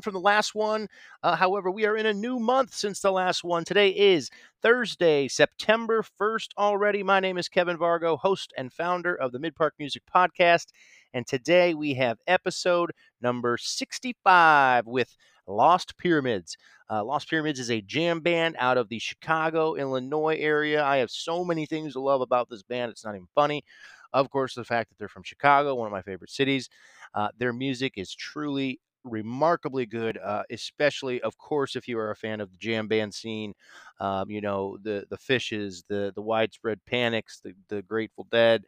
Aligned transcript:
turnaround 0.00 0.04
from 0.04 0.14
the 0.14 0.20
last 0.20 0.54
one. 0.54 0.88
Uh, 1.22 1.36
however, 1.36 1.70
we 1.70 1.86
are 1.86 1.96
in 1.96 2.06
a 2.06 2.14
new 2.14 2.38
month 2.38 2.74
since 2.74 3.00
the 3.00 3.12
last 3.12 3.44
one. 3.44 3.64
Today 3.64 3.90
is 3.90 4.30
Thursday, 4.62 5.28
September 5.28 6.04
1st 6.20 6.48
already. 6.58 7.02
My 7.02 7.20
name 7.20 7.38
is 7.38 7.48
Kevin 7.48 7.78
Vargo, 7.78 8.18
host 8.18 8.52
and 8.56 8.72
founder 8.72 9.14
of 9.14 9.32
the 9.32 9.38
Mid 9.38 9.54
Park 9.54 9.74
Music 9.78 10.02
Podcast. 10.14 10.68
And 11.12 11.26
today 11.26 11.74
we 11.74 11.94
have 11.94 12.18
episode 12.26 12.92
number 13.20 13.56
65 13.58 14.86
with 14.86 15.16
Lost 15.46 15.96
Pyramids. 15.98 16.56
Uh, 16.90 17.04
Lost 17.04 17.28
Pyramids 17.28 17.60
is 17.60 17.70
a 17.70 17.80
jam 17.80 18.20
band 18.20 18.56
out 18.58 18.78
of 18.78 18.88
the 18.88 18.98
Chicago, 18.98 19.74
Illinois 19.74 20.36
area. 20.38 20.84
I 20.84 20.98
have 20.98 21.10
so 21.10 21.44
many 21.44 21.66
things 21.66 21.94
to 21.94 22.00
love 22.00 22.20
about 22.20 22.48
this 22.48 22.62
band, 22.62 22.90
it's 22.90 23.04
not 23.04 23.14
even 23.14 23.28
funny. 23.34 23.64
Of 24.12 24.28
course, 24.30 24.54
the 24.54 24.64
fact 24.64 24.90
that 24.90 24.98
they're 24.98 25.08
from 25.08 25.22
Chicago, 25.22 25.76
one 25.76 25.86
of 25.86 25.92
my 25.92 26.02
favorite 26.02 26.30
cities. 26.30 26.68
Uh, 27.14 27.28
their 27.38 27.52
music 27.52 27.94
is 27.96 28.12
truly 28.12 28.80
remarkably 29.04 29.86
good, 29.86 30.18
uh, 30.18 30.42
especially, 30.50 31.20
of 31.22 31.38
course, 31.38 31.76
if 31.76 31.88
you 31.88 31.98
are 31.98 32.10
a 32.10 32.16
fan 32.16 32.40
of 32.40 32.50
the 32.50 32.58
jam 32.58 32.88
band 32.88 33.14
scene. 33.14 33.54
Um, 34.00 34.30
you 34.30 34.40
know, 34.40 34.78
the 34.82 35.06
the 35.10 35.18
Phishes, 35.18 35.84
the 35.88 36.12
the 36.14 36.22
Widespread 36.22 36.80
Panics, 36.86 37.40
the 37.40 37.54
the 37.68 37.82
Grateful 37.82 38.26
Dead, 38.30 38.64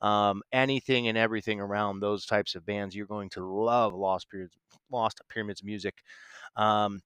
um, 0.00 0.42
anything 0.52 1.08
and 1.08 1.18
everything 1.18 1.60
around 1.60 2.00
those 2.00 2.26
types 2.26 2.54
of 2.54 2.66
bands. 2.66 2.94
You're 2.94 3.06
going 3.06 3.30
to 3.30 3.44
love 3.44 3.94
Lost 3.94 4.28
Pyramids, 4.30 4.56
Lost 4.90 5.20
Pyramids 5.28 5.62
music. 5.64 5.94
Um, 6.56 7.02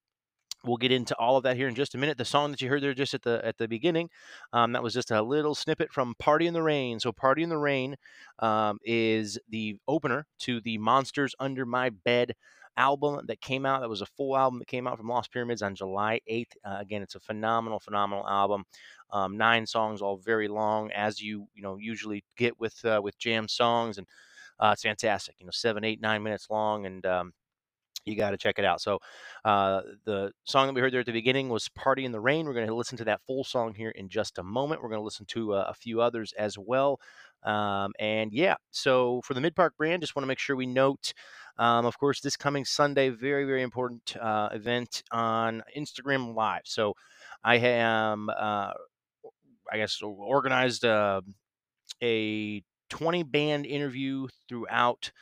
We'll 0.63 0.77
get 0.77 0.93
into 0.93 1.17
all 1.17 1.39
of 1.39 1.45
that 1.45 1.57
here 1.57 1.69
in 1.69 1.75
just 1.75 1.95
a 1.95 1.99
minute. 1.99 2.19
The 2.19 2.25
song 2.27 2.51
that 2.51 2.61
you 2.61 2.69
heard 2.69 2.83
there 2.83 2.93
just 2.93 3.15
at 3.15 3.23
the 3.23 3.41
at 3.43 3.57
the 3.57 3.67
beginning, 3.67 4.11
um, 4.53 4.73
that 4.73 4.83
was 4.83 4.93
just 4.93 5.11
a 5.11 5.23
little 5.23 5.55
snippet 5.55 5.91
from 5.91 6.15
"Party 6.19 6.47
in 6.47 6.53
the 6.53 6.63
Rain." 6.63 7.01
So, 7.01 7.13
"Party 7.13 7.43
in 7.43 7.49
the 7.49 7.57
Rain" 7.57 7.97
um, 8.41 8.79
is 8.85 9.39
the 9.49 9.79
opener 9.89 10.27
to 10.41 10.61
the 10.61 10.77
"Monsters 10.77 11.35
Under 11.41 11.65
My 11.65 11.89
Bed" 11.89 12.35
album 12.81 13.21
that 13.27 13.41
came 13.41 13.67
out. 13.67 13.81
That 13.83 13.89
was 13.89 14.01
a 14.01 14.07
full 14.07 14.37
album 14.37 14.59
that 14.59 14.69
came 14.69 14.87
out 14.87 14.97
from 14.97 15.09
Lost 15.09 15.31
Pyramids 15.31 15.63
on 15.63 15.75
July 15.75 16.21
8th. 16.29 16.53
Uh, 16.65 16.79
again, 16.81 17.03
it's 17.03 17.15
a 17.15 17.21
phenomenal, 17.21 17.79
phenomenal 17.79 18.27
album. 18.27 18.65
Um, 19.11 19.37
nine 19.37 19.67
songs, 19.67 20.01
all 20.01 20.17
very 20.17 20.49
long, 20.49 20.91
as 20.93 21.21
you 21.21 21.47
you 21.55 21.63
know 21.63 21.77
usually 21.77 22.25
get 22.37 22.59
with 22.59 22.83
uh, 22.85 23.01
with 23.03 23.19
jam 23.19 23.49
songs, 23.49 23.99
and 23.99 24.07
uh, 24.59 24.71
it's 24.73 24.83
fantastic. 24.83 25.35
You 25.39 25.47
know, 25.47 25.53
seven, 25.53 25.85
eight, 25.85 26.01
nine 26.01 26.23
minutes 26.23 26.49
long, 26.49 26.87
and 26.87 27.05
um, 27.05 27.33
you 28.05 28.17
got 28.17 28.31
to 28.31 28.39
check 28.39 28.59
it 28.59 28.65
out. 28.65 28.81
So, 28.81 28.99
uh, 29.45 29.83
the 30.05 30.33
song 30.45 30.67
that 30.67 30.75
we 30.75 30.81
heard 30.81 30.93
there 30.93 31.01
at 31.01 31.07
the 31.07 31.13
beginning 31.13 31.49
was 31.49 31.69
Party 31.69 32.05
in 32.05 32.13
the 32.13 32.21
Rain. 32.21 32.47
We're 32.47 32.55
going 32.55 32.67
to 32.67 32.75
listen 32.75 32.99
to 32.99 33.05
that 33.05 33.21
full 33.27 33.45
song 33.45 33.75
here 33.75 33.91
in 33.91 34.09
just 34.09 34.39
a 34.39 34.43
moment. 34.43 34.83
We're 34.83 34.89
going 34.89 35.01
to 35.01 35.05
listen 35.05 35.27
to 35.27 35.55
uh, 35.55 35.67
a 35.69 35.75
few 35.75 36.01
others 36.01 36.33
as 36.39 36.57
well. 36.59 37.01
Um, 37.43 37.93
and 37.99 38.33
yeah, 38.33 38.57
so 38.71 39.23
for 39.25 39.35
the 39.35 39.41
Mid 39.41 39.57
Park 39.57 39.77
brand, 39.77 40.03
just 40.03 40.15
want 40.15 40.25
to 40.25 40.29
make 40.29 40.39
sure 40.39 40.57
we 40.57 40.67
note, 40.67 41.13
um, 41.61 41.85
of 41.85 41.99
course, 41.99 42.21
this 42.21 42.37
coming 42.37 42.65
Sunday, 42.65 43.11
very, 43.11 43.45
very 43.45 43.63
important 43.63 44.17
uh, 44.17 44.49
event 44.51 45.03
on 45.13 45.63
Instagram 45.77 46.35
Live. 46.35 46.63
So, 46.65 46.95
I 47.45 47.57
am, 47.57 48.31
uh, 48.31 48.73
I 49.71 49.77
guess, 49.77 50.01
organized 50.03 50.87
uh, 50.87 51.21
a 52.03 52.63
20 52.89 53.23
band 53.25 53.67
interview 53.67 54.27
throughout 54.49 55.13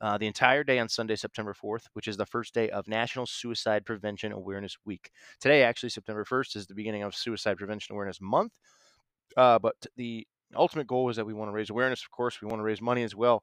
uh, 0.00 0.16
the 0.16 0.26
entire 0.26 0.64
day 0.64 0.78
on 0.78 0.88
Sunday, 0.88 1.14
September 1.14 1.54
4th, 1.54 1.84
which 1.92 2.08
is 2.08 2.16
the 2.16 2.26
first 2.26 2.54
day 2.54 2.70
of 2.70 2.88
National 2.88 3.26
Suicide 3.26 3.84
Prevention 3.84 4.32
Awareness 4.32 4.76
Week. 4.86 5.10
Today, 5.40 5.62
actually, 5.62 5.90
September 5.90 6.24
1st, 6.24 6.56
is 6.56 6.66
the 6.66 6.74
beginning 6.74 7.02
of 7.02 7.14
Suicide 7.14 7.58
Prevention 7.58 7.92
Awareness 7.92 8.18
Month. 8.20 8.52
Uh, 9.36 9.58
but 9.58 9.76
the 9.96 10.26
ultimate 10.56 10.86
goal 10.86 11.08
is 11.10 11.16
that 11.16 11.26
we 11.26 11.34
want 11.34 11.48
to 11.48 11.52
raise 11.52 11.70
awareness. 11.70 12.02
Of 12.02 12.10
course, 12.10 12.40
we 12.40 12.48
want 12.48 12.60
to 12.60 12.64
raise 12.64 12.80
money 12.80 13.02
as 13.02 13.14
well. 13.14 13.42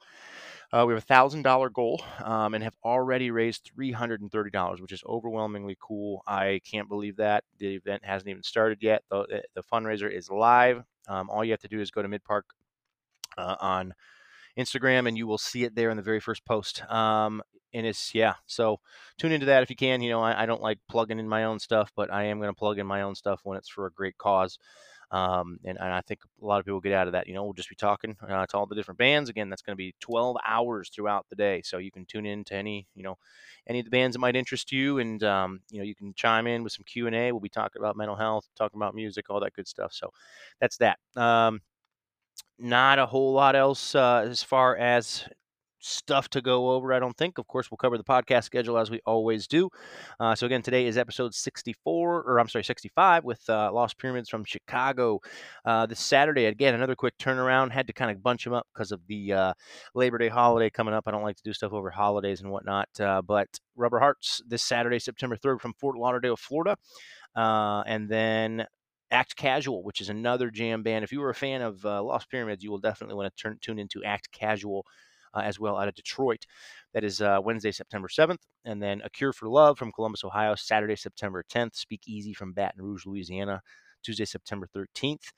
Uh, 0.72 0.86
we 0.88 0.94
have 0.94 1.02
a 1.02 1.06
thousand 1.06 1.42
dollar 1.42 1.70
goal 1.70 2.02
um, 2.24 2.54
and 2.54 2.64
have 2.64 2.76
already 2.84 3.32
raised 3.32 3.72
three 3.74 3.92
hundred 3.92 4.22
and 4.22 4.32
thirty 4.32 4.52
dollars, 4.52 4.82
which 4.82 4.92
is 4.92 5.04
overwhelmingly 5.06 5.78
cool. 5.80 6.24
I 6.28 6.62
can't 6.70 6.88
believe 6.88 7.18
that 7.18 7.44
the 7.58 7.76
event 7.76 8.06
hasn't 8.06 8.30
even 8.30 8.44
started 8.44 8.80
yet. 8.82 9.04
The, 9.10 9.44
the 9.56 9.64
fundraiser 9.64 10.12
is 10.12 10.30
live. 10.30 10.84
Um, 11.08 11.30
all 11.30 11.44
you 11.44 11.52
have 11.52 11.62
to 11.62 11.68
do 11.68 11.80
is 11.80 11.90
go 11.90 12.04
to 12.04 12.08
Midpark 12.08 12.44
uh, 13.38 13.56
on 13.60 13.94
Instagram, 14.58 15.08
and 15.08 15.18
you 15.18 15.26
will 15.26 15.38
see 15.38 15.64
it 15.64 15.76
there 15.76 15.90
in 15.90 15.98
the 15.98 16.04
very 16.04 16.20
first 16.20 16.46
post. 16.46 16.84
Um, 16.92 17.42
and 17.74 17.86
it's 17.86 18.14
yeah, 18.14 18.36
so 18.46 18.80
tune 19.18 19.32
into 19.32 19.46
that 19.48 19.64
if 19.64 19.70
you 19.70 19.76
can. 19.76 20.02
You 20.02 20.10
know, 20.10 20.22
I, 20.22 20.44
I 20.44 20.46
don't 20.46 20.62
like 20.62 20.80
plugging 20.90 21.20
in 21.20 21.30
my 21.30 21.46
own 21.46 21.60
stuff, 21.60 21.92
but 21.96 22.12
I 22.12 22.26
am 22.26 22.40
going 22.40 22.50
to 22.52 22.58
plug 22.58 22.80
in 22.80 22.88
my 22.88 23.02
own 23.02 23.16
stuff 23.16 23.42
when 23.44 23.58
it's 23.58 23.70
for 23.70 23.86
a 23.86 23.92
great 23.92 24.18
cause. 24.18 24.58
Um, 25.12 25.60
and, 25.66 25.78
and, 25.80 25.92
I 25.92 26.02
think 26.02 26.20
a 26.42 26.46
lot 26.46 26.60
of 26.60 26.66
people 26.66 26.80
get 26.80 26.94
out 26.94 27.08
of 27.08 27.14
that. 27.14 27.26
You 27.26 27.34
know, 27.34 27.44
we'll 27.44 27.54
just 27.54 27.70
be 27.70 27.76
talking 27.76 28.16
uh, 28.28 28.46
to 28.46 28.58
all 28.58 28.68
the 28.68 28.76
different 28.76 29.00
bands. 29.00 29.30
Again, 29.30 29.50
that's 29.50 29.64
going 29.64 29.74
to 29.74 29.78
be 29.78 29.96
12 30.00 30.38
hours 30.46 30.90
throughout 30.90 31.26
the 31.30 31.36
day, 31.36 31.62
so 31.64 31.80
you 31.80 31.92
can 31.92 32.06
tune 32.06 32.28
in 32.28 32.44
to 32.46 32.56
any, 32.56 32.88
you 32.94 33.02
know, 33.02 33.18
any 33.68 33.80
of 33.80 33.86
the 33.86 33.92
bands 33.92 34.14
that 34.14 34.20
might 34.20 34.36
interest 34.36 34.72
you, 34.72 35.00
and 35.00 35.24
um, 35.24 35.62
you 35.72 35.80
know, 35.80 35.84
you 35.84 35.96
can 35.96 36.14
chime 36.14 36.46
in 36.46 36.64
with 36.64 36.74
some 36.74 36.84
Q 36.86 37.08
and 37.08 37.16
A. 37.16 37.32
We'll 37.32 37.40
be 37.40 37.50
talking 37.50 37.82
about 37.82 37.98
mental 37.98 38.16
health, 38.16 38.48
talking 38.56 38.78
about 38.78 38.94
music, 38.94 39.26
all 39.30 39.40
that 39.40 39.54
good 39.54 39.68
stuff. 39.68 39.94
So 39.94 40.12
that's 40.62 40.78
that. 40.78 41.00
Um, 41.16 41.62
not 42.60 43.00
a 43.00 43.06
whole 43.06 43.34
lot 43.34 43.56
else 43.56 43.96
uh, 43.96 44.26
as 44.30 44.44
far 44.44 44.78
as 44.78 45.28
stuff 45.80 46.30
to 46.30 46.42
go 46.42 46.72
over, 46.72 46.94
I 46.94 47.00
don't 47.00 47.16
think. 47.18 47.38
Of 47.38 47.48
course, 47.48 47.72
we'll 47.72 47.78
cover 47.78 47.98
the 47.98 48.04
podcast 48.04 48.44
schedule 48.44 48.78
as 48.78 48.92
we 48.92 49.00
always 49.06 49.48
do. 49.48 49.70
Uh, 50.20 50.36
so, 50.36 50.46
again, 50.46 50.62
today 50.62 50.86
is 50.86 50.98
episode 50.98 51.34
64, 51.34 52.24
or 52.24 52.40
I'm 52.40 52.48
sorry, 52.48 52.64
65 52.64 53.24
with 53.24 53.42
uh, 53.50 53.72
Lost 53.72 53.98
Pyramids 53.98 54.30
from 54.30 54.44
Chicago. 54.44 55.20
Uh, 55.66 55.86
this 55.86 56.00
Saturday, 56.00 56.46
again, 56.46 56.76
another 56.76 56.96
quick 56.96 57.18
turnaround. 57.18 57.72
Had 57.72 57.88
to 57.88 57.94
kind 57.94 58.12
of 58.12 58.22
bunch 58.22 58.44
them 58.44 58.54
up 58.54 58.68
because 58.74 58.92
of 58.92 59.02
the 59.08 59.34
uh, 59.34 59.54
Labor 59.96 60.18
Day 60.18 60.30
holiday 60.30 60.70
coming 60.70 60.94
up. 60.94 61.06
I 61.08 61.12
don't 61.12 61.24
like 61.24 61.38
to 61.38 61.44
do 61.44 61.54
stuff 61.54 61.74
over 61.74 61.90
holidays 61.90 62.42
and 62.42 62.52
whatnot. 62.52 62.90
Uh, 63.00 63.22
but 63.22 63.48
Rubber 63.76 64.00
Hearts 64.00 64.42
this 64.48 64.64
Saturday, 64.64 65.00
September 65.00 65.38
3rd 65.38 65.62
from 65.62 65.74
Fort 65.74 65.98
Lauderdale, 65.98 66.38
Florida. 66.38 66.76
Uh, 67.36 67.84
and 67.86 68.10
then 68.10 68.66
Act 69.12 69.36
Casual, 69.36 69.84
which 69.84 70.02
is 70.02 70.10
another 70.10 70.52
jam 70.52 70.84
band. 70.84 71.04
If 71.04 71.12
you 71.12 71.20
were 71.20 71.30
a 71.30 71.36
fan 71.36 71.62
of 71.62 71.84
Lost 71.84 72.30
Pyramids, 72.30 72.64
you 72.64 72.72
will 72.72 72.80
definitely 72.80 73.16
want 73.16 73.36
to 73.36 73.42
turn, 73.42 73.58
tune 73.62 73.80
into 73.80 74.04
Act 74.04 74.32
Casual 74.32 74.86
as 75.36 75.60
well 75.60 75.78
out 75.78 75.88
of 75.88 75.96
Detroit. 75.96 76.46
That 76.94 77.04
is 77.04 77.22
uh, 77.22 77.40
Wednesday, 77.44 77.72
September 77.72 78.08
7th. 78.08 78.40
And 78.66 78.82
then 78.82 79.02
A 79.04 79.10
Cure 79.10 79.34
for 79.34 79.48
Love 79.48 79.78
from 79.78 79.92
Columbus, 79.92 80.24
Ohio, 80.24 80.56
Saturday, 80.56 80.96
September 80.96 81.44
10th. 81.54 81.76
Speak 81.76 82.02
Easy 82.08 82.34
from 82.34 82.54
Baton 82.54 82.82
Rouge, 82.84 83.06
Louisiana, 83.06 83.62
Tuesday, 84.04 84.26
September 84.26 84.68
13th. 84.76 85.32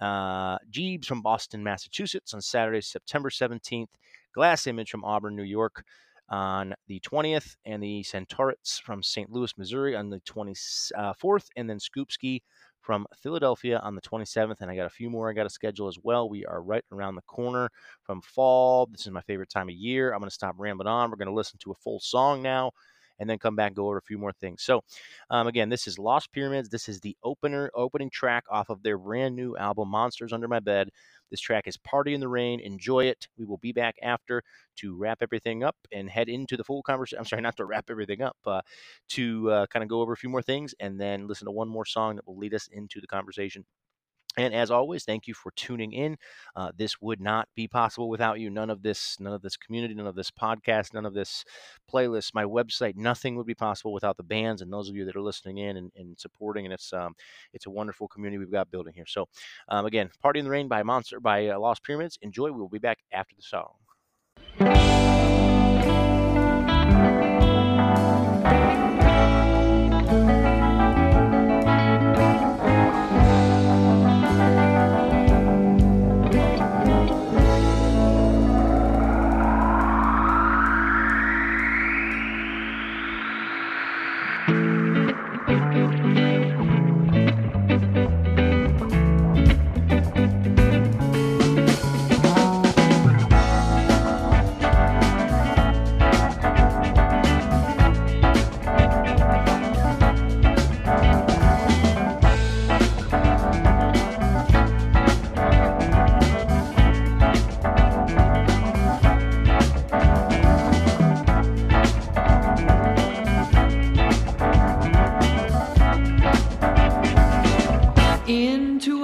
Uh, 0.00 0.58
Jeebs 0.70 1.06
from 1.06 1.22
Boston, 1.22 1.62
Massachusetts 1.62 2.34
on 2.34 2.40
Saturday, 2.40 2.80
September 2.80 3.30
17th. 3.30 3.88
Glass 4.34 4.66
Image 4.66 4.90
from 4.90 5.04
Auburn, 5.04 5.36
New 5.36 5.44
York 5.44 5.84
on 6.28 6.74
the 6.88 7.00
20th. 7.00 7.56
And 7.64 7.82
the 7.82 8.02
Centaurets 8.02 8.80
from 8.80 9.02
St. 9.02 9.30
Louis, 9.30 9.56
Missouri 9.56 9.94
on 9.94 10.10
the 10.10 10.20
24th. 10.20 11.46
And 11.56 11.68
then 11.68 11.78
Scoopski 11.78 12.40
from 12.84 13.06
Philadelphia 13.22 13.80
on 13.82 13.94
the 13.94 14.02
27th, 14.02 14.60
and 14.60 14.70
I 14.70 14.76
got 14.76 14.84
a 14.84 14.90
few 14.90 15.08
more 15.08 15.30
I 15.30 15.32
got 15.32 15.44
to 15.44 15.50
schedule 15.50 15.88
as 15.88 15.98
well. 16.02 16.28
We 16.28 16.44
are 16.44 16.62
right 16.62 16.84
around 16.92 17.14
the 17.14 17.22
corner 17.22 17.70
from 18.02 18.20
fall. 18.20 18.86
This 18.86 19.06
is 19.06 19.12
my 19.12 19.22
favorite 19.22 19.48
time 19.48 19.70
of 19.70 19.74
year. 19.74 20.12
I'm 20.12 20.20
going 20.20 20.28
to 20.28 20.34
stop 20.34 20.54
rambling 20.58 20.86
on. 20.86 21.10
We're 21.10 21.16
going 21.16 21.28
to 21.28 21.34
listen 21.34 21.58
to 21.60 21.72
a 21.72 21.76
full 21.76 21.98
song 21.98 22.42
now 22.42 22.72
and 23.18 23.28
then 23.28 23.38
come 23.38 23.56
back 23.56 23.68
and 23.68 23.76
go 23.76 23.86
over 23.86 23.98
a 23.98 24.02
few 24.02 24.18
more 24.18 24.32
things. 24.32 24.62
So, 24.62 24.82
um, 25.30 25.46
again, 25.46 25.68
this 25.68 25.86
is 25.86 25.98
Lost 25.98 26.32
Pyramids. 26.32 26.68
This 26.68 26.88
is 26.88 27.00
the 27.00 27.16
opener, 27.22 27.70
opening 27.74 28.10
track 28.10 28.44
off 28.50 28.68
of 28.70 28.82
their 28.82 28.98
brand 28.98 29.36
new 29.36 29.56
album, 29.56 29.88
Monsters 29.88 30.32
Under 30.32 30.48
My 30.48 30.60
Bed. 30.60 30.90
This 31.30 31.40
track 31.40 31.66
is 31.66 31.76
Party 31.76 32.14
in 32.14 32.20
the 32.20 32.28
Rain. 32.28 32.60
Enjoy 32.60 33.04
it. 33.06 33.28
We 33.38 33.44
will 33.44 33.58
be 33.58 33.72
back 33.72 33.96
after 34.02 34.42
to 34.76 34.96
wrap 34.96 35.18
everything 35.20 35.64
up 35.64 35.76
and 35.92 36.08
head 36.08 36.28
into 36.28 36.56
the 36.56 36.64
full 36.64 36.82
conversation. 36.82 37.18
I'm 37.18 37.24
sorry, 37.24 37.42
not 37.42 37.56
to 37.56 37.64
wrap 37.64 37.86
everything 37.90 38.22
up, 38.22 38.36
uh, 38.46 38.62
to 39.10 39.50
uh, 39.50 39.66
kind 39.66 39.82
of 39.82 39.88
go 39.88 40.00
over 40.00 40.12
a 40.12 40.16
few 40.16 40.28
more 40.28 40.42
things 40.42 40.74
and 40.80 41.00
then 41.00 41.26
listen 41.26 41.46
to 41.46 41.52
one 41.52 41.68
more 41.68 41.84
song 41.86 42.16
that 42.16 42.26
will 42.26 42.36
lead 42.38 42.54
us 42.54 42.68
into 42.72 43.00
the 43.00 43.06
conversation. 43.06 43.64
And 44.36 44.54
as 44.54 44.70
always, 44.70 45.04
thank 45.04 45.26
you 45.26 45.34
for 45.34 45.52
tuning 45.52 45.92
in. 45.92 46.16
Uh, 46.56 46.72
this 46.76 47.00
would 47.00 47.20
not 47.20 47.48
be 47.54 47.68
possible 47.68 48.08
without 48.08 48.40
you. 48.40 48.50
None 48.50 48.70
of 48.70 48.82
this, 48.82 49.16
none 49.20 49.32
of 49.32 49.42
this 49.42 49.56
community, 49.56 49.94
none 49.94 50.06
of 50.06 50.16
this 50.16 50.30
podcast, 50.30 50.92
none 50.92 51.06
of 51.06 51.14
this 51.14 51.44
playlist, 51.92 52.34
my 52.34 52.44
website, 52.44 52.96
nothing 52.96 53.36
would 53.36 53.46
be 53.46 53.54
possible 53.54 53.92
without 53.92 54.16
the 54.16 54.22
bands 54.22 54.62
and 54.62 54.72
those 54.72 54.88
of 54.88 54.96
you 54.96 55.04
that 55.04 55.16
are 55.16 55.22
listening 55.22 55.58
in 55.58 55.76
and, 55.76 55.92
and 55.96 56.18
supporting. 56.18 56.64
And 56.64 56.74
it's 56.74 56.92
um, 56.92 57.14
it's 57.52 57.66
a 57.66 57.70
wonderful 57.70 58.08
community 58.08 58.38
we've 58.38 58.50
got 58.50 58.70
building 58.70 58.94
here. 58.94 59.06
So 59.06 59.28
um, 59.68 59.86
again, 59.86 60.10
"Party 60.20 60.40
in 60.40 60.44
the 60.44 60.50
Rain" 60.50 60.68
by 60.68 60.82
Monster 60.82 61.20
by 61.20 61.48
uh, 61.48 61.58
Lost 61.58 61.84
Pyramids. 61.84 62.18
Enjoy. 62.22 62.50
We 62.50 62.60
will 62.60 62.68
be 62.68 62.78
back 62.78 62.98
after 63.12 63.34
the 63.36 63.42
song. 63.42 65.13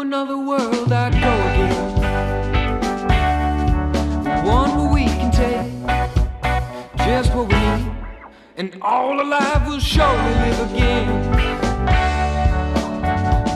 Another 0.01 0.39
world 0.39 0.91
I'd 0.93 1.13
go 1.13 1.33
again. 1.51 1.77
One 4.47 4.71
where 4.79 4.93
we 4.93 5.05
can 5.05 5.31
take 5.31 5.71
just 7.07 7.35
what 7.35 7.49
we 7.49 7.55
need, 7.55 7.93
and 8.57 8.79
all 8.81 9.21
alive 9.21 9.67
will 9.69 9.79
surely 9.79 10.35
live 10.45 10.61
again. 10.71 11.09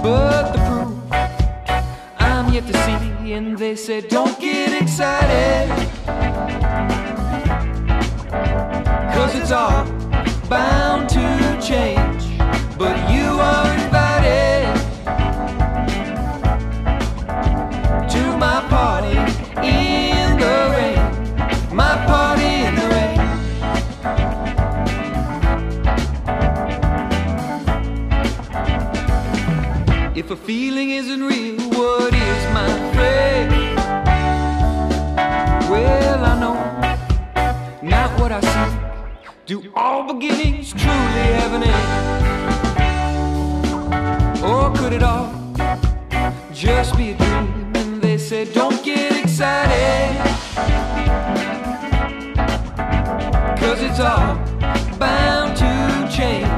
But 0.02 0.52
the 0.52 0.58
proof 0.68 0.92
I'm 2.18 2.52
yet 2.52 2.66
to 2.66 2.74
see, 2.84 3.32
and 3.32 3.56
they 3.56 3.74
said, 3.74 4.08
Don't 4.08 4.38
get 4.38 4.82
excited, 4.82 5.68
cause 9.14 9.34
it's 9.34 9.50
all 9.50 9.86
bound 10.50 11.08
to 11.08 11.58
change. 11.62 12.38
But 12.76 13.10
you 13.10 13.40
are 13.40 13.83
If 30.24 30.30
a 30.30 30.36
feeling 30.36 30.88
isn't 30.88 31.22
real, 31.22 31.60
what 31.76 32.14
is 32.14 32.46
my 32.54 32.66
friend? 32.94 33.52
Well, 35.68 36.24
I 36.24 36.40
know 36.40 36.54
not 37.82 38.18
what 38.18 38.32
I 38.32 38.40
see. 38.40 38.72
Do 39.44 39.70
all 39.76 40.14
beginnings 40.14 40.70
truly 40.72 41.26
have 41.40 41.52
an 41.52 41.64
end? 41.64 41.88
Or 44.42 44.72
could 44.74 44.94
it 44.94 45.02
all 45.02 45.30
just 46.54 46.96
be 46.96 47.10
a 47.10 47.16
dream? 47.18 47.72
And 47.74 48.00
they 48.00 48.16
said, 48.16 48.54
Don't 48.54 48.82
get 48.82 49.12
excited. 49.22 50.16
Cause 53.60 53.82
it's 53.82 54.00
all 54.00 54.36
bound 54.96 55.54
to 55.58 56.08
change. 56.10 56.53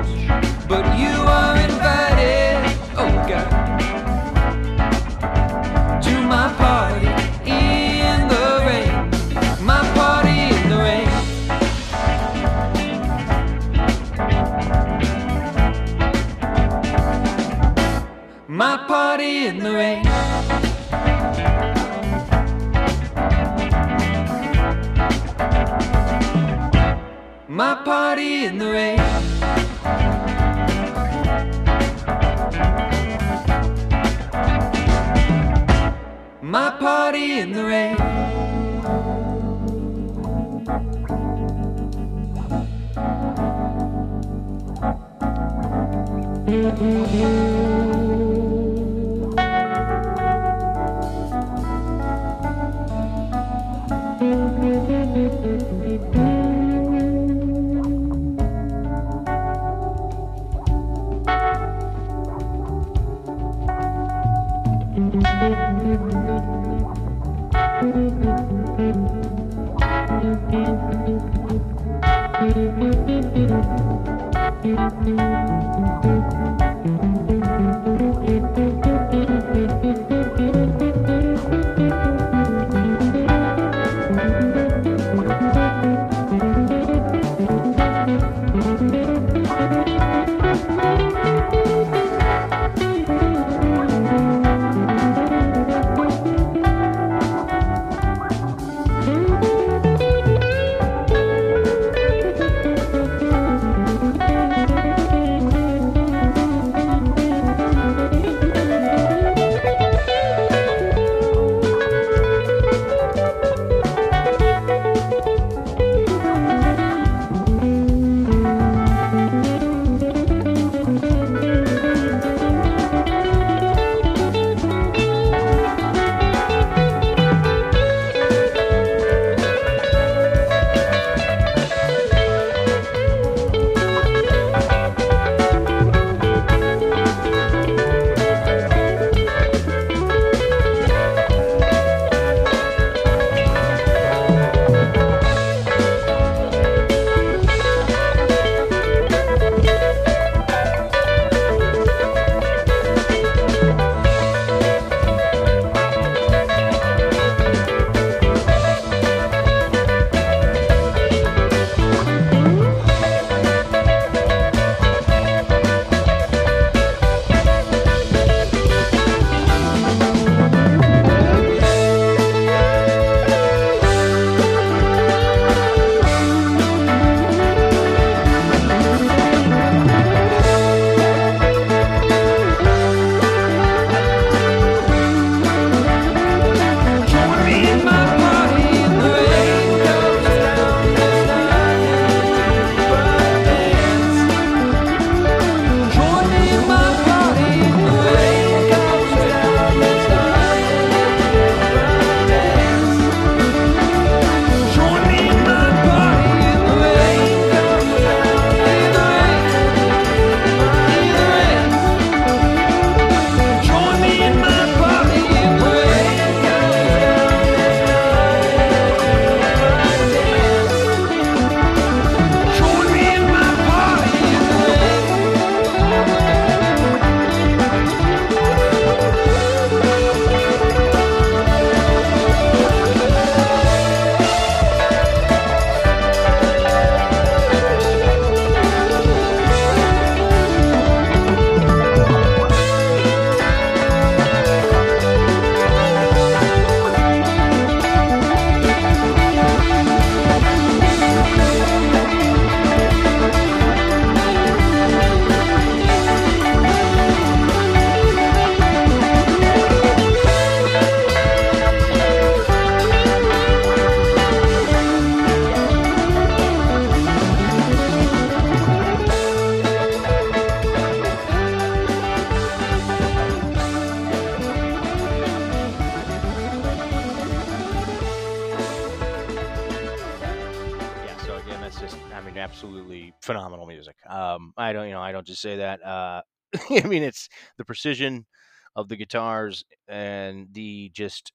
Phenomenal 283.36 283.66
music. 283.66 283.96
Um, 284.08 284.52
I 284.56 284.72
don't, 284.72 284.86
you 284.86 284.94
know, 284.94 285.00
I 285.00 285.12
don't 285.12 285.26
just 285.26 285.42
say 285.42 285.56
that. 285.56 285.84
Uh, 285.84 286.22
I 286.70 286.86
mean, 286.86 287.02
it's 287.02 287.28
the 287.58 287.64
precision 287.64 288.26
of 288.74 288.88
the 288.88 288.96
guitars 288.96 289.64
and 289.88 290.48
the 290.52 290.90
just 290.94 291.32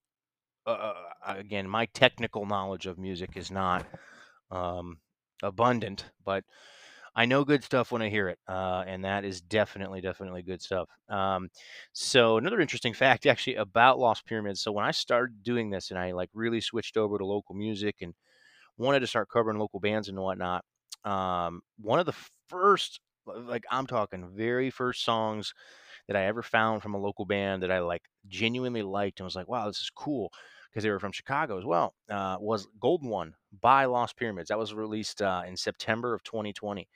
uh, 0.65 0.71
uh, 0.71 0.93
again, 1.25 1.67
my 1.67 1.85
technical 1.87 2.45
knowledge 2.45 2.85
of 2.87 2.97
music 2.97 3.31
is 3.35 3.51
not 3.51 3.85
um, 4.51 4.97
abundant, 5.43 6.05
but 6.23 6.43
I 7.15 7.25
know 7.25 7.43
good 7.43 7.63
stuff 7.63 7.91
when 7.91 8.01
I 8.01 8.09
hear 8.09 8.29
it, 8.29 8.39
uh, 8.47 8.83
and 8.87 9.03
that 9.05 9.25
is 9.25 9.41
definitely, 9.41 10.01
definitely 10.01 10.43
good 10.43 10.61
stuff. 10.61 10.89
Um, 11.09 11.49
so 11.93 12.37
another 12.37 12.61
interesting 12.61 12.93
fact, 12.93 13.25
actually, 13.25 13.55
about 13.55 13.99
Lost 13.99 14.25
Pyramids. 14.25 14.61
So 14.61 14.71
when 14.71 14.85
I 14.85 14.91
started 14.91 15.43
doing 15.43 15.69
this, 15.69 15.91
and 15.91 15.99
I 15.99 16.11
like 16.13 16.29
really 16.33 16.61
switched 16.61 16.97
over 16.97 17.17
to 17.17 17.25
local 17.25 17.55
music 17.55 17.97
and 18.01 18.13
wanted 18.77 19.01
to 19.01 19.07
start 19.07 19.29
covering 19.31 19.59
local 19.59 19.79
bands 19.79 20.09
and 20.09 20.19
whatnot, 20.19 20.63
um, 21.05 21.61
one 21.79 21.99
of 21.99 22.05
the 22.05 22.15
first, 22.49 22.99
like 23.25 23.65
I'm 23.71 23.87
talking, 23.87 24.29
very 24.35 24.69
first 24.69 25.03
songs 25.03 25.53
that 26.07 26.17
I 26.17 26.25
ever 26.25 26.41
found 26.41 26.81
from 26.81 26.93
a 26.95 26.99
local 26.99 27.25
band 27.25 27.63
that 27.63 27.71
I 27.71 27.79
like 27.79 28.03
genuinely 28.27 28.81
liked 28.83 29.19
and 29.19 29.25
was 29.25 29.35
like, 29.35 29.47
wow, 29.47 29.67
this 29.67 29.81
is 29.81 29.91
cool 29.95 30.31
because 30.69 30.83
they 30.83 30.89
were 30.89 30.99
from 30.99 31.11
Chicago 31.11 31.57
as 31.57 31.65
well, 31.65 31.93
uh, 32.09 32.37
was 32.39 32.67
Golden 32.79 33.09
One 33.09 33.33
by 33.61 33.85
Lost 33.85 34.17
Pyramids. 34.17 34.49
That 34.49 34.59
was 34.59 34.73
released 34.73 35.21
uh, 35.21 35.43
in 35.47 35.57
September 35.57 36.13
of 36.13 36.23
2020. 36.23 36.87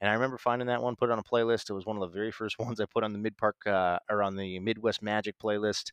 And 0.00 0.10
I 0.10 0.14
remember 0.14 0.38
finding 0.38 0.68
that 0.68 0.82
one, 0.82 0.94
put 0.96 1.10
on 1.10 1.18
a 1.18 1.22
playlist. 1.22 1.70
It 1.70 1.74
was 1.74 1.86
one 1.86 1.96
of 1.96 2.02
the 2.02 2.14
very 2.14 2.30
first 2.30 2.58
ones 2.58 2.80
I 2.80 2.86
put 2.86 3.04
on 3.04 3.12
the 3.12 3.18
Mid 3.18 3.36
Park 3.36 3.56
uh, 3.66 3.98
or 4.10 4.22
on 4.22 4.36
the 4.36 4.58
Midwest 4.60 5.02
Magic 5.02 5.36
playlist. 5.38 5.90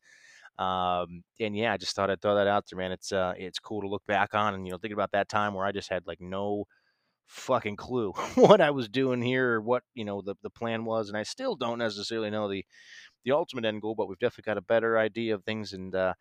Um, 0.60 1.24
and 1.40 1.58
yeah, 1.58 1.74
I 1.74 1.78
just 1.78 1.96
thought 1.96 2.10
I'd 2.12 2.22
throw 2.22 2.36
that 2.36 2.48
out 2.48 2.66
there, 2.70 2.78
man. 2.78 2.92
It's 2.92 3.12
uh, 3.12 3.34
it's 3.38 3.60
cool 3.60 3.82
to 3.82 3.88
look 3.88 4.06
back 4.06 4.36
on 4.36 4.54
and 4.54 4.66
you 4.66 4.72
know 4.72 4.78
thinking 4.78 4.94
about 4.94 5.12
that 5.14 5.30
time 5.30 5.54
where 5.56 5.66
I 5.66 5.72
just 5.72 5.90
had 5.90 6.06
like 6.06 6.22
no 6.22 6.66
fucking 7.28 7.76
clue 7.78 8.12
what 8.36 8.62
I 8.62 8.72
was 8.72 8.90
doing 8.90 9.22
here 9.22 9.56
or 9.56 9.62
what 9.62 9.84
you 9.96 10.06
know 10.06 10.22
the 10.22 10.36
the 10.44 10.50
plan 10.50 10.86
was, 10.86 11.10
and 11.10 11.18
I 11.18 11.24
still 11.24 11.56
don't 11.56 11.80
necessarily 11.80 12.30
know 12.30 12.50
the 12.50 12.66
the 13.26 13.32
ultimate 13.32 13.66
end 13.66 13.82
goal, 13.82 13.96
but 13.96 14.08
we've 14.08 14.20
definitely 14.20 14.50
got 14.50 14.58
a 14.58 14.62
better 14.62 14.98
idea 14.98 15.36
of 15.36 15.44
things 15.44 15.74
and 15.74 15.96
uh, 15.96 16.14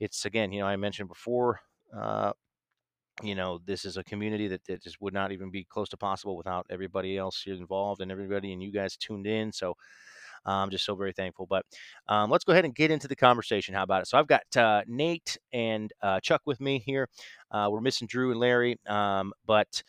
it's 0.00 0.24
again, 0.24 0.52
you 0.52 0.60
know, 0.60 0.66
I 0.66 0.76
mentioned 0.76 1.08
before, 1.08 1.60
uh, 1.96 2.32
you 3.22 3.34
know, 3.34 3.60
this 3.64 3.84
is 3.84 3.96
a 3.96 4.04
community 4.04 4.48
that, 4.48 4.64
that 4.66 4.82
just 4.82 5.00
would 5.00 5.14
not 5.14 5.32
even 5.32 5.50
be 5.50 5.64
close 5.64 5.88
to 5.90 5.96
possible 5.96 6.36
without 6.36 6.66
everybody 6.70 7.16
else 7.16 7.42
here 7.42 7.54
involved 7.54 8.02
and 8.02 8.12
everybody 8.12 8.52
and 8.52 8.62
you 8.62 8.70
guys 8.72 8.96
tuned 8.96 9.26
in. 9.26 9.52
So 9.52 9.74
I'm 10.44 10.70
just 10.70 10.84
so 10.84 10.94
very 10.94 11.12
thankful. 11.12 11.46
But 11.46 11.64
um, 12.08 12.30
let's 12.30 12.44
go 12.44 12.52
ahead 12.52 12.64
and 12.64 12.74
get 12.74 12.90
into 12.90 13.08
the 13.08 13.16
conversation. 13.16 13.74
How 13.74 13.82
about 13.82 14.02
it? 14.02 14.08
So 14.08 14.18
I've 14.18 14.26
got 14.28 14.44
uh, 14.56 14.82
Nate 14.86 15.38
and 15.52 15.92
uh, 16.02 16.20
Chuck 16.20 16.42
with 16.44 16.60
me 16.60 16.78
here. 16.78 17.08
Uh, 17.50 17.68
we're 17.70 17.80
missing 17.80 18.06
Drew 18.06 18.30
and 18.30 18.40
Larry, 18.40 18.78
um, 18.86 19.32
but 19.46 19.82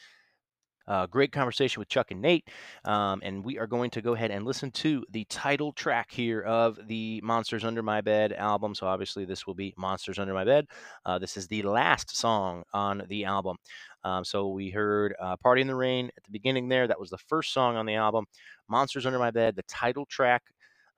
uh, 0.87 1.05
great 1.07 1.31
conversation 1.31 1.79
with 1.79 1.89
Chuck 1.89 2.11
and 2.11 2.21
Nate. 2.21 2.47
Um, 2.85 3.21
and 3.23 3.43
we 3.43 3.57
are 3.57 3.67
going 3.67 3.89
to 3.91 4.01
go 4.01 4.13
ahead 4.13 4.31
and 4.31 4.45
listen 4.45 4.71
to 4.71 5.05
the 5.09 5.25
title 5.25 5.71
track 5.73 6.11
here 6.11 6.41
of 6.41 6.79
the 6.87 7.21
Monsters 7.23 7.63
Under 7.65 7.83
My 7.83 8.01
Bed 8.01 8.33
album. 8.33 8.75
So, 8.75 8.87
obviously, 8.87 9.25
this 9.25 9.45
will 9.45 9.55
be 9.55 9.73
Monsters 9.77 10.19
Under 10.19 10.33
My 10.33 10.45
Bed. 10.45 10.67
Uh, 11.05 11.19
this 11.19 11.37
is 11.37 11.47
the 11.47 11.63
last 11.63 12.15
song 12.15 12.63
on 12.73 13.03
the 13.09 13.25
album. 13.25 13.57
Um, 14.03 14.23
so, 14.23 14.49
we 14.49 14.69
heard 14.69 15.15
uh, 15.19 15.37
Party 15.37 15.61
in 15.61 15.67
the 15.67 15.75
Rain 15.75 16.09
at 16.17 16.23
the 16.23 16.31
beginning 16.31 16.69
there. 16.69 16.87
That 16.87 16.99
was 16.99 17.09
the 17.09 17.17
first 17.17 17.53
song 17.53 17.75
on 17.75 17.85
the 17.85 17.95
album. 17.95 18.25
Monsters 18.69 19.05
Under 19.05 19.19
My 19.19 19.31
Bed, 19.31 19.55
the 19.55 19.63
title 19.63 20.05
track 20.05 20.43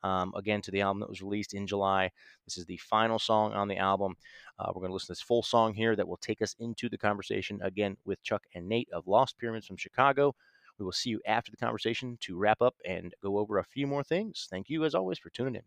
um, 0.03 0.33
again 0.35 0.61
to 0.61 0.71
the 0.71 0.81
album 0.81 0.99
that 1.01 1.09
was 1.09 1.21
released 1.21 1.53
in 1.53 1.67
July. 1.67 2.09
This 2.45 2.57
is 2.57 2.65
the 2.65 2.77
final 2.77 3.19
song 3.19 3.53
on 3.53 3.67
the 3.67 3.77
album. 3.77 4.15
Uh, 4.59 4.71
we're 4.75 4.81
going 4.81 4.89
to 4.89 4.93
listen 4.93 5.07
to 5.07 5.11
this 5.11 5.21
full 5.21 5.41
song 5.41 5.73
here 5.73 5.95
that 5.95 6.07
will 6.07 6.17
take 6.17 6.41
us 6.41 6.55
into 6.59 6.89
the 6.89 6.97
conversation 6.97 7.59
again 7.63 7.95
with 8.05 8.21
Chuck 8.23 8.43
and 8.53 8.67
Nate 8.67 8.89
of 8.91 9.07
Lost 9.07 9.37
Pyramids 9.37 9.67
from 9.67 9.77
Chicago. 9.77 10.35
We 10.77 10.85
will 10.85 10.91
see 10.91 11.09
you 11.09 11.21
after 11.25 11.51
the 11.51 11.57
conversation 11.57 12.17
to 12.21 12.37
wrap 12.37 12.61
up 12.61 12.75
and 12.85 13.13
go 13.21 13.37
over 13.37 13.59
a 13.59 13.63
few 13.63 13.87
more 13.87 14.03
things. 14.03 14.47
Thank 14.49 14.69
you, 14.69 14.83
as 14.83 14.95
always, 14.95 15.17
for 15.17 15.29
tuning 15.29 15.55
in. 15.55 15.61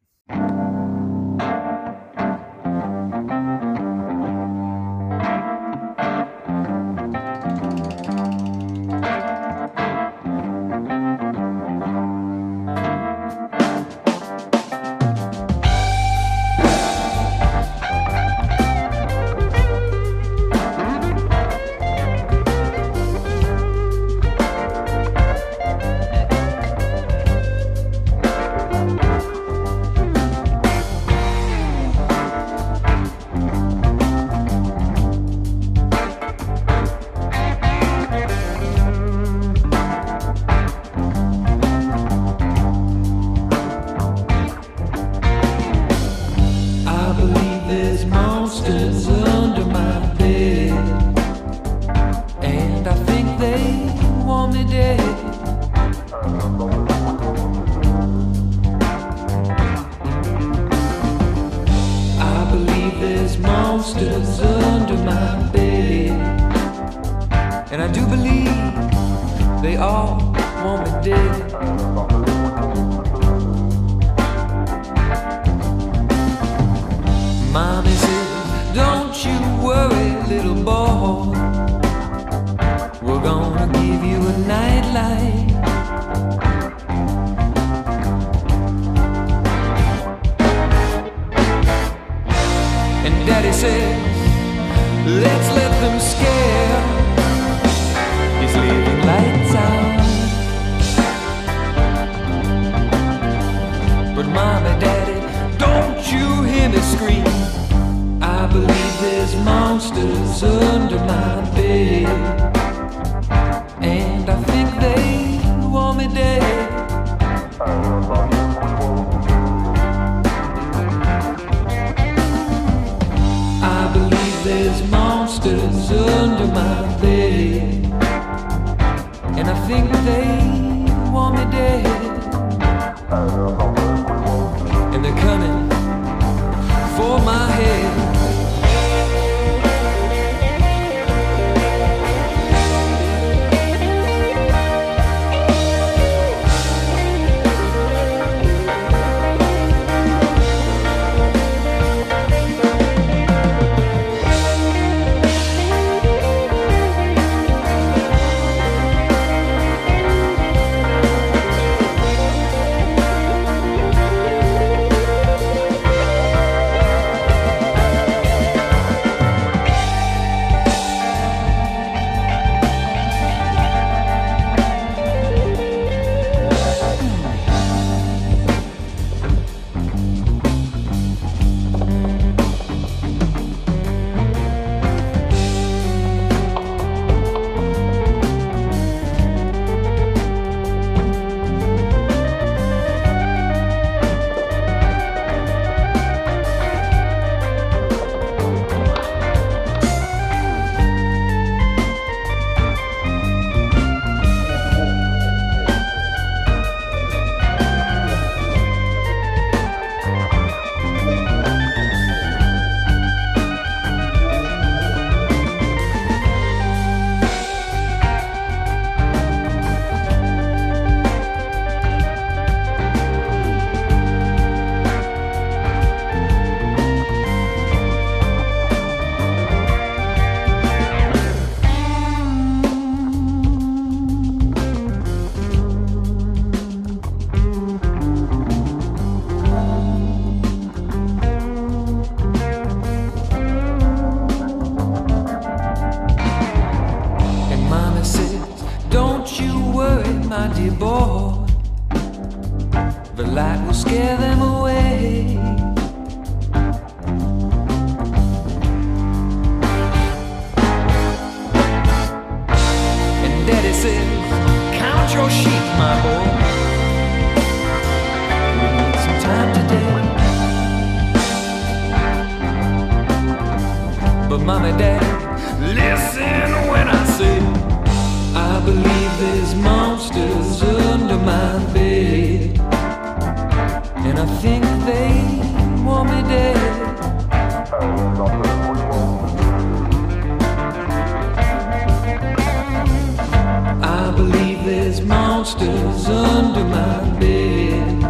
Monsters 295.12 296.06
under 296.08 296.64
my 296.64 296.96
bed, 297.20 298.02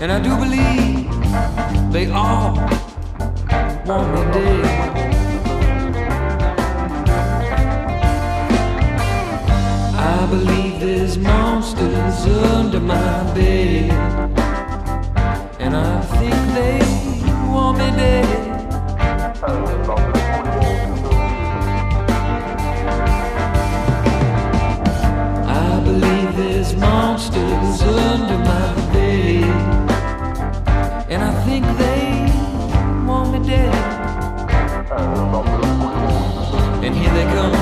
and 0.00 0.08
I 0.16 0.18
do 0.26 0.32
believe 0.44 1.06
they 1.92 2.06
all 2.10 2.54
want 3.88 4.08
me 4.14 4.22
dead. 4.36 4.66
I 10.14 10.26
believe 10.34 10.80
there's 10.80 11.16
monsters 11.18 12.18
under 12.54 12.80
my 12.80 13.16
bed, 13.34 13.90
and 15.64 15.72
I 15.76 16.00
think 16.18 16.38
they 16.58 16.78
want 17.52 17.78
me 17.78 17.88
dead. 18.02 18.47
Under 27.96 28.38
my 28.38 28.74
bed, 28.92 29.44
and 31.08 31.22
I 31.22 31.32
think 31.44 31.64
they 31.78 32.02
want 33.06 33.32
me 33.32 33.38
dead. 33.48 33.74
And 36.84 36.94
here 36.94 37.12
they 37.14 37.24
come, 37.34 37.57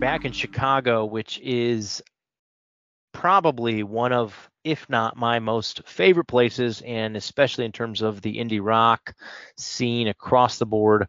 back 0.00 0.24
in 0.24 0.32
Chicago, 0.32 1.04
which 1.04 1.38
is 1.42 2.02
probably 3.12 3.82
one 3.82 4.12
of 4.12 4.48
if 4.64 4.88
not 4.90 5.16
my 5.16 5.38
most 5.38 5.86
favorite 5.86 6.26
places, 6.26 6.82
and 6.84 7.16
especially 7.16 7.64
in 7.64 7.72
terms 7.72 8.02
of 8.02 8.20
the 8.20 8.36
indie 8.36 8.60
rock 8.62 9.14
scene 9.56 10.08
across 10.08 10.58
the 10.58 10.66
board. 10.66 11.06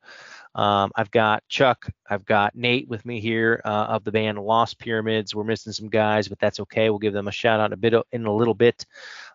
Um, 0.53 0.91
I've 0.95 1.11
got 1.11 1.47
Chuck, 1.47 1.89
I've 2.09 2.25
got 2.25 2.55
Nate 2.55 2.87
with 2.89 3.05
me 3.05 3.19
here 3.21 3.61
uh, 3.63 3.87
of 3.89 4.03
the 4.03 4.11
band 4.11 4.37
Lost 4.37 4.79
Pyramids. 4.79 5.33
We're 5.33 5.45
missing 5.45 5.71
some 5.73 5.89
guys, 5.89 6.27
but 6.27 6.39
that's 6.39 6.59
okay. 6.61 6.89
We'll 6.89 6.99
give 6.99 7.13
them 7.13 7.29
a 7.29 7.31
shout 7.31 7.59
out 7.59 7.67
in 7.67 7.73
a 7.73 7.77
bit 7.77 7.93
in 8.11 8.25
a 8.25 8.33
little 8.33 8.53
bit. 8.53 8.85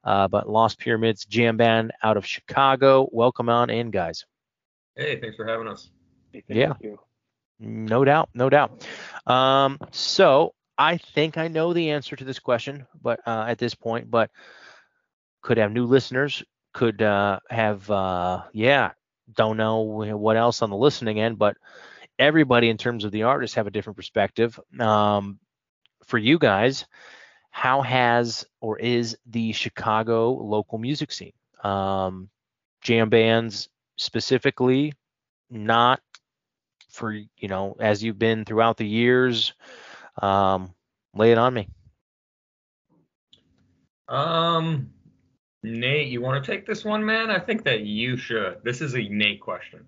Uh, 0.05 0.29
but 0.29 0.49
Lost 0.49 0.79
Pyramids 0.79 1.25
jam 1.25 1.57
band 1.57 1.93
out 2.03 2.17
of 2.19 2.27
Chicago. 2.27 3.09
Welcome 3.13 3.49
on 3.49 3.71
in, 3.71 3.91
guys. 3.91 4.25
Hey, 4.95 5.19
thanks 5.21 5.37
for 5.37 5.47
having 5.47 5.69
us. 5.69 5.91
Thank 6.33 6.45
Yeah. 6.49 6.75
you. 6.81 6.99
No 7.59 8.05
doubt, 8.05 8.29
no 8.35 8.51
doubt. 8.51 8.87
Um, 9.27 9.79
so 9.91 10.55
I 10.77 10.99
think 10.99 11.39
I 11.39 11.49
know 11.49 11.73
the 11.73 11.91
answer 11.91 12.17
to 12.17 12.25
this 12.25 12.39
question, 12.39 12.87
but 13.01 13.21
uh, 13.27 13.47
at 13.49 13.59
this 13.59 13.75
point, 13.75 14.11
but 14.11 14.31
could 15.43 15.57
have 15.57 15.73
new 15.73 15.87
listeners, 15.87 16.43
could 16.75 17.01
uh, 17.01 17.41
have, 17.49 17.91
uh, 17.91 18.43
yeah, 18.53 18.91
don't 19.33 19.57
know 19.57 19.81
what 19.81 20.37
else 20.37 20.63
on 20.63 20.71
the 20.71 20.77
listening 20.77 21.19
end, 21.19 21.39
but 21.39 21.57
everybody 22.19 22.69
in 22.69 22.77
terms 22.77 23.05
of 23.05 23.13
the 23.13 23.23
artists 23.25 23.57
have 23.57 23.67
a 23.67 23.71
different 23.71 23.97
perspective. 23.97 24.59
Um, 24.79 25.39
for 26.05 26.19
you 26.19 26.39
guys, 26.39 26.87
how 27.51 27.83
has 27.83 28.45
or 28.61 28.79
is 28.79 29.17
the 29.27 29.53
Chicago 29.53 30.33
local 30.33 30.79
music 30.79 31.11
scene? 31.11 31.33
Um, 31.65 32.29
jam 32.83 33.09
bands 33.09 33.69
specifically, 33.97 34.93
not 35.51 36.01
for 36.97 37.13
you 37.13 37.49
know 37.49 37.77
as 37.79 38.03
you've 38.03 38.19
been 38.19 38.45
throughout 38.45 38.77
the 38.77 38.87
years 38.87 39.53
um 40.23 40.75
lay 41.15 41.31
it 41.33 41.39
on 41.39 41.55
me 41.55 41.69
Um, 44.09 44.91
Nate, 45.65 46.07
you 46.09 46.21
want 46.21 46.43
to 46.43 46.49
take 46.49 46.65
this 46.65 46.85
one, 46.85 47.05
man? 47.05 47.29
I 47.29 47.41
think 47.41 47.65
that 47.65 47.81
you 47.81 48.17
should. 48.17 48.59
This 48.63 48.81
is 48.81 48.95
a 48.95 49.03
Nate 49.03 49.41
question. 49.41 49.85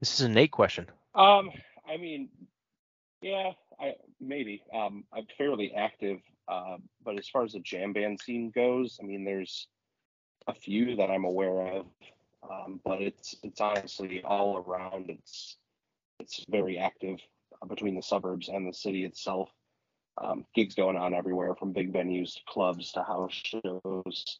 this 0.00 0.14
is 0.14 0.20
a 0.20 0.28
nate 0.28 0.50
question 0.50 0.86
Um, 1.14 1.50
I 1.88 1.96
mean, 1.96 2.28
yeah, 3.22 3.52
I 3.80 3.94
maybe. 4.20 4.62
Um, 4.74 5.04
I'm 5.12 5.26
fairly 5.38 5.72
active, 5.74 6.18
uh, 6.48 6.76
but 7.04 7.18
as 7.18 7.28
far 7.28 7.44
as 7.44 7.52
the 7.52 7.60
jam 7.60 7.92
band 7.92 8.20
scene 8.20 8.50
goes, 8.50 8.98
I 9.02 9.06
mean, 9.06 9.24
there's 9.24 9.66
a 10.46 10.54
few 10.54 10.96
that 10.96 11.10
I'm 11.10 11.24
aware 11.24 11.60
of, 11.76 11.86
um, 12.48 12.80
but 12.84 13.00
it's 13.02 13.34
it's 13.42 13.60
honestly 13.60 14.22
all 14.24 14.58
around. 14.58 15.10
It's 15.10 15.56
it's 16.20 16.44
very 16.48 16.78
active 16.78 17.18
uh, 17.62 17.66
between 17.66 17.94
the 17.96 18.02
suburbs 18.02 18.48
and 18.48 18.66
the 18.68 18.74
city 18.74 19.04
itself. 19.04 19.50
Um, 20.22 20.44
gigs 20.54 20.74
going 20.74 20.96
on 20.96 21.14
everywhere, 21.14 21.54
from 21.54 21.72
big 21.72 21.92
venues 21.92 22.34
to 22.34 22.40
clubs 22.48 22.92
to 22.92 23.02
house 23.02 23.32
shows, 23.32 24.38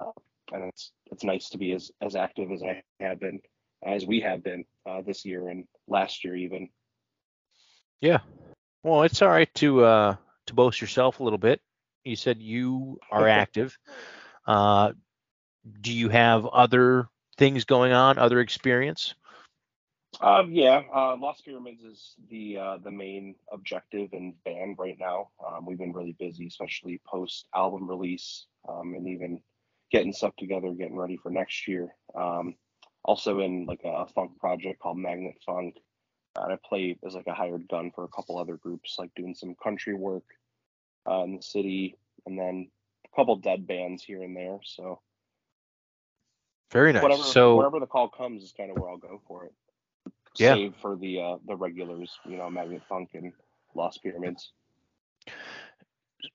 uh, 0.00 0.12
and 0.52 0.64
it's 0.64 0.92
it's 1.10 1.24
nice 1.24 1.50
to 1.50 1.58
be 1.58 1.72
as 1.72 1.90
as 2.00 2.16
active 2.16 2.50
as 2.52 2.62
I 2.62 2.82
have 3.00 3.20
been, 3.20 3.40
as 3.84 4.06
we 4.06 4.20
have 4.20 4.42
been 4.42 4.64
uh, 4.86 5.02
this 5.02 5.24
year 5.24 5.48
and 5.48 5.66
last 5.88 6.24
year 6.24 6.36
even. 6.36 6.68
yeah 8.00 8.18
well 8.82 9.02
it's 9.02 9.22
all 9.22 9.28
right 9.28 9.52
to 9.54 9.84
uh 9.84 10.16
to 10.46 10.54
boast 10.54 10.80
yourself 10.80 11.20
a 11.20 11.22
little 11.22 11.38
bit 11.38 11.60
you 12.04 12.16
said 12.16 12.40
you 12.40 12.98
are 13.10 13.28
active 13.42 13.78
uh 14.46 14.92
do 15.80 15.92
you 15.92 16.08
have 16.08 16.46
other 16.46 17.08
things 17.40 17.64
going 17.64 17.92
on 17.92 18.18
other 18.18 18.40
experience 18.40 19.14
Um, 20.20 20.52
yeah, 20.52 20.82
uh, 20.94 21.16
Lost 21.16 21.44
Pyramids 21.44 21.82
is 21.82 22.14
the 22.30 22.58
uh, 22.58 22.78
the 22.84 22.90
main 22.90 23.36
objective 23.52 24.10
and 24.12 24.34
band 24.44 24.76
right 24.78 24.98
now. 25.00 25.30
Um, 25.46 25.64
we've 25.66 25.78
been 25.78 25.94
really 25.94 26.16
busy, 26.18 26.46
especially 26.46 27.00
post 27.06 27.46
album 27.54 27.88
release, 27.88 28.46
um, 28.68 28.94
and 28.94 29.08
even 29.08 29.40
getting 29.92 30.12
stuff 30.12 30.34
together, 30.36 30.72
getting 30.72 30.98
ready 30.98 31.16
for 31.16 31.30
next 31.30 31.68
year. 31.68 31.94
Um, 32.14 32.56
also 33.04 33.40
in 33.40 33.66
like 33.66 33.82
a 33.84 34.06
funk 34.14 34.38
project 34.38 34.80
called 34.80 34.98
Magnet 34.98 35.36
Funk. 35.46 35.76
And 36.36 36.52
I 36.52 36.58
play 36.68 36.96
as 37.06 37.14
like 37.14 37.26
a 37.26 37.34
hired 37.34 37.68
gun 37.68 37.90
for 37.94 38.04
a 38.04 38.08
couple 38.08 38.38
other 38.38 38.56
groups, 38.56 38.96
like 38.98 39.10
doing 39.16 39.34
some 39.34 39.56
country 39.62 39.94
work 39.94 40.24
uh, 41.10 41.24
in 41.24 41.36
the 41.36 41.42
city, 41.42 41.96
and 42.26 42.38
then 42.38 42.70
a 43.06 43.16
couple 43.16 43.36
dead 43.36 43.66
bands 43.66 44.02
here 44.04 44.22
and 44.22 44.36
there. 44.36 44.58
So 44.64 45.00
very 46.70 46.92
nice 46.92 47.02
whatever, 47.02 47.22
so 47.22 47.56
wherever 47.56 47.80
the 47.80 47.86
call 47.86 48.08
comes 48.08 48.42
is 48.42 48.52
kind 48.52 48.70
of 48.70 48.76
where 48.78 48.90
I'll 48.90 48.96
go 48.98 49.20
for 49.26 49.44
it. 49.46 49.52
Yeah. 50.36 50.54
Save 50.54 50.74
for 50.80 50.96
the 50.96 51.20
uh, 51.20 51.36
the 51.46 51.56
regulars, 51.56 52.18
you 52.24 52.36
know, 52.36 52.48
Magnet 52.50 52.82
Funk 52.88 53.10
and 53.14 53.32
Lost 53.74 54.02
Pyramids. 54.02 54.52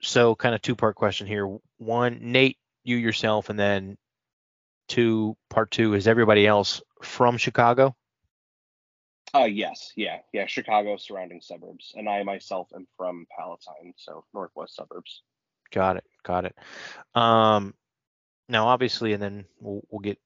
so 0.02 0.36
kind 0.36 0.56
of 0.56 0.62
two 0.62 0.76
part 0.76 0.96
question 0.96 1.28
here 1.28 1.48
one 1.78 2.20
nate 2.22 2.58
you 2.84 2.96
yourself 2.98 3.50
and 3.50 3.60
then 3.60 3.98
two 4.88 5.36
part 5.50 5.70
two 5.72 5.94
is 5.94 6.08
everybody 6.08 6.46
else 6.48 6.82
from 7.02 7.38
chicago 7.38 7.96
Uh 9.34 9.46
yes, 9.46 9.92
yeah, 9.98 10.20
yeah, 10.32 10.46
Chicago 10.48 10.96
surrounding 10.98 11.42
suburbs, 11.42 11.94
and 11.98 12.08
I 12.08 12.24
myself 12.24 12.70
am 12.74 12.88
from 12.96 13.26
Palatine, 13.38 13.94
so 13.98 14.24
northwest 14.34 14.76
suburbs. 14.76 15.24
got 15.72 15.98
it 15.98 16.04
got 16.24 16.46
it 16.46 16.56
um 17.16 17.74
now 18.48 18.68
obviously 18.68 19.14
and 19.14 19.22
then 19.22 19.46
we'll, 19.60 19.82
we'll 19.90 20.00
get 20.00 20.20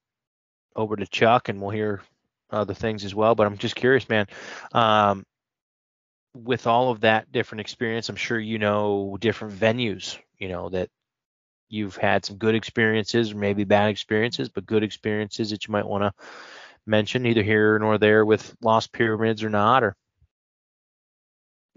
over 0.76 0.96
to 0.96 1.08
chuck 1.08 1.50
and 1.50 1.62
we'll 1.62 1.72
hear 1.72 2.02
other 2.52 2.74
things 2.74 3.06
as 3.06 3.14
well 3.14 3.36
but 3.36 3.46
i'm 3.46 3.58
just 3.58 3.76
curious 3.76 4.08
man 4.10 4.26
um 4.74 5.24
with 6.34 6.68
all 6.68 6.92
of 6.92 7.02
that 7.02 7.32
different 7.32 7.62
experience 7.62 8.10
i'm 8.10 8.16
sure 8.16 8.40
you 8.40 8.60
know 8.60 9.18
different 9.20 9.54
venues 9.54 10.18
you 10.38 10.48
know 10.48 10.70
that 10.70 10.90
you've 11.70 11.98
had 11.98 12.26
some 12.26 12.38
good 12.38 12.56
experiences 12.56 13.32
or 13.32 13.38
maybe 13.38 13.64
bad 13.64 13.90
experiences 13.90 14.50
but 14.50 14.66
good 14.66 14.84
experiences 14.84 15.52
that 15.52 15.68
you 15.68 15.72
might 15.72 15.88
want 15.88 16.04
to 16.04 16.12
mention 16.86 17.26
either 17.26 17.44
here 17.44 17.78
nor 17.78 17.98
there 17.98 18.26
with 18.26 18.56
lost 18.62 18.92
pyramids 18.92 19.44
or 19.44 19.50
not 19.50 19.84
or 19.84 19.96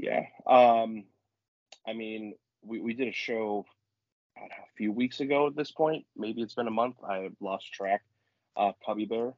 Yeah. 0.02 0.24
Um, 0.46 1.04
I 1.86 1.92
mean, 1.92 2.34
we 2.62 2.80
we 2.80 2.94
did 2.94 3.08
a 3.08 3.12
show 3.12 3.64
a 4.36 4.48
few 4.76 4.92
weeks 4.92 5.20
ago 5.20 5.46
at 5.46 5.56
this 5.56 5.70
point. 5.70 6.04
Maybe 6.16 6.42
it's 6.42 6.54
been 6.54 6.66
a 6.66 6.72
month. 6.72 6.96
I 7.08 7.30
lost 7.40 7.72
track. 7.72 8.02
Uh, 8.56 8.72
Cubby 8.84 9.04
Bear. 9.06 9.34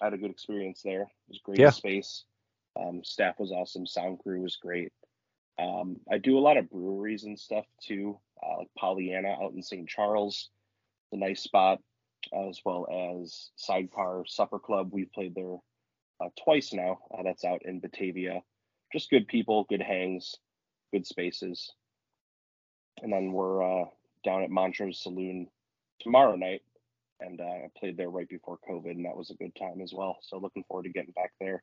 I 0.00 0.06
had 0.06 0.14
a 0.14 0.18
good 0.18 0.30
experience 0.30 0.82
there. 0.82 1.02
It 1.02 1.08
was 1.28 1.40
great 1.44 1.60
Yeah. 1.60 1.70
space. 1.70 2.24
Um, 2.76 3.02
staff 3.04 3.38
was 3.38 3.52
awesome. 3.52 3.86
Sound 3.86 4.18
crew 4.20 4.42
was 4.42 4.56
great. 4.56 4.92
Um, 5.58 6.00
I 6.10 6.18
do 6.18 6.38
a 6.38 6.40
lot 6.40 6.56
of 6.56 6.70
breweries 6.70 7.24
and 7.24 7.38
stuff 7.38 7.66
too, 7.82 8.18
uh, 8.42 8.58
like 8.58 8.70
Pollyanna 8.78 9.36
out 9.42 9.52
in 9.52 9.62
St. 9.62 9.88
Charles, 9.88 10.50
a 11.12 11.16
nice 11.16 11.42
spot, 11.42 11.80
as 12.32 12.60
well 12.64 12.86
as 12.90 13.50
Sidecar 13.56 14.24
Supper 14.26 14.58
Club. 14.58 14.90
We've 14.92 15.12
played 15.12 15.34
there 15.34 15.56
uh, 16.20 16.28
twice 16.42 16.72
now. 16.72 17.00
Uh, 17.12 17.22
that's 17.24 17.44
out 17.44 17.62
in 17.64 17.80
Batavia. 17.80 18.42
Just 18.92 19.10
good 19.10 19.28
people, 19.28 19.64
good 19.68 19.82
hangs, 19.82 20.34
good 20.92 21.06
spaces. 21.06 21.72
And 23.02 23.12
then 23.12 23.32
we're 23.32 23.62
uh, 23.62 23.86
down 24.24 24.42
at 24.42 24.50
Montrose 24.50 25.02
Saloon 25.02 25.48
tomorrow 26.00 26.36
night, 26.36 26.62
and 27.20 27.40
uh, 27.40 27.44
I 27.44 27.68
played 27.78 27.96
there 27.96 28.10
right 28.10 28.28
before 28.28 28.58
COVID, 28.68 28.90
and 28.90 29.04
that 29.04 29.16
was 29.16 29.30
a 29.30 29.34
good 29.34 29.54
time 29.56 29.80
as 29.82 29.92
well. 29.92 30.18
So 30.22 30.38
looking 30.38 30.64
forward 30.64 30.84
to 30.84 30.88
getting 30.90 31.12
back 31.12 31.32
there. 31.40 31.62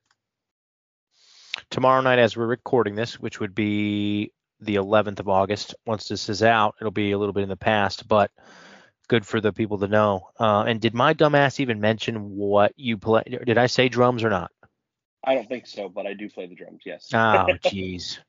tomorrow 1.70 2.02
night 2.02 2.20
as 2.20 2.38
we're 2.38 2.46
recording 2.48 2.96
this, 2.96 3.20
which 3.20 3.40
would 3.40 3.56
be 3.56 4.32
the 4.60 4.76
11th 4.76 5.20
of 5.20 5.30
August. 5.30 5.76
Once 5.86 6.08
this 6.08 6.30
is 6.30 6.44
out, 6.44 6.76
it'll 6.80 6.92
be 6.92 7.12
a 7.12 7.18
little 7.18 7.34
bit 7.34 7.44
in 7.44 7.50
the 7.50 7.56
past, 7.56 8.08
but 8.08 8.32
good 9.08 9.26
for 9.26 9.40
the 9.42 9.54
people 9.54 9.78
to 9.80 9.88
know. 9.88 10.30
Uh, 10.40 10.64
and 10.68 10.82
did 10.82 10.94
my 10.94 11.14
dumbass 11.14 11.60
even 11.60 11.80
mention 11.80 12.36
what 12.36 12.74
you 12.76 12.98
play? 12.98 13.24
Did 13.46 13.58
I 13.58 13.68
say 13.68 13.90
drums 13.90 14.24
or 14.24 14.30
not? 14.30 14.52
I 15.24 15.34
don't 15.36 15.48
think 15.48 15.68
so, 15.68 15.90
but 15.90 16.06
I 16.08 16.14
do 16.14 16.30
play 16.30 16.48
the 16.48 16.56
drums. 16.56 16.82
Yes. 16.86 17.10
Oh, 17.14 17.18
jeez. 17.66 18.20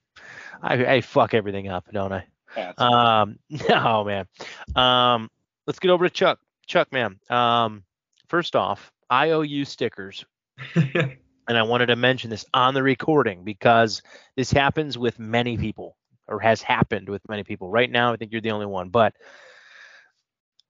I, 0.63 0.95
I 0.97 1.01
fuck 1.01 1.35
everything 1.35 1.69
up, 1.69 1.87
don't 1.93 2.13
I? 2.13 2.25
That's- 2.57 2.75
Um, 2.79 3.39
no, 3.69 4.05
man. 4.05 4.27
Um, 4.75 5.31
let's 5.67 5.79
get 5.79 5.91
over 5.91 6.07
to 6.09 6.11
Chuck. 6.13 6.41
Chuck, 6.69 6.93
man. 6.93 7.19
Um, 7.31 7.83
first 8.29 8.55
off, 8.55 8.93
IOU 9.11 9.65
stickers 9.65 10.25
and 10.75 11.57
I 11.57 11.63
wanted 11.63 11.87
to 11.87 11.97
mention 11.97 12.31
this 12.31 12.45
on 12.53 12.75
the 12.75 12.83
recording 12.83 13.43
because 13.43 14.03
this 14.37 14.53
happens 14.53 14.99
with 14.99 15.19
many 15.19 15.57
people 15.57 15.97
or 16.29 16.41
has 16.41 16.61
happened 16.61 17.09
with 17.09 17.27
many 17.29 17.43
people. 17.43 17.71
Right 17.71 17.91
now, 17.91 18.13
I 18.13 18.17
think 18.17 18.33
you're 18.33 18.43
the 18.43 18.51
only 18.51 18.67
one, 18.67 18.91
but 18.91 19.15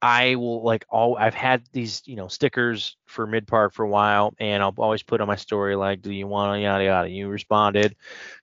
I 0.01 0.37
will 0.37 0.63
like 0.63 0.87
all 0.89 1.17
I've 1.17 1.35
had 1.35 1.65
these, 1.73 2.03
you 2.07 2.15
know, 2.15 2.29
stickers 2.29 2.97
for 3.07 3.27
Mid 3.27 3.49
Park 3.49 3.75
for 3.75 3.85
a 3.85 3.89
while, 3.89 4.33
and 4.39 4.63
I'll 4.63 4.75
always 4.79 5.03
put 5.03 5.21
on 5.21 5.27
my 5.27 5.35
story 5.35 5.75
like, 5.75 6.03
"Do 6.03 6.13
you 6.13 6.29
want 6.29 6.57
to 6.57 6.61
yada 6.61 6.85
yada?" 6.85 7.11
You 7.11 7.29
responded, 7.29 7.97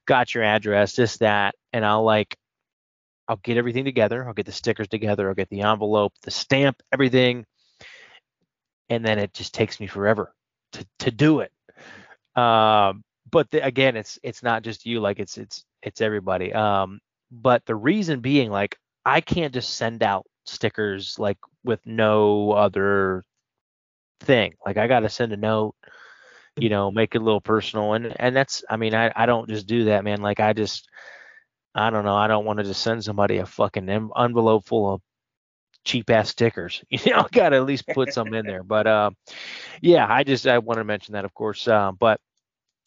got 0.06 0.36
your 0.36 0.44
address, 0.44 0.98
this 0.98 1.18
that, 1.18 1.56
and 1.72 1.86
I'll 1.86 2.04
like, 2.04 2.38
I'll 3.28 3.38
get 3.38 3.58
everything 3.58 3.86
together. 3.86 4.26
I'll 4.26 4.34
get 4.34 4.46
the 4.46 4.52
stickers 4.52 4.88
together. 4.88 5.28
I'll 5.28 5.36
get 5.36 5.50
the 5.50 5.62
envelope, 5.62 6.14
the 6.22 6.32
stamp, 6.32 6.82
everything, 6.92 7.46
and 8.90 9.04
then 9.04 9.20
it 9.20 9.34
just 9.34 9.54
takes 9.54 9.80
me 9.80 9.88
forever 9.88 10.34
to 10.74 10.86
to 11.00 11.12
do 11.12 11.40
it. 11.40 11.52
Um, 12.36 13.04
but 13.32 13.50
the, 13.52 13.66
again, 13.66 13.96
it's 13.96 14.20
it's 14.24 14.44
not 14.44 14.64
just 14.64 14.86
you. 14.86 15.00
Like 15.00 15.20
it's 15.20 15.38
it's 15.38 15.66
it's 15.82 16.02
everybody. 16.02 16.54
Um, 16.54 17.00
but 17.32 17.66
the 17.66 17.76
reason 17.76 18.20
being, 18.22 18.52
like 18.52 18.78
I 19.06 19.22
can't 19.22 19.54
just 19.54 19.76
send 19.76 20.04
out 20.04 20.26
stickers 20.46 21.18
like 21.18 21.38
with 21.64 21.80
no 21.86 22.52
other 22.52 23.24
thing. 24.22 24.54
Like 24.66 24.78
I 24.78 24.88
got 24.88 25.02
to 25.02 25.10
send 25.10 25.34
a 25.34 25.38
note, 25.38 25.76
you 26.58 26.70
know, 26.70 26.92
make 26.92 27.16
it 27.16 27.22
a 27.22 27.24
little 27.24 27.42
personal, 27.42 27.94
and 27.94 28.16
and 28.20 28.36
that's 28.36 28.64
I 28.70 28.78
mean 28.78 28.94
I 28.94 29.12
I 29.16 29.26
don't 29.26 29.50
just 29.50 29.68
do 29.68 29.86
that, 29.86 30.04
man. 30.04 30.22
Like 30.22 30.40
I 30.40 30.54
just 30.54 30.88
I 31.76 31.90
don't 31.90 32.06
know. 32.06 32.16
I 32.16 32.28
don't 32.28 32.46
want 32.46 32.58
to 32.60 32.64
just 32.64 32.82
send 32.82 33.04
somebody 33.04 33.38
a 33.38 33.46
fucking 33.46 33.90
envelope 33.90 34.66
full 34.66 34.94
of 34.94 35.02
cheap 35.84 36.10
ass 36.10 36.30
stickers. 36.30 36.84
You 36.90 37.12
know, 37.12 37.20
I 37.22 37.28
got 37.32 37.50
to 37.50 37.58
at 37.58 37.66
least 37.66 37.88
put 37.88 38.14
some 38.14 38.34
in 38.34 38.46
there. 38.46 38.64
But 38.64 38.88
uh, 38.88 39.12
yeah, 39.82 40.08
I 40.10 40.24
just 40.24 40.48
I 40.48 40.58
want 40.60 40.78
to 40.80 40.84
mention 40.86 41.14
that, 41.14 41.26
of 41.26 41.34
course. 41.34 41.68
Uh, 41.68 41.92
but 41.92 42.20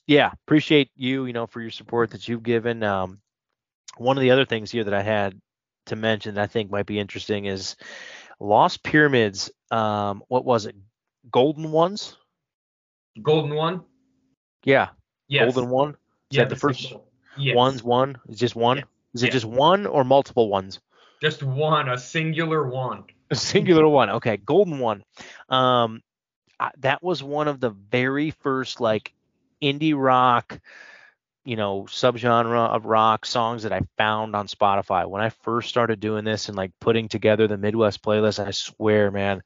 yeah, 0.06 0.32
appreciate 0.46 0.90
you, 0.96 1.26
you 1.26 1.32
know, 1.34 1.46
for 1.46 1.60
your 1.60 1.70
support 1.70 2.10
that 2.12 2.26
you've 2.26 2.42
given. 2.42 2.82
Um, 2.82 3.20
one 3.98 4.16
of 4.16 4.22
the 4.22 4.30
other 4.30 4.46
things 4.46 4.70
here 4.70 4.84
that 4.84 4.94
I 4.94 5.02
had 5.02 5.38
to 5.86 5.96
mention 5.96 6.34
that 6.36 6.42
I 6.44 6.46
think 6.46 6.70
might 6.70 6.86
be 6.86 6.98
interesting 6.98 7.44
is 7.44 7.76
Lost 8.40 8.82
Pyramids. 8.82 9.50
Um, 9.70 10.22
what 10.28 10.44
was 10.46 10.64
it? 10.66 10.74
Golden 11.30 11.70
ones? 11.72 12.16
Golden 13.20 13.54
one. 13.54 13.82
Yeah, 14.64 14.88
Yes. 15.28 15.54
golden 15.54 15.70
one. 15.70 15.90
Is 15.90 16.38
yeah, 16.38 16.44
the 16.44 16.56
first. 16.56 16.94
Yes. 17.38 17.54
ones? 17.56 17.82
One? 17.82 18.18
Is 18.28 18.38
just 18.38 18.56
one? 18.56 18.78
Yeah. 18.78 18.84
Is 19.14 19.22
it 19.22 19.26
Yeah. 19.26 19.32
just 19.32 19.46
one 19.46 19.86
or 19.86 20.04
multiple 20.04 20.48
ones? 20.48 20.80
Just 21.20 21.42
one, 21.42 21.88
a 21.88 21.98
singular 21.98 22.68
one. 22.68 23.04
A 23.30 23.34
singular 23.34 23.88
one. 23.88 24.10
Okay, 24.10 24.36
golden 24.36 24.78
one. 24.78 25.02
Um, 25.48 26.02
I, 26.60 26.70
that 26.78 27.02
was 27.02 27.22
one 27.22 27.48
of 27.48 27.60
the 27.60 27.70
very 27.70 28.30
first 28.30 28.80
like 28.80 29.12
indie 29.62 29.94
rock, 29.96 30.60
you 31.44 31.56
know, 31.56 31.84
subgenre 31.84 32.68
of 32.68 32.84
rock 32.86 33.26
songs 33.26 33.62
that 33.62 33.72
I 33.72 33.80
found 33.96 34.36
on 34.36 34.46
Spotify 34.46 35.06
when 35.08 35.22
I 35.22 35.30
first 35.30 35.68
started 35.68 36.00
doing 36.00 36.24
this 36.24 36.48
and 36.48 36.56
like 36.56 36.72
putting 36.80 37.08
together 37.08 37.48
the 37.48 37.56
Midwest 37.56 38.02
playlist. 38.02 38.44
I 38.44 38.50
swear, 38.50 39.10
man, 39.10 39.42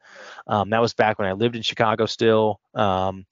um, 0.47 0.71
that 0.71 0.81
was 0.83 0.95
back 0.95 1.19
when 1.19 1.29
I 1.29 1.33
lived 1.33 1.57
in 1.57 1.63
Chicago 1.63 2.07
still. 2.07 2.61
Um, 2.75 3.25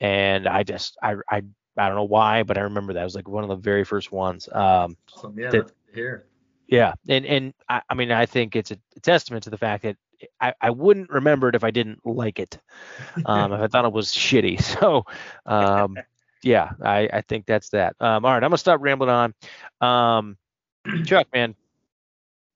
and 0.00 0.46
I 0.46 0.62
just 0.64 0.96
I 1.02 1.14
I 1.30 1.42
I 1.76 1.86
don't 1.88 1.96
know 1.96 2.04
why, 2.04 2.42
but 2.42 2.58
I 2.58 2.62
remember 2.62 2.92
that 2.94 3.00
it 3.00 3.04
was 3.04 3.14
like 3.14 3.28
one 3.28 3.42
of 3.44 3.48
the 3.48 3.56
very 3.56 3.84
first 3.84 4.12
ones. 4.12 4.48
Um, 4.52 4.96
So 5.08 5.32
yeah, 5.36 5.50
That- 5.50 5.58
that's 5.58 5.72
good 5.72 5.86
to 5.88 5.94
hear. 5.94 6.26
yeah, 6.68 6.94
and 7.08 7.24
and 7.26 7.54
I, 7.68 7.82
I 7.88 7.94
mean 7.94 8.10
I 8.12 8.26
think 8.26 8.56
it's 8.56 8.70
a 8.70 8.78
testament 9.02 9.44
to 9.44 9.50
the 9.50 9.58
fact 9.58 9.82
that 9.84 9.96
I, 10.40 10.54
I 10.60 10.70
wouldn't 10.70 11.10
remember 11.10 11.48
it 11.48 11.54
if 11.54 11.64
I 11.64 11.70
didn't 11.70 12.04
like 12.06 12.38
it, 12.38 12.58
um, 13.26 13.52
if 13.52 13.60
I 13.60 13.66
thought 13.68 13.84
it 13.84 13.92
was 13.92 14.10
shitty. 14.12 14.60
So, 14.80 15.04
um, 15.46 15.96
yeah, 16.42 16.70
I, 16.82 17.08
I 17.12 17.20
think 17.22 17.46
that's 17.46 17.70
that. 17.70 17.96
Um, 18.00 18.24
all 18.24 18.30
right, 18.32 18.42
I'm 18.42 18.50
gonna 18.50 18.58
stop 18.58 18.80
rambling 18.82 19.10
on. 19.10 19.34
Um, 19.80 20.36
Chuck, 21.04 21.26
man, 21.34 21.54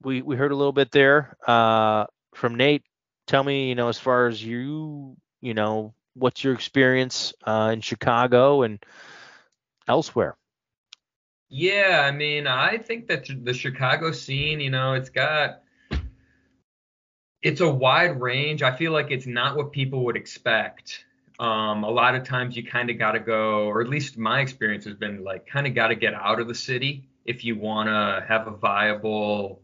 we 0.03 0.23
we 0.23 0.37
heard 0.37 0.53
a 0.53 0.57
little 0.57 0.73
bit 0.73 0.91
there 0.93 1.37
uh, 1.47 2.07
from 2.35 2.55
Nate. 2.57 2.85
Tell 3.27 3.43
me, 3.43 3.69
you 3.69 3.75
know, 3.75 3.89
as 3.89 3.99
far 3.99 4.27
as 4.27 4.43
you, 4.43 5.17
you 5.41 5.55
know, 5.55 5.95
what's 6.19 6.43
your 6.45 6.55
experience 6.55 7.33
uh, 7.45 7.71
in 7.73 7.81
Chicago 7.81 8.63
and 8.63 8.85
elsewhere? 9.87 10.37
Yeah, 11.49 12.03
I 12.05 12.11
mean, 12.11 12.47
I 12.47 12.77
think 12.77 13.07
that 13.09 13.27
the 13.43 13.55
Chicago 13.55 14.13
scene, 14.13 14.61
you 14.61 14.71
know, 14.71 14.95
it's 14.95 15.09
got 15.11 15.63
it's 17.43 17.61
a 17.61 17.69
wide 17.69 18.21
range. 18.21 18.63
I 18.63 18.77
feel 18.77 18.93
like 18.93 19.11
it's 19.11 19.27
not 19.27 19.57
what 19.57 19.73
people 19.73 20.05
would 20.07 20.17
expect. 20.17 21.05
Um, 21.39 21.85
a 21.85 21.91
lot 21.91 22.17
of 22.17 22.25
times 22.25 22.57
you 22.57 22.65
kind 22.65 22.91
of 22.91 22.99
got 22.99 23.13
to 23.13 23.21
go, 23.21 23.67
or 23.67 23.81
at 23.81 23.89
least 23.89 24.19
my 24.19 24.41
experience 24.41 24.85
has 24.85 24.95
been 24.95 25.23
like 25.23 25.47
kind 25.47 25.67
of 25.67 25.75
got 25.75 25.89
to 25.89 25.95
get 25.95 26.15
out 26.15 26.41
of 26.41 26.49
the 26.49 26.55
city 26.55 27.09
if 27.25 27.45
you 27.45 27.57
want 27.57 27.89
to 27.89 28.27
have 28.27 28.49
a 28.49 28.51
viable 28.51 29.63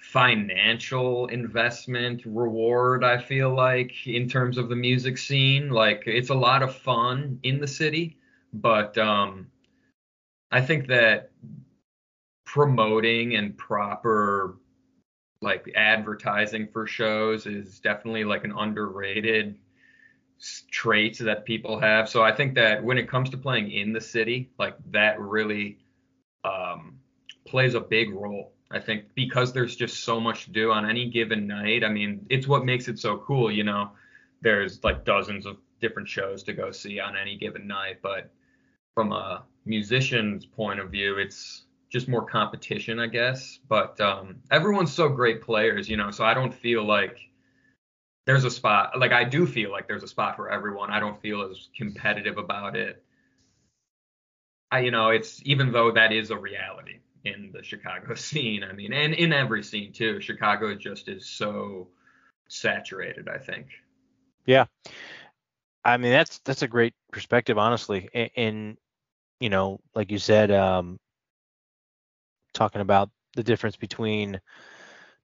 financial 0.00 1.26
investment 1.26 2.22
reward. 2.24 3.04
I 3.04 3.18
feel 3.18 3.54
like 3.54 3.92
in 4.06 4.28
terms 4.28 4.58
of 4.58 4.68
the 4.68 4.76
music 4.76 5.18
scene, 5.18 5.70
like 5.70 6.04
it's 6.06 6.30
a 6.30 6.34
lot 6.34 6.62
of 6.62 6.74
fun 6.74 7.38
in 7.42 7.60
the 7.60 7.66
city, 7.66 8.16
but 8.52 8.96
um, 8.98 9.46
I 10.50 10.62
think 10.62 10.88
that 10.88 11.30
promoting 12.44 13.36
and 13.36 13.56
proper 13.56 14.56
like 15.42 15.70
advertising 15.76 16.68
for 16.72 16.86
shows 16.86 17.46
is 17.46 17.78
definitely 17.78 18.24
like 18.24 18.44
an 18.44 18.52
underrated 18.52 19.56
trait 20.70 21.18
that 21.18 21.44
people 21.44 21.78
have. 21.78 22.08
So 22.08 22.22
I 22.22 22.32
think 22.32 22.54
that 22.54 22.82
when 22.82 22.98
it 22.98 23.08
comes 23.08 23.30
to 23.30 23.36
playing 23.36 23.70
in 23.70 23.92
the 23.92 24.00
city, 24.00 24.50
like 24.58 24.76
that 24.90 25.20
really 25.20 25.78
um, 26.44 26.98
plays 27.46 27.74
a 27.74 27.80
big 27.80 28.12
role. 28.12 28.52
I 28.70 28.78
think 28.78 29.14
because 29.14 29.52
there's 29.52 29.74
just 29.74 30.04
so 30.04 30.20
much 30.20 30.44
to 30.44 30.50
do 30.50 30.70
on 30.70 30.88
any 30.88 31.08
given 31.10 31.46
night. 31.46 31.82
I 31.82 31.88
mean, 31.88 32.24
it's 32.30 32.46
what 32.46 32.64
makes 32.64 32.86
it 32.86 32.98
so 32.98 33.18
cool, 33.18 33.50
you 33.50 33.64
know. 33.64 33.90
There's 34.42 34.82
like 34.84 35.04
dozens 35.04 35.44
of 35.44 35.56
different 35.80 36.08
shows 36.08 36.42
to 36.44 36.52
go 36.52 36.70
see 36.70 37.00
on 37.00 37.16
any 37.16 37.36
given 37.36 37.66
night, 37.66 37.98
but 38.00 38.30
from 38.94 39.12
a 39.12 39.44
musician's 39.64 40.46
point 40.46 40.78
of 40.78 40.90
view, 40.90 41.18
it's 41.18 41.64
just 41.90 42.08
more 42.08 42.24
competition, 42.24 43.00
I 43.00 43.08
guess. 43.08 43.58
But 43.68 44.00
um, 44.00 44.36
everyone's 44.52 44.92
so 44.92 45.08
great 45.08 45.42
players, 45.42 45.88
you 45.88 45.96
know, 45.96 46.12
so 46.12 46.24
I 46.24 46.32
don't 46.32 46.54
feel 46.54 46.84
like 46.84 47.18
there's 48.26 48.44
a 48.44 48.50
spot. 48.50 48.98
Like 48.98 49.12
I 49.12 49.24
do 49.24 49.46
feel 49.46 49.72
like 49.72 49.88
there's 49.88 50.04
a 50.04 50.08
spot 50.08 50.36
for 50.36 50.48
everyone. 50.48 50.90
I 50.90 51.00
don't 51.00 51.20
feel 51.20 51.42
as 51.42 51.68
competitive 51.76 52.38
about 52.38 52.76
it. 52.76 53.02
I, 54.70 54.80
you 54.80 54.92
know, 54.92 55.08
it's 55.08 55.40
even 55.44 55.72
though 55.72 55.90
that 55.90 56.12
is 56.12 56.30
a 56.30 56.38
reality 56.38 57.00
in 57.24 57.50
the 57.52 57.62
Chicago 57.62 58.14
scene. 58.16 58.64
I 58.64 58.72
mean, 58.72 58.92
and 58.92 59.14
in 59.14 59.32
every 59.32 59.62
scene 59.62 59.92
too. 59.92 60.20
Chicago 60.20 60.74
just 60.74 61.08
is 61.08 61.26
so 61.28 61.88
saturated. 62.48 63.28
I 63.28 63.38
think. 63.38 63.66
Yeah. 64.46 64.66
I 65.84 65.96
mean 65.96 66.12
that's 66.12 66.38
that's 66.40 66.62
a 66.62 66.68
great 66.68 66.94
perspective, 67.12 67.58
honestly. 67.58 68.08
And, 68.12 68.30
and 68.36 68.76
you 69.40 69.48
know, 69.48 69.80
like 69.94 70.10
you 70.10 70.18
said, 70.18 70.50
um, 70.50 70.98
talking 72.52 72.82
about 72.82 73.10
the 73.34 73.42
difference 73.42 73.76
between 73.76 74.40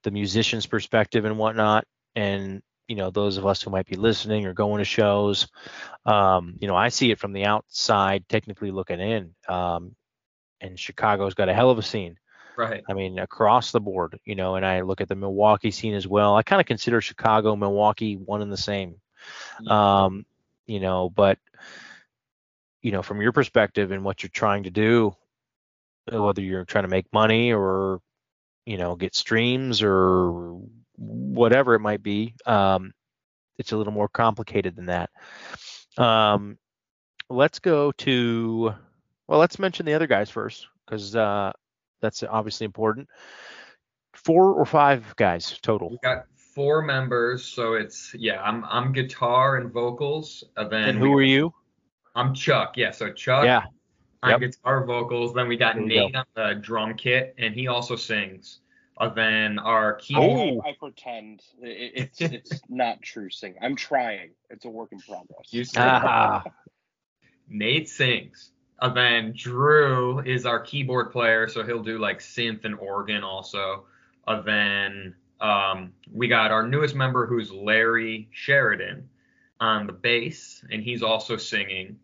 the 0.03 0.11
musician's 0.11 0.67
perspective 0.67 1.25
and 1.25 1.39
whatnot, 1.39 1.85
and 2.15 2.63
you 2.89 2.97
know 2.97 3.11
those 3.11 3.37
of 3.37 3.47
us 3.47 3.63
who 3.63 3.71
might 3.71 3.87
be 3.87 3.97
listening 3.97 4.47
or 4.47 4.55
going 4.55 4.79
to 4.79 4.85
shows. 4.85 5.49
Um, 6.07 6.57
you 6.61 6.69
know, 6.69 6.77
I 6.77 6.89
see 6.89 7.11
it 7.11 7.19
from 7.19 7.33
the 7.33 7.45
outside, 7.45 8.29
technically 8.29 8.71
looking 8.71 9.01
in. 9.01 9.35
Um, 9.49 9.95
and 10.61 10.79
Chicago's 10.79 11.35
got 11.35 11.49
a 11.49 11.55
hell 11.55 11.71
of 11.71 11.79
a 11.79 11.83
scene. 11.83 12.19
Right. 12.57 12.83
I 12.89 12.95
mean, 12.95 13.19
across 13.19 13.71
the 13.71 13.81
board, 13.81 14.19
you 14.25 14.35
know, 14.35 14.55
and 14.55 14.65
I 14.65 14.81
look 14.81 15.01
at 15.01 15.09
the 15.09 15.15
Milwaukee 15.15 15.71
scene 15.71 15.95
as 15.95 16.07
well. 16.07 16.37
I 16.37 16.43
kind 16.43 16.61
of 16.61 16.67
consider 16.67 17.01
Chicago, 17.01 17.55
Milwaukee 17.55 18.17
one 18.17 18.41
and 18.41 18.51
the 18.51 18.57
same. 18.57 18.97
Um, 19.67 20.25
you 20.67 20.81
know, 20.81 21.11
but 21.11 21.39
you 22.83 22.93
know, 22.93 23.03
from 23.03 23.21
your 23.21 23.33
perspective 23.33 23.91
and 23.91 24.05
what 24.05 24.23
you're 24.23 24.31
trying 24.31 24.63
to 24.63 24.71
do, 24.71 25.15
whether 26.11 26.41
you're 26.41 26.65
trying 26.65 26.85
to 26.85 26.89
make 26.89 27.13
money 27.13 27.53
or 27.53 28.01
you 28.65 28.79
know 28.79 28.97
get 28.97 29.15
streams 29.15 29.83
or 29.83 30.61
whatever 30.97 31.75
it 31.75 31.81
might 31.81 32.03
be, 32.03 32.35
um, 32.47 32.93
it's 33.59 33.73
a 33.73 33.77
little 33.77 33.93
more 33.93 34.09
complicated 34.09 34.77
than 34.77 34.87
that. 34.87 35.11
Um, 35.99 36.59
let's 37.29 37.59
go 37.59 37.93
to 37.93 38.75
well, 39.29 39.41
let's 39.41 39.59
mention 39.59 39.87
the 39.87 39.95
other 39.95 40.07
guys 40.07 40.31
first 40.31 40.69
because 40.85 41.17
uh, 41.17 41.53
that's 42.01 42.23
obviously 42.23 42.65
important. 42.65 43.09
Four 44.15 44.55
or 44.55 44.65
five 44.65 45.15
guys 45.17 45.59
total. 45.63 45.91
We 45.91 45.99
got 46.03 46.25
four 46.55 46.83
members, 46.83 47.45
so 47.45 47.75
it's 47.75 48.15
yeah. 48.15 48.41
I'm 48.43 48.65
I'm 48.65 48.93
guitar 48.93 49.57
and 49.57 49.73
vocals. 49.73 50.45
And 50.57 50.71
then 50.71 50.89
And 50.91 50.99
who 50.99 51.13
are 51.15 51.23
you? 51.23 51.53
I'm 52.15 52.35
Chuck. 52.35 52.77
Yeah, 52.77 52.93
so 52.93 53.13
Chuck. 53.13 53.45
Yeah. 53.45 53.65
I'm 54.23 54.31
Yep. 54.31 54.41
guitar 54.41 54.85
vocals. 54.87 55.35
Then 55.35 55.49
we 55.49 55.57
got 55.57 55.75
There 55.75 55.85
we 55.85 55.89
Nate 55.89 56.17
on 56.17 56.25
the 56.35 56.55
drum 56.61 56.95
kit, 56.95 57.35
and 57.39 57.55
he 57.55 57.69
also 57.69 57.95
sings. 57.95 58.61
And 58.99 59.15
then 59.15 59.59
our 59.59 59.97
I, 59.97 60.01
keyboard. 60.01 60.55
Oh. 60.55 60.63
I, 60.65 60.71
I 60.71 60.77
pretend 60.81 61.43
it, 61.61 61.93
it's 61.95 62.21
it's 62.21 62.61
not 62.71 63.03
true 63.03 63.29
singing. 63.29 63.59
I'm 63.61 63.77
trying. 63.77 64.31
It's 64.49 64.65
a 64.65 64.71
work 64.71 64.93
in 64.93 64.99
progress. 65.01 65.53
You 65.53 65.65
sing. 65.65 65.83
Ah, 65.83 66.43
Nate 67.49 67.91
sings. 67.91 68.53
And 68.81 68.97
then 68.97 69.33
Drew 69.35 70.21
is 70.21 70.45
our 70.45 70.61
keyboard 70.61 71.11
player, 71.11 71.49
so 71.49 71.63
he'll 71.65 71.83
do 71.83 71.99
like 71.99 72.19
synth 72.19 72.65
and 72.65 72.75
organ 72.75 73.23
also. 73.23 73.87
And 74.27 74.45
then 74.45 75.15
um, 75.41 75.93
we 76.13 76.29
got 76.29 76.51
our 76.51 76.67
newest 76.67 76.95
member 76.95 77.27
who's 77.27 77.51
Larry 77.51 78.29
Sheridan 78.33 79.09
on 79.61 79.87
the 79.87 79.93
bass, 79.93 80.63
and 80.71 80.83
he's 80.83 81.03
also 81.03 81.37
singing. 81.37 81.99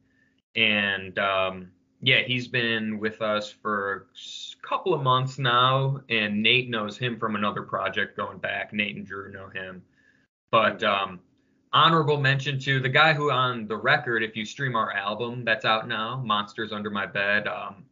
And 0.57 1.19
um, 1.19 1.71
yeah, 2.01 2.23
he's 2.23 2.49
been 2.49 2.99
with 2.99 3.21
us 3.21 3.51
for 3.51 4.07
a 4.65 4.67
couple 4.67 4.95
of 4.95 5.03
months 5.03 5.39
now, 5.39 6.01
and 6.09 6.43
Nate 6.43 6.71
knows 6.71 6.97
him 6.97 7.19
from 7.19 7.37
another 7.37 7.63
project 7.63 8.17
going 8.17 8.39
back. 8.39 8.73
Nate 8.73 8.97
and 8.97 9.07
Drew 9.07 9.31
know 9.31 9.49
him. 9.49 9.83
But 10.51 10.83
um, 10.83 11.21
honorable 11.73 12.21
mention 12.21 12.59
to 12.61 12.81
the 12.81 12.89
guy 12.89 13.13
who 13.13 13.31
on 13.31 13.67
the 13.67 13.77
record, 13.77 14.23
if 14.23 14.37
you 14.37 14.45
stream 14.45 14.77
our 14.77 14.93
album 14.93 15.45
that's 15.45 15.65
out 15.65 15.89
now, 15.89 16.23
Monsters 16.25 16.73
Under 16.73 16.91
My 16.91 17.07
Bed, 17.07 17.47
um, 17.49 17.85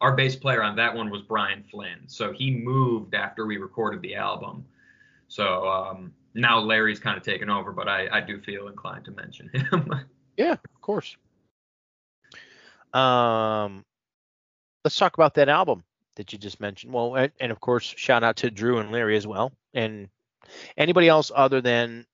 our 0.00 0.14
bass 0.14 0.36
player 0.36 0.62
on 0.62 0.76
that 0.76 0.94
one 0.94 1.10
was 1.10 1.22
Brian 1.22 1.64
Flynn. 1.70 2.00
So 2.06 2.32
he 2.32 2.50
moved 2.50 3.14
after 3.14 3.46
we 3.46 3.56
recorded 3.56 4.02
the 4.02 4.14
album. 4.14 4.64
So 5.28 5.66
um, 5.68 6.12
now 6.34 6.58
Larry's 6.58 6.98
kind 7.00 7.16
of 7.16 7.22
taken 7.22 7.50
over, 7.50 7.72
but 7.72 7.88
I, 7.88 8.08
I 8.12 8.20
do 8.20 8.40
feel 8.40 8.68
inclined 8.68 9.04
to 9.06 9.10
mention 9.10 9.50
him. 9.52 9.92
Yeah, 10.36 10.52
of 10.52 10.80
course. 10.82 11.16
Um, 12.92 13.86
let's 14.84 14.96
talk 14.96 15.14
about 15.14 15.32
that 15.36 15.48
album 15.48 15.82
that 16.16 16.30
you 16.30 16.38
just 16.38 16.60
mentioned. 16.60 16.92
Well, 16.92 17.14
and, 17.14 17.32
and 17.40 17.50
of 17.50 17.58
course, 17.58 17.94
shout 17.96 18.22
out 18.22 18.36
to 18.36 18.50
Drew 18.50 18.78
and 18.78 18.92
Larry 18.92 19.16
as 19.16 19.26
well, 19.26 19.52
and 19.72 20.10
anybody 20.76 21.08
else 21.08 21.32
other 21.34 21.62
than 21.62 22.04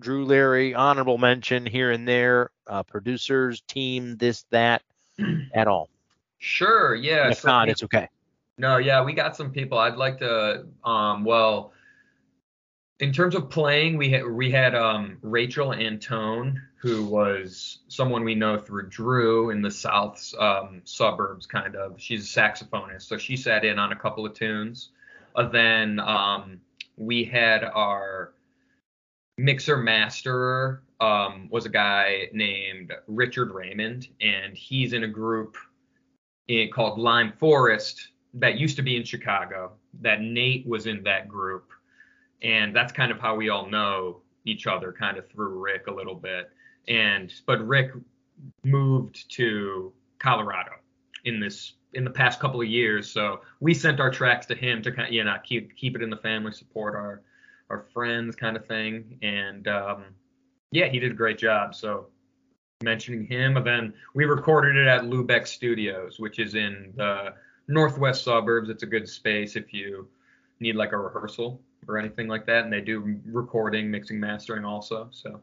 Drew, 0.00 0.24
Larry, 0.24 0.74
honorable 0.74 1.18
mention 1.18 1.66
here 1.66 1.90
and 1.90 2.06
there, 2.06 2.50
uh, 2.66 2.82
producers, 2.82 3.60
team, 3.62 4.16
this, 4.16 4.44
that, 4.50 4.82
at 5.54 5.68
all. 5.68 5.88
sure, 6.38 6.94
yeah. 6.94 7.28
If 7.30 7.40
so 7.40 7.48
not, 7.48 7.68
it's 7.68 7.82
okay. 7.82 8.08
No, 8.56 8.78
yeah, 8.78 9.04
we 9.04 9.12
got 9.12 9.36
some 9.36 9.50
people. 9.50 9.78
I'd 9.78 9.96
like 9.96 10.18
to, 10.18 10.66
um, 10.84 11.24
well, 11.24 11.72
in 13.00 13.12
terms 13.12 13.34
of 13.34 13.48
playing, 13.48 13.96
we 13.96 14.10
had 14.10 14.26
we 14.26 14.50
had 14.50 14.74
um, 14.74 15.18
Rachel 15.22 15.72
Antone, 15.72 16.60
who 16.76 17.04
was 17.04 17.78
someone 17.88 18.24
we 18.24 18.34
know 18.34 18.58
through 18.58 18.88
Drew 18.88 19.50
in 19.50 19.62
the 19.62 19.70
South 19.70 20.34
um, 20.38 20.80
suburbs, 20.84 21.46
kind 21.46 21.76
of. 21.76 22.00
She's 22.00 22.24
a 22.24 22.40
saxophonist, 22.40 23.02
so 23.02 23.16
she 23.16 23.36
sat 23.36 23.64
in 23.64 23.78
on 23.78 23.92
a 23.92 23.96
couple 23.96 24.26
of 24.26 24.34
tunes. 24.34 24.90
Uh, 25.36 25.48
then 25.48 26.00
um, 26.00 26.60
we 26.96 27.22
had 27.22 27.62
our 27.62 28.32
mixer 29.38 29.76
masterer 29.76 30.80
um, 31.00 31.48
was 31.50 31.64
a 31.64 31.70
guy 31.70 32.28
named 32.32 32.92
Richard 33.06 33.52
Raymond, 33.52 34.08
and 34.20 34.54
he's 34.54 34.92
in 34.92 35.04
a 35.04 35.08
group 35.08 35.56
in, 36.48 36.70
called 36.70 36.98
Lime 36.98 37.32
Forest 37.38 38.08
that 38.34 38.58
used 38.58 38.76
to 38.76 38.82
be 38.82 38.96
in 38.96 39.04
Chicago. 39.04 39.72
That 40.02 40.20
Nate 40.20 40.66
was 40.66 40.86
in 40.86 41.02
that 41.04 41.28
group, 41.28 41.70
and 42.42 42.74
that's 42.74 42.92
kind 42.92 43.10
of 43.10 43.20
how 43.20 43.36
we 43.36 43.48
all 43.48 43.70
know 43.70 44.20
each 44.44 44.66
other, 44.66 44.92
kind 44.92 45.16
of 45.16 45.28
through 45.28 45.58
Rick 45.58 45.86
a 45.86 45.92
little 45.92 46.14
bit. 46.14 46.50
And 46.88 47.32
but 47.46 47.66
Rick 47.66 47.92
moved 48.64 49.30
to 49.32 49.92
Colorado 50.18 50.72
in 51.24 51.38
this 51.38 51.74
in 51.94 52.04
the 52.04 52.10
past 52.10 52.40
couple 52.40 52.60
of 52.60 52.66
years, 52.66 53.08
so 53.10 53.40
we 53.60 53.72
sent 53.72 54.00
our 54.00 54.10
tracks 54.10 54.46
to 54.46 54.54
him 54.54 54.82
to 54.82 54.90
kind 54.90 55.08
of 55.08 55.14
you 55.14 55.22
know 55.22 55.36
keep 55.44 55.76
keep 55.76 55.94
it 55.94 56.02
in 56.02 56.10
the 56.10 56.16
family, 56.16 56.52
support 56.52 56.96
our 56.96 57.22
our 57.70 57.86
friends, 57.92 58.36
kind 58.36 58.56
of 58.56 58.66
thing. 58.66 59.18
And 59.22 59.68
um, 59.68 60.04
yeah, 60.70 60.88
he 60.88 60.98
did 60.98 61.12
a 61.12 61.14
great 61.14 61.38
job. 61.38 61.74
So 61.74 62.08
mentioning 62.82 63.26
him, 63.26 63.56
and 63.56 63.66
then 63.66 63.94
we 64.14 64.24
recorded 64.24 64.76
it 64.76 64.86
at 64.86 65.02
Lubeck 65.02 65.46
Studios, 65.46 66.18
which 66.18 66.38
is 66.38 66.54
in 66.54 66.92
the 66.96 67.34
northwest 67.66 68.24
suburbs. 68.24 68.68
It's 68.70 68.82
a 68.82 68.86
good 68.86 69.08
space 69.08 69.56
if 69.56 69.72
you 69.72 70.08
need 70.60 70.76
like 70.76 70.92
a 70.92 70.96
rehearsal 70.96 71.60
or 71.86 71.98
anything 71.98 72.28
like 72.28 72.46
that, 72.46 72.64
and 72.64 72.72
they 72.72 72.80
do 72.80 73.20
recording, 73.26 73.90
mixing, 73.90 74.20
mastering 74.20 74.64
also. 74.64 75.08
So 75.10 75.40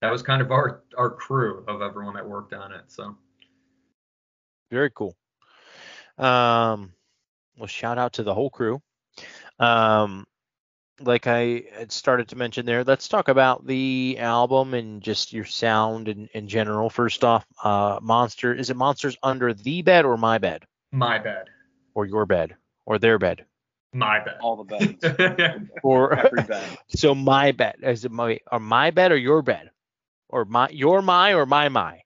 that 0.00 0.10
was 0.10 0.22
kind 0.22 0.42
of 0.42 0.50
our 0.50 0.82
our 0.96 1.10
crew 1.10 1.64
of 1.68 1.82
everyone 1.82 2.14
that 2.14 2.28
worked 2.28 2.52
on 2.52 2.72
it. 2.72 2.82
So 2.88 3.16
Very 4.70 4.90
cool. 4.90 5.16
Um, 6.18 6.92
well, 7.58 7.66
shout 7.66 7.98
out 7.98 8.14
to 8.14 8.22
the 8.22 8.34
whole 8.34 8.50
crew. 8.50 8.82
Um, 9.58 10.26
like 11.00 11.26
I 11.26 11.64
had 11.76 11.90
started 11.92 12.28
to 12.28 12.36
mention 12.36 12.66
there, 12.66 12.84
let's 12.84 13.08
talk 13.08 13.28
about 13.28 13.66
the 13.66 14.16
album 14.18 14.74
and 14.74 15.02
just 15.02 15.32
your 15.32 15.44
sound 15.44 16.08
in, 16.08 16.28
in 16.34 16.48
general. 16.48 16.90
First 16.90 17.24
off, 17.24 17.44
uh, 17.64 17.98
Monster, 18.02 18.54
is 18.54 18.70
it 18.70 18.76
Monsters 18.76 19.16
Under 19.22 19.52
the 19.54 19.82
Bed 19.82 20.04
or 20.04 20.16
My 20.16 20.38
Bed? 20.38 20.64
my 20.90 21.18
Bed. 21.18 21.46
Or 21.94 22.04
your 22.06 22.26
bed? 22.26 22.56
Or 22.86 22.98
their 22.98 23.18
bed? 23.18 23.44
my 23.94 24.24
bed. 24.24 24.36
All 24.40 24.56
the 24.56 24.64
beds. 24.64 25.68
Or 25.82 26.14
Every 26.18 26.42
bed. 26.44 26.78
so 26.88 27.14
my 27.14 27.52
bed 27.52 27.76
is 27.82 28.04
it 28.06 28.10
my 28.10 28.38
or 28.50 28.58
my 28.58 28.90
bed 28.90 29.12
or 29.12 29.16
your 29.18 29.42
bed? 29.42 29.70
Or 30.30 30.46
my 30.46 30.68
your 30.70 31.02
my 31.02 31.34
or 31.34 31.44
my 31.44 31.68
my? 31.68 32.00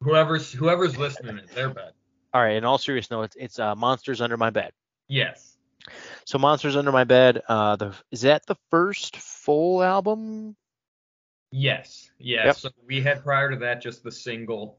whoever's 0.00 0.50
whoever's 0.52 0.96
listening, 0.96 1.38
is 1.38 1.50
their 1.50 1.70
bed. 1.70 1.92
All 2.34 2.42
right, 2.42 2.56
in 2.56 2.64
all 2.64 2.78
seriousness, 2.78 3.10
no, 3.10 3.22
it's 3.22 3.36
it's 3.36 3.58
uh, 3.60 3.74
Monsters 3.76 4.20
Under 4.20 4.36
My 4.36 4.50
Bed. 4.50 4.72
Yes. 5.08 5.47
So 6.24 6.38
Monsters 6.38 6.76
Under 6.76 6.92
My 6.92 7.04
Bed, 7.04 7.42
uh, 7.48 7.76
the 7.76 7.94
is 8.10 8.22
that 8.22 8.46
the 8.46 8.56
first 8.70 9.16
full 9.16 9.82
album? 9.82 10.56
Yes. 11.50 12.10
Yes. 12.18 12.44
Yep. 12.44 12.56
So 12.56 12.70
we 12.86 13.00
had 13.00 13.22
prior 13.22 13.50
to 13.50 13.56
that 13.56 13.80
just 13.80 14.02
the 14.02 14.12
single, 14.12 14.78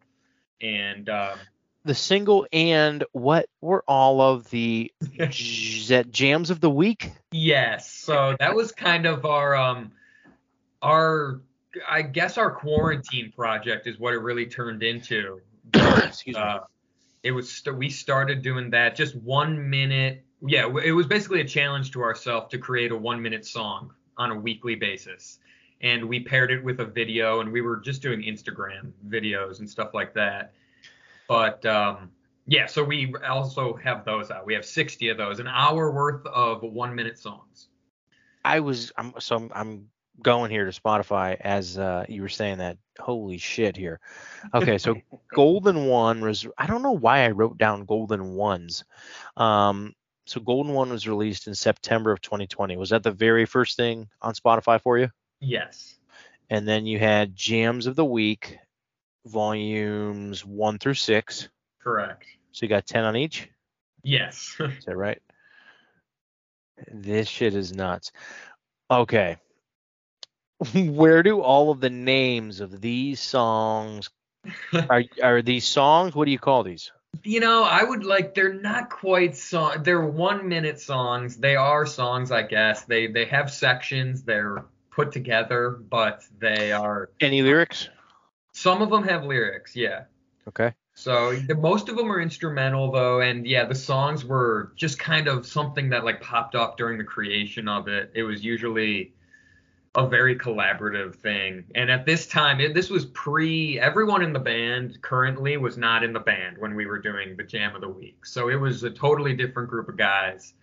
and 0.62 1.10
um, 1.10 1.40
The 1.86 1.96
single 1.96 2.46
and 2.54 3.04
what 3.12 3.48
were 3.62 3.84
all 3.88 4.22
of 4.22 4.50
the 4.50 4.92
j- 5.30 5.86
that 5.88 6.12
jams 6.12 6.50
of 6.50 6.60
the 6.62 6.70
week? 6.70 7.12
Yes. 7.32 7.92
So 7.92 8.36
that 8.40 8.56
was 8.56 8.72
kind 8.72 9.06
of 9.06 9.26
our 9.26 9.56
um 9.56 9.92
our 10.82 11.42
I 11.88 12.02
guess 12.02 12.38
our 12.38 12.52
quarantine 12.52 13.32
project 13.36 13.88
is 13.88 14.00
what 14.00 14.14
it 14.14 14.20
really 14.20 14.46
turned 14.46 14.84
into. 14.84 15.42
Excuse 15.74 16.36
me. 16.36 16.42
Uh, 16.42 16.60
it 17.24 17.32
was 17.32 17.52
st- 17.52 17.76
we 17.78 17.90
started 17.90 18.42
doing 18.42 18.70
that 18.72 18.96
just 18.96 19.16
one 19.16 19.70
minute. 19.70 20.24
Yeah, 20.42 20.72
it 20.84 20.92
was 20.92 21.08
basically 21.08 21.42
a 21.42 21.46
challenge 21.46 21.92
to 21.92 22.02
ourselves 22.02 22.50
to 22.52 22.58
create 22.58 22.92
a 22.92 22.96
one 22.96 23.22
minute 23.22 23.46
song 23.46 23.94
on 24.18 24.32
a 24.32 24.36
weekly 24.36 24.76
basis. 24.76 25.40
And 25.82 26.06
we 26.06 26.20
paired 26.20 26.52
it 26.52 26.64
with 26.64 26.80
a 26.80 26.86
video 26.86 27.40
and 27.42 27.52
we 27.52 27.62
were 27.62 27.78
just 27.78 28.02
doing 28.02 28.22
Instagram 28.22 28.92
videos 29.08 29.60
and 29.60 29.70
stuff 29.70 29.94
like 29.94 30.14
that. 30.14 30.54
But 31.28 31.66
um 31.66 32.12
yeah, 32.48 32.66
so 32.66 32.84
we 32.84 33.14
also 33.28 33.76
have 33.76 34.06
those 34.06 34.32
out. 34.32 34.46
We 34.46 34.56
have 34.56 34.66
60 34.66 35.10
of 35.10 35.18
those, 35.18 35.40
an 35.40 35.48
hour 35.48 35.92
worth 35.92 36.26
of 36.26 36.64
one 36.64 36.96
minute 36.96 37.20
songs. 37.20 37.68
I 38.44 38.60
was 38.60 38.92
I'm 38.98 39.14
so 39.20 39.36
I'm, 39.36 39.52
I'm 39.54 39.88
going 40.22 40.52
here 40.52 40.66
to 40.70 40.82
Spotify 40.82 41.38
as 41.40 41.78
uh, 41.78 42.06
you 42.10 42.22
were 42.22 42.30
saying 42.30 42.58
that. 42.58 42.78
Holy 43.00 43.38
shit 43.38 43.78
here. 43.78 44.00
Okay, 44.54 44.78
so 44.78 44.96
Golden 45.34 45.86
One 45.86 46.22
was 46.22 46.46
I 46.58 46.68
don't 46.68 46.82
know 46.82 46.92
why 46.92 47.26
I 47.26 47.30
wrote 47.30 47.58
down 47.58 47.86
Golden 47.86 48.34
Ones. 48.34 48.84
Um 49.38 49.94
so 50.30 50.40
Golden 50.40 50.74
One 50.74 50.92
was 50.92 51.08
released 51.08 51.48
in 51.48 51.56
September 51.56 52.12
of 52.12 52.22
2020. 52.22 52.78
Was 52.78 52.92
that 52.92 53.02
the 53.02 53.12
very 53.12 53.46
first 53.46 53.76
thing 53.76 54.08
on 54.22 54.36
Spotify 54.36 54.80
for 54.80 55.00
you? 55.00 55.10
Yes. 55.40 55.98
And 56.52 56.68
then 56.68 56.86
you 56.86 57.00
had 57.00 57.36
Jams 57.36 57.88
of 57.88 57.96
the 57.96 58.06
Week, 58.06 58.60
volumes 59.26 60.46
one 60.46 60.78
through 60.78 60.94
six. 60.94 61.50
Correct. 61.82 62.26
So 62.52 62.66
you 62.66 62.70
got 62.70 62.86
10 62.86 63.06
on 63.06 63.16
each. 63.16 63.50
Yes. 64.04 64.56
Is 64.60 64.86
that 64.86 64.96
right? 64.96 65.20
This 66.92 67.28
shit 67.28 67.56
is 67.56 67.74
nuts. 67.74 68.12
Okay. 68.92 69.38
Where 70.76 71.24
do 71.24 71.42
all 71.42 71.72
of 71.72 71.82
the 71.82 71.90
names 71.90 72.60
of 72.60 72.80
these 72.80 73.20
songs 73.20 74.12
are 74.90 75.04
are 75.22 75.42
these 75.42 75.68
songs? 75.68 76.14
What 76.16 76.26
do 76.26 76.32
you 76.32 76.40
call 76.40 76.64
these? 76.64 76.92
You 77.24 77.40
know, 77.40 77.64
I 77.64 77.84
would 77.84 78.04
like 78.04 78.34
they're 78.34 78.54
not 78.54 78.90
quite 78.90 79.36
song 79.36 79.84
they're 79.84 80.06
1 80.06 80.48
minute 80.48 80.80
songs. 80.80 81.38
They 81.38 81.56
are 81.56 81.86
songs, 81.86 82.32
I 82.32 82.44
guess. 82.44 82.86
They 82.86 83.08
they 83.08 83.26
have 83.26 83.52
sections, 83.52 84.24
they're 84.24 84.66
put 84.92 85.12
together, 85.12 85.70
but 85.70 86.24
they 86.40 86.72
are 86.72 87.10
Any 87.20 87.42
lyrics? 87.42 87.90
some 88.52 88.82
of 88.82 88.90
them 88.90 89.04
have 89.04 89.24
lyrics, 89.24 89.76
yeah. 89.76 90.04
Okay. 90.48 90.74
So 90.96 91.34
the, 91.34 91.56
most 91.56 91.88
of 91.88 91.96
them 91.96 92.12
are 92.12 92.20
instrumental 92.20 92.92
though, 92.92 93.22
and 93.22 93.46
yeah, 93.48 93.66
the 93.66 93.76
songs 93.76 94.26
were 94.26 94.74
just 94.76 95.00
kind 95.00 95.28
of 95.28 95.46
something 95.46 95.90
that 95.90 96.04
like 96.04 96.22
popped 96.22 96.56
up 96.56 96.78
during 96.78 96.98
the 96.98 97.06
creation 97.06 97.68
of 97.68 97.88
it. 97.88 98.12
It 98.16 98.24
was 98.24 98.44
usually 98.44 99.14
a 99.96 100.08
very 100.08 100.36
collaborative 100.38 101.16
thing, 101.16 101.66
and 101.76 101.90
at 101.90 102.06
this 102.06 102.28
time, 102.28 102.60
it, 102.62 102.74
this 102.74 102.90
was 102.90 103.06
pre. 103.08 103.80
Everyone 103.80 104.22
in 104.22 104.34
the 104.34 104.40
band 104.40 105.02
currently 105.02 105.58
was 105.58 105.78
not 105.78 106.04
in 106.04 106.14
the 106.14 106.20
band 106.20 106.58
when 106.58 106.76
we 106.76 106.86
were 106.86 107.00
doing 107.00 107.36
the 107.38 107.44
Jam 107.44 107.76
of 107.76 107.82
the 107.82 107.90
Week, 107.90 108.26
so 108.26 108.50
it 108.50 108.56
was 108.56 108.84
a 108.84 108.90
totally 108.90 109.34
different 109.36 109.70
group 109.70 109.90
of 109.90 109.98
guys. 109.98 110.54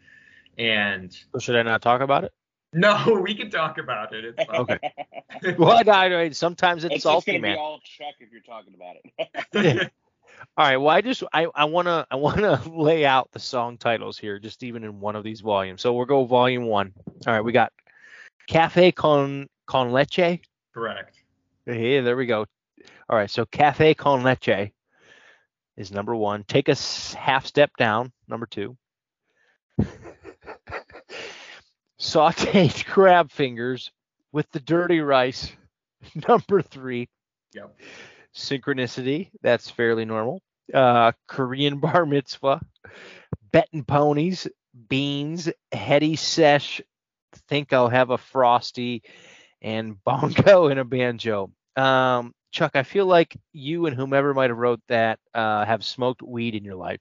And 0.58 1.12
So 1.32 1.38
should 1.38 1.56
I 1.56 1.62
not 1.62 1.82
talk 1.82 2.00
about 2.00 2.24
it? 2.24 2.32
no, 2.72 3.20
we 3.22 3.34
can 3.34 3.50
talk 3.50 3.78
about 3.78 4.14
it. 4.14 4.24
It's 4.24 4.44
fine. 4.44 4.60
Okay. 4.60 4.78
Well, 5.58 5.72
I, 5.86 6.06
I, 6.14 6.30
sometimes 6.30 6.84
it's, 6.84 6.94
It's, 6.94 7.04
just 7.04 7.12
salty, 7.12 7.32
gonna 7.32 7.42
man. 7.42 7.56
be 7.56 7.58
all 7.58 7.78
Chuck 7.84 8.14
if 8.20 8.32
you're 8.32 8.40
talking 8.40 8.72
about 8.74 8.96
it. 9.52 9.92
All 10.56 10.64
right. 10.64 10.76
Well, 10.78 10.88
I 10.88 11.02
just 11.02 11.22
I 11.32 11.46
I 11.54 11.64
wanna 11.66 12.06
I 12.10 12.16
wanna 12.16 12.60
lay 12.66 13.04
out 13.04 13.30
the 13.32 13.38
song 13.38 13.76
titles 13.76 14.18
here, 14.18 14.38
just 14.38 14.62
even 14.62 14.82
in 14.82 14.98
one 14.98 15.14
of 15.14 15.24
these 15.24 15.40
volumes. 15.40 15.82
So 15.82 15.92
we'll 15.92 16.06
go 16.06 16.24
volume 16.24 16.64
one. 16.64 16.94
All 17.26 17.34
right. 17.34 17.42
We 17.42 17.52
got 17.52 17.72
Cafe 18.48 18.92
con 18.92 19.48
con 19.66 19.90
leche. 19.92 20.40
Correct. 20.74 21.16
Yeah, 21.66 22.02
there 22.02 22.16
we 22.16 22.26
go. 22.26 22.46
All 23.08 23.16
right. 23.16 23.30
So 23.30 23.44
Cafe 23.46 23.94
con 23.94 24.22
leche 24.22 24.72
is 25.76 25.90
number 25.92 26.14
one. 26.14 26.44
Take 26.44 26.68
a 26.68 26.76
half 27.16 27.46
step 27.46 27.70
down. 27.76 28.12
Number 28.28 28.46
two. 28.46 28.76
Sauteed 32.00 32.84
crab 32.86 33.30
fingers 33.30 33.90
with 34.32 34.50
the 34.52 34.60
dirty 34.60 35.00
rice. 35.00 35.50
Number 36.28 36.62
three. 36.62 37.08
Yep. 37.54 37.74
Synchronicity. 38.34 39.30
That's 39.42 39.70
fairly 39.70 40.04
normal. 40.04 40.42
uh, 40.74 41.12
Korean 41.26 41.78
bar 41.78 42.04
mitzvah, 42.06 42.60
betting 43.52 43.84
ponies, 43.84 44.46
beans, 44.88 45.48
heady 45.72 46.16
sesh, 46.16 46.82
think 47.48 47.72
I'll 47.72 47.88
have 47.88 48.10
a 48.10 48.18
frosty, 48.18 49.02
and 49.62 50.02
bongo 50.04 50.68
and 50.68 50.80
a 50.80 50.84
banjo. 50.84 51.50
Um, 51.76 52.34
Chuck, 52.52 52.72
I 52.74 52.84
feel 52.84 53.06
like 53.06 53.36
you 53.52 53.86
and 53.86 53.94
whomever 53.96 54.32
might 54.32 54.50
have 54.50 54.58
wrote 54.58 54.80
that 54.88 55.18
uh, 55.34 55.64
have 55.64 55.84
smoked 55.84 56.22
weed 56.22 56.54
in 56.54 56.64
your 56.64 56.76
life. 56.76 57.00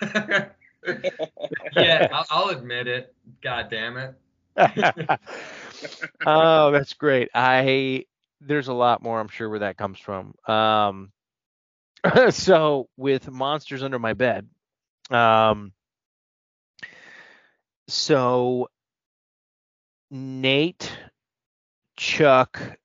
yeah, 1.76 2.08
I'll, 2.12 2.26
I'll 2.30 2.48
admit 2.48 2.88
it. 2.88 3.14
God 3.42 3.68
damn 3.70 3.96
it. 3.96 4.14
oh, 6.26 6.70
that's 6.72 6.94
great. 6.94 7.30
I 7.34 8.06
there's 8.40 8.68
a 8.68 8.72
lot 8.72 9.02
more 9.02 9.20
I'm 9.20 9.28
sure 9.28 9.48
where 9.48 9.60
that 9.60 9.76
comes 9.76 9.98
from. 9.98 10.34
Um, 10.46 11.12
so 12.30 12.88
with 12.96 13.30
monsters 13.30 13.82
under 13.82 13.98
my 13.98 14.14
bed, 14.14 14.48
um, 15.10 15.72
so 17.88 18.68
Nate, 20.10 20.90
Chuck, 21.96 22.78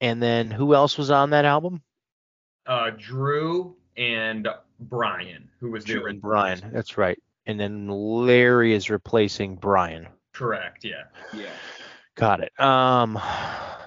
and 0.00 0.22
then 0.22 0.50
who 0.50 0.74
else 0.74 0.96
was 0.96 1.10
on 1.10 1.30
that 1.30 1.44
album? 1.44 1.82
Uh, 2.66 2.90
Drew 2.96 3.76
and 3.96 4.48
Brian, 4.80 5.48
who 5.60 5.70
was 5.70 5.84
Drew 5.84 5.96
and 5.96 6.04
original. 6.04 6.20
Brian. 6.22 6.70
That's 6.72 6.96
right. 6.96 7.18
And 7.46 7.58
then 7.58 7.88
Larry 7.88 8.72
is 8.72 8.88
replacing 8.88 9.56
Brian. 9.56 10.08
Correct. 10.32 10.84
Yeah. 10.84 11.04
Yeah. 11.34 11.50
Got 12.14 12.40
it. 12.40 12.58
Um, 12.60 13.18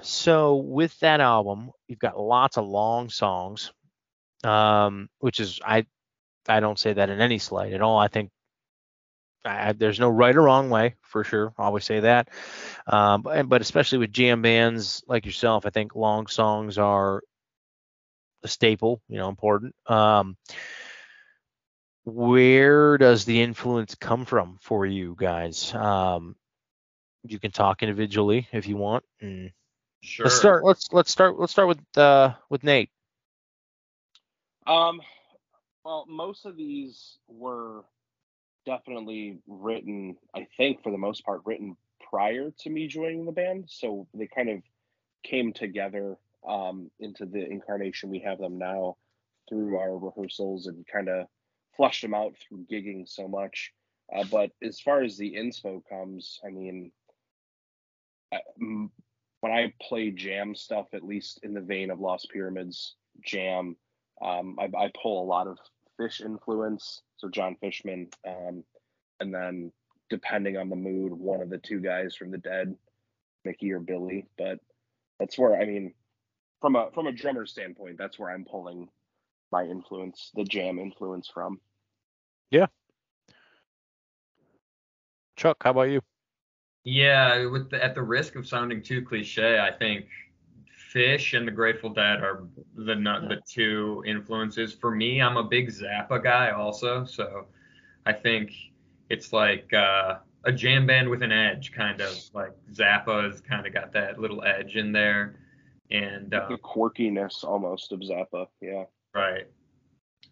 so 0.02 0.56
with 0.58 0.98
that 1.00 1.22
album, 1.22 1.72
you've 1.88 2.00
got 2.00 2.20
lots 2.20 2.58
of 2.58 2.66
long 2.68 3.10
songs, 3.10 3.72
um, 4.44 5.10
which 5.20 5.40
is 5.40 5.60
I 5.66 5.86
I 6.48 6.60
don't 6.60 6.80
say 6.80 6.94
that 6.94 7.10
in 7.10 7.22
any 7.22 7.38
slight 7.38 7.74
at 7.74 7.82
all. 7.82 7.98
I 7.98 8.08
think 8.08 8.32
I, 9.46 9.74
there's 9.74 10.00
no 10.00 10.10
right 10.10 10.36
or 10.36 10.42
wrong 10.42 10.70
way 10.70 10.96
for 11.02 11.24
sure. 11.24 11.54
I 11.58 11.64
always 11.64 11.86
say 11.86 12.02
that. 12.02 12.30
Um, 12.88 13.22
but, 13.22 13.48
but 13.48 13.62
especially 13.62 14.00
with 14.00 14.12
jam 14.12 14.42
bands 14.42 15.04
like 15.08 15.26
yourself, 15.26 15.66
I 15.66 15.70
think 15.70 15.96
long 15.96 16.28
songs 16.28 16.78
are 16.78 17.22
a 18.44 18.48
staple. 18.48 19.02
You 19.08 19.18
know, 19.18 19.30
important. 19.30 19.76
Um, 19.88 20.38
where 22.06 22.98
does 22.98 23.26
the 23.26 23.42
influence 23.42 23.96
come 23.96 24.26
from 24.26 24.58
for 24.62 24.86
you 24.86 25.16
guys? 25.18 25.74
Um, 25.74 26.36
you 27.24 27.40
can 27.40 27.52
talk 27.52 27.82
individually 27.84 28.48
if 28.52 28.68
you 28.68 28.78
want. 28.78 29.04
And 29.22 29.52
Sure. 30.06 30.26
Let's 30.26 30.36
start. 30.38 30.64
Let's 30.64 30.94
let's 30.94 31.12
start. 31.12 31.40
Let's 31.40 31.52
start 31.52 31.68
with 31.68 31.98
uh 31.98 32.34
with 32.50 32.64
Nate. 32.64 32.92
Um, 34.68 35.02
well, 35.84 36.06
most 36.08 36.46
of 36.46 36.56
these 36.56 37.18
were 37.28 37.84
definitely 38.66 39.40
written, 39.48 40.18
I 40.36 40.48
think, 40.58 40.84
for 40.84 40.92
the 40.92 40.98
most 40.98 41.26
part, 41.26 41.42
written 41.46 41.76
prior 42.10 42.52
to 42.60 42.70
me 42.70 42.88
joining 42.88 43.26
the 43.26 43.32
band. 43.32 43.66
So 43.68 44.08
they 44.14 44.28
kind 44.28 44.50
of 44.50 44.62
came 45.24 45.54
together 45.54 46.18
um, 46.48 46.92
into 47.00 47.26
the 47.26 47.46
incarnation 47.46 48.10
we 48.10 48.20
have 48.20 48.40
them 48.40 48.58
now 48.58 48.98
through 49.50 49.78
our 49.78 49.98
rehearsals 49.98 50.68
and 50.68 50.86
kind 50.88 51.10
of 51.10 51.28
flushed 51.76 52.02
them 52.02 52.14
out 52.14 52.36
through 52.38 52.66
gigging 52.72 53.08
so 53.08 53.28
much. 53.28 53.72
Uh, 54.16 54.24
but 54.32 54.52
as 54.64 54.80
far 54.80 55.02
as 55.02 55.18
the 55.18 55.36
inspo 55.36 55.82
comes, 55.90 56.40
I 56.46 56.50
mean, 56.50 56.92
I, 58.32 58.40
m- 58.62 58.92
when 59.42 59.52
I 59.52 59.74
play 59.82 60.12
jam 60.12 60.56
stuff, 60.56 60.88
at 60.94 61.04
least 61.04 61.40
in 61.44 61.54
the 61.54 61.62
vein 61.62 61.90
of 61.90 62.00
Lost 62.00 62.30
Pyramids 62.32 62.96
jam, 63.24 63.76
um, 64.22 64.58
I, 64.60 64.70
I 64.78 64.92
pull 65.02 65.24
a 65.24 65.26
lot 65.26 65.48
of 65.48 65.58
Phish 66.00 66.22
influence, 66.22 67.02
so 67.18 67.30
Jon 67.30 67.56
Fishman, 67.62 68.10
um, 68.28 68.64
and 69.20 69.34
then 69.34 69.72
depending 70.10 70.58
on 70.58 70.70
the 70.70 70.76
mood, 70.76 71.14
one 71.14 71.42
of 71.42 71.50
the 71.50 71.58
two 71.58 71.80
guys 71.80 72.16
from 72.16 72.32
the 72.32 72.38
Dead, 72.38 72.76
Mickey 73.44 73.72
or 73.72 73.80
Billy. 73.80 74.28
But 74.38 74.60
that's 75.20 75.38
where 75.38 75.60
I 75.60 75.66
mean, 75.66 75.94
from 76.62 76.76
a 76.76 76.90
from 76.94 77.08
a 77.08 77.12
drummer 77.12 77.46
standpoint, 77.46 77.98
that's 77.98 78.20
where 78.20 78.30
I'm 78.30 78.46
pulling 78.46 78.90
my 79.52 79.64
influence, 79.64 80.32
the 80.36 80.44
jam 80.44 80.80
influence 80.80 81.30
from. 81.34 81.60
Yeah. 82.52 82.68
Chuck, 85.38 85.58
how 85.62 85.72
about 85.72 85.90
you? 85.90 86.02
Yeah, 86.84 87.46
with 87.48 87.72
the, 87.72 87.84
at 87.84 87.96
the 87.96 88.04
risk 88.04 88.36
of 88.36 88.48
sounding 88.48 88.82
too 88.82 89.02
cliche, 89.02 89.60
I 89.60 89.72
think 89.72 90.06
Phish 90.96 91.38
and 91.38 91.46
the 91.46 91.52
Grateful 91.52 91.90
Dead 91.90 92.24
are 92.24 92.44
the 92.76 92.96
nu- 92.96 93.28
the 93.28 93.42
two 93.48 94.02
influences 94.08 94.74
for 94.74 94.92
me. 94.92 95.22
I'm 95.22 95.36
a 95.36 95.44
big 95.44 95.70
Zappa 95.70 96.24
guy 96.24 96.52
also, 96.52 97.04
so 97.04 97.48
I 98.06 98.14
think 98.14 98.52
it's 99.10 99.34
like 99.34 99.72
uh, 99.74 100.20
a 100.46 100.52
jam 100.52 100.88
band 100.88 101.10
with 101.10 101.22
an 101.22 101.34
edge, 101.34 101.74
kind 101.74 102.00
of 102.00 102.18
like 102.34 102.54
Zappa's 102.72 103.42
kind 103.42 103.68
of 103.68 103.74
got 103.74 103.92
that 103.92 104.20
little 104.20 104.44
edge 104.46 104.78
in 104.78 104.94
there, 104.94 105.40
and 105.92 106.34
uh, 106.34 106.48
The 106.48 106.58
quirkiness 106.58 107.44
almost 107.44 107.92
of 107.92 108.00
Zappa, 108.00 108.48
yeah. 108.62 108.86
Right. 109.14 109.48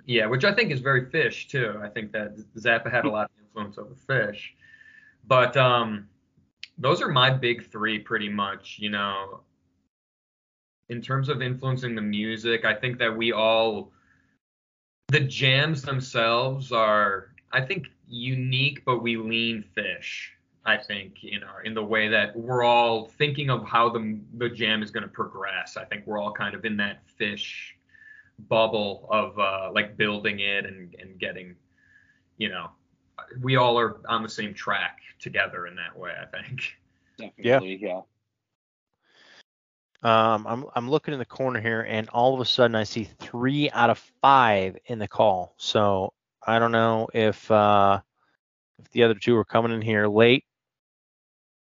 Yeah, 0.05 0.27
which 0.27 0.45
I 0.45 0.53
think 0.53 0.71
is 0.71 0.79
very 0.79 1.05
Phish 1.07 1.49
too. 1.49 1.79
I 1.81 1.89
think 1.89 2.11
that 2.13 2.37
Zappa 2.57 2.89
had 2.89 3.05
a 3.05 3.09
lot 3.09 3.25
of 3.25 3.45
influence 3.45 3.77
over 3.77 3.95
Phish. 4.07 4.39
But 5.27 5.57
um 5.57 6.07
those 6.77 7.01
are 7.01 7.09
my 7.09 7.29
big 7.29 7.69
3 7.69 7.99
pretty 7.99 8.29
much, 8.29 8.77
you 8.79 8.89
know. 8.89 9.41
In 10.93 11.01
terms 11.01 11.27
of 11.27 11.41
influencing 11.41 11.95
the 11.95 12.03
music, 12.03 12.65
I 12.65 12.75
think 12.75 12.99
that 12.99 13.17
we 13.17 13.31
all 13.31 13.91
the 15.07 15.21
jams 15.21 15.81
themselves 15.81 16.71
are 16.71 17.33
I 17.51 17.61
think 17.61 17.87
unique 18.07 18.85
but 18.85 19.01
we 19.01 19.17
lean 19.17 19.65
Phish. 19.75 20.29
I 20.65 20.77
think, 20.77 21.15
you 21.21 21.39
know, 21.39 21.55
in 21.63 21.73
the 21.73 21.83
way 21.83 22.07
that 22.09 22.35
we're 22.35 22.63
all 22.63 23.07
thinking 23.07 23.49
of 23.49 23.65
how 23.65 23.89
the 23.89 24.19
the 24.37 24.49
jam 24.49 24.83
is 24.83 24.91
going 24.91 25.01
to 25.01 25.09
progress. 25.09 25.77
I 25.77 25.85
think 25.85 26.05
we're 26.05 26.21
all 26.21 26.31
kind 26.31 26.53
of 26.53 26.63
in 26.63 26.77
that 26.77 27.01
Phish 27.19 27.71
bubble 28.47 29.07
of 29.09 29.39
uh, 29.39 29.71
like 29.73 29.97
building 29.97 30.41
it 30.41 30.67
and, 30.67 30.95
and 30.99 31.19
getting, 31.19 31.55
you 32.37 32.49
know, 32.49 32.69
we 33.41 33.55
all 33.55 33.79
are 33.79 33.99
on 34.07 34.21
the 34.21 34.29
same 34.29 34.53
track 34.53 34.99
together 35.19 35.65
in 35.65 35.75
that 35.75 35.97
way. 35.97 36.11
I 36.21 36.25
think. 36.25 36.77
Definitely, 37.17 37.79
yeah. 37.81 38.01
Um, 40.03 40.45
I'm 40.47 40.65
I'm 40.75 40.89
looking 40.89 41.13
in 41.13 41.19
the 41.19 41.25
corner 41.25 41.61
here, 41.61 41.81
and 41.81 42.09
all 42.09 42.33
of 42.33 42.41
a 42.41 42.45
sudden 42.45 42.75
I 42.75 42.83
see 42.83 43.05
three 43.19 43.69
out 43.71 43.89
of 43.89 43.97
five 44.21 44.77
in 44.85 44.99
the 44.99 45.07
call. 45.07 45.55
So 45.57 46.13
I 46.45 46.59
don't 46.59 46.73
know 46.73 47.07
if 47.13 47.49
uh, 47.49 48.01
if 48.79 48.91
the 48.91 49.03
other 49.03 49.15
two 49.15 49.37
are 49.37 49.45
coming 49.45 49.71
in 49.71 49.81
here 49.81 50.07
late. 50.07 50.43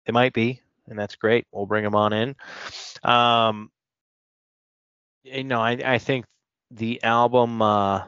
They 0.05 0.11
might 0.11 0.33
be, 0.33 0.61
and 0.87 0.97
that's 0.97 1.15
great. 1.15 1.45
We'll 1.51 1.65
bring 1.67 1.83
them 1.83 1.95
on 1.95 2.13
in. 2.13 2.35
Um, 3.03 3.71
you 5.23 5.43
know, 5.43 5.61
I 5.61 5.71
I 5.83 5.97
think 5.99 6.25
the 6.71 7.03
album 7.03 7.61
uh, 7.61 8.03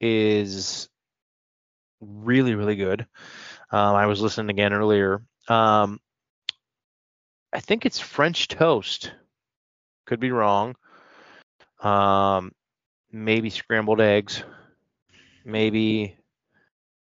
is 0.00 0.88
really 2.00 2.54
really 2.54 2.76
good. 2.76 3.06
Um, 3.70 3.96
I 3.96 4.06
was 4.06 4.20
listening 4.20 4.50
again 4.50 4.72
earlier. 4.72 5.22
Um, 5.48 6.00
I 7.54 7.60
think 7.60 7.86
it's 7.86 8.00
French 8.00 8.48
toast. 8.48 9.12
Could 10.06 10.20
be 10.20 10.30
wrong. 10.32 10.74
Um, 11.80 12.52
maybe 13.12 13.50
scrambled 13.50 14.00
eggs. 14.00 14.42
Maybe. 15.44 16.16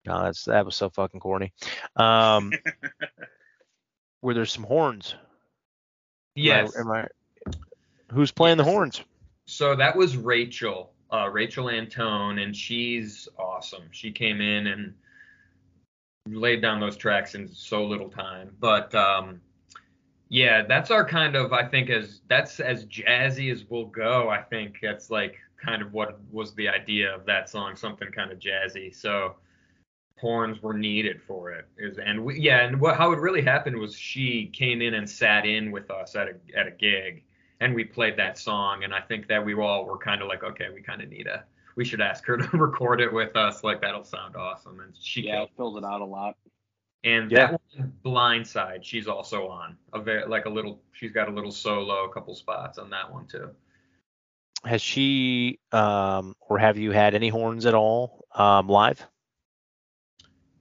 No, 0.06 0.24
that's 0.24 0.45
that 0.45 0.66
was 0.66 0.76
so 0.76 0.89
fucking 0.89 1.20
corny. 1.20 1.54
Um, 1.95 2.52
where 4.22 4.34
there's 4.34 4.52
some 4.52 4.64
horns. 4.64 5.14
Am 5.14 5.20
I- 5.20 5.26
Yes. 6.36 6.78
Am 6.78 6.89
I, 6.91 7.08
who's 8.14 8.32
playing 8.32 8.58
the 8.58 8.64
horns? 8.64 9.04
So 9.45 9.76
that 9.76 9.95
was 9.97 10.16
Rachel, 10.16 10.93
uh, 11.12 11.28
Rachel 11.30 11.70
Antone, 11.70 12.39
and 12.39 12.56
she's 12.56 13.28
awesome. 13.38 13.84
She 13.91 14.12
came 14.12 14.39
in 14.39 14.68
and 14.68 14.93
laid 16.28 16.62
down 16.62 16.80
those 16.80 16.95
tracks 16.95 17.36
in 17.36 17.47
so 17.50 17.84
little 17.86 18.10
time. 18.10 18.56
But 18.60 18.93
um, 18.95 19.41
yeah, 20.30 20.64
that's 20.68 20.92
our 20.92 21.06
kind 21.06 21.36
of, 21.36 21.54
I 21.54 21.66
think, 21.68 21.90
as 21.90 22.22
that's 22.28 22.60
as 22.60 22.86
jazzy 22.86 23.52
as 23.52 23.66
we'll 23.70 23.86
go. 23.86 24.30
I 24.30 24.42
think 24.42 24.78
that's 24.82 25.10
like 25.10 25.38
kind 25.64 25.82
of 25.82 25.92
what 25.94 26.20
was 26.32 26.54
the 26.56 26.70
idea 26.70 27.14
of 27.14 27.26
that 27.26 27.50
song, 27.50 27.76
something 27.76 28.10
kind 28.12 28.32
of 28.32 28.40
jazzy. 28.40 28.96
So 28.96 29.36
horns 30.18 30.62
were 30.62 30.74
needed 30.74 31.22
for 31.22 31.52
it. 31.52 31.68
Is 31.78 31.98
and 31.98 32.24
we, 32.24 32.40
yeah, 32.40 32.66
and 32.66 32.80
what 32.80 32.96
how 32.96 33.12
it 33.12 33.20
really 33.20 33.42
happened 33.42 33.78
was 33.78 33.96
she 33.96 34.48
came 34.54 34.82
in 34.82 34.94
and 34.94 35.10
sat 35.10 35.46
in 35.46 35.72
with 35.72 35.92
us 35.92 36.16
at 36.16 36.28
a 36.28 36.58
at 36.58 36.68
a 36.68 36.72
gig 36.72 37.24
and 37.60 37.76
we 37.76 37.84
played 37.84 38.18
that 38.18 38.38
song 38.38 38.84
and 38.84 38.94
i 38.94 39.02
think 39.02 39.28
that 39.28 39.44
we 39.44 39.54
all 39.54 39.86
were 39.86 39.98
kind 39.98 40.22
of 40.22 40.28
like 40.28 40.44
okay 40.44 40.68
we 40.74 40.82
kind 40.82 41.02
of 41.02 41.10
need 41.10 41.28
a 41.28 41.44
we 41.76 41.86
should 41.86 42.02
ask 42.02 42.26
her 42.26 42.38
to 42.38 42.58
record 42.58 43.02
it 43.02 43.12
with 43.12 43.36
us 43.36 43.64
like 43.64 43.82
that'll 43.82 44.04
sound 44.04 44.36
awesome 44.36 44.80
and 44.80 44.94
she 45.00 45.24
Yeah, 45.24 45.44
it 45.44 45.50
filled 45.56 45.78
it 45.78 45.84
out 45.84 46.02
a 46.02 46.06
lot. 46.06 46.36
And 47.04 47.32
Yeah. 47.32 47.52
that 47.52 47.62
one 47.78 47.93
blindside 48.04 48.84
she's 48.84 49.08
also 49.08 49.47
on 49.47 49.78
a 49.93 50.02
very 50.02 50.26
like 50.28 50.45
a 50.45 50.50
little 50.50 50.82
she's 50.91 51.12
got 51.12 51.30
a 51.30 51.32
little 51.32 51.52
solo 51.52 52.06
a 52.06 52.14
couple 52.14 52.36
spots 52.36 52.78
on 52.78 52.89
that 52.89 53.12
one 53.12 53.26
too 53.26 53.52
has 54.66 54.82
she 54.82 55.60
um, 55.72 56.36
or 56.41 56.58
have 56.58 56.78
you 56.78 56.91
had 56.91 57.16
any 57.16 57.30
horns 57.30 57.66
at 57.66 57.74
all 57.74 58.26
um, 58.36 58.68
live? 58.68 59.06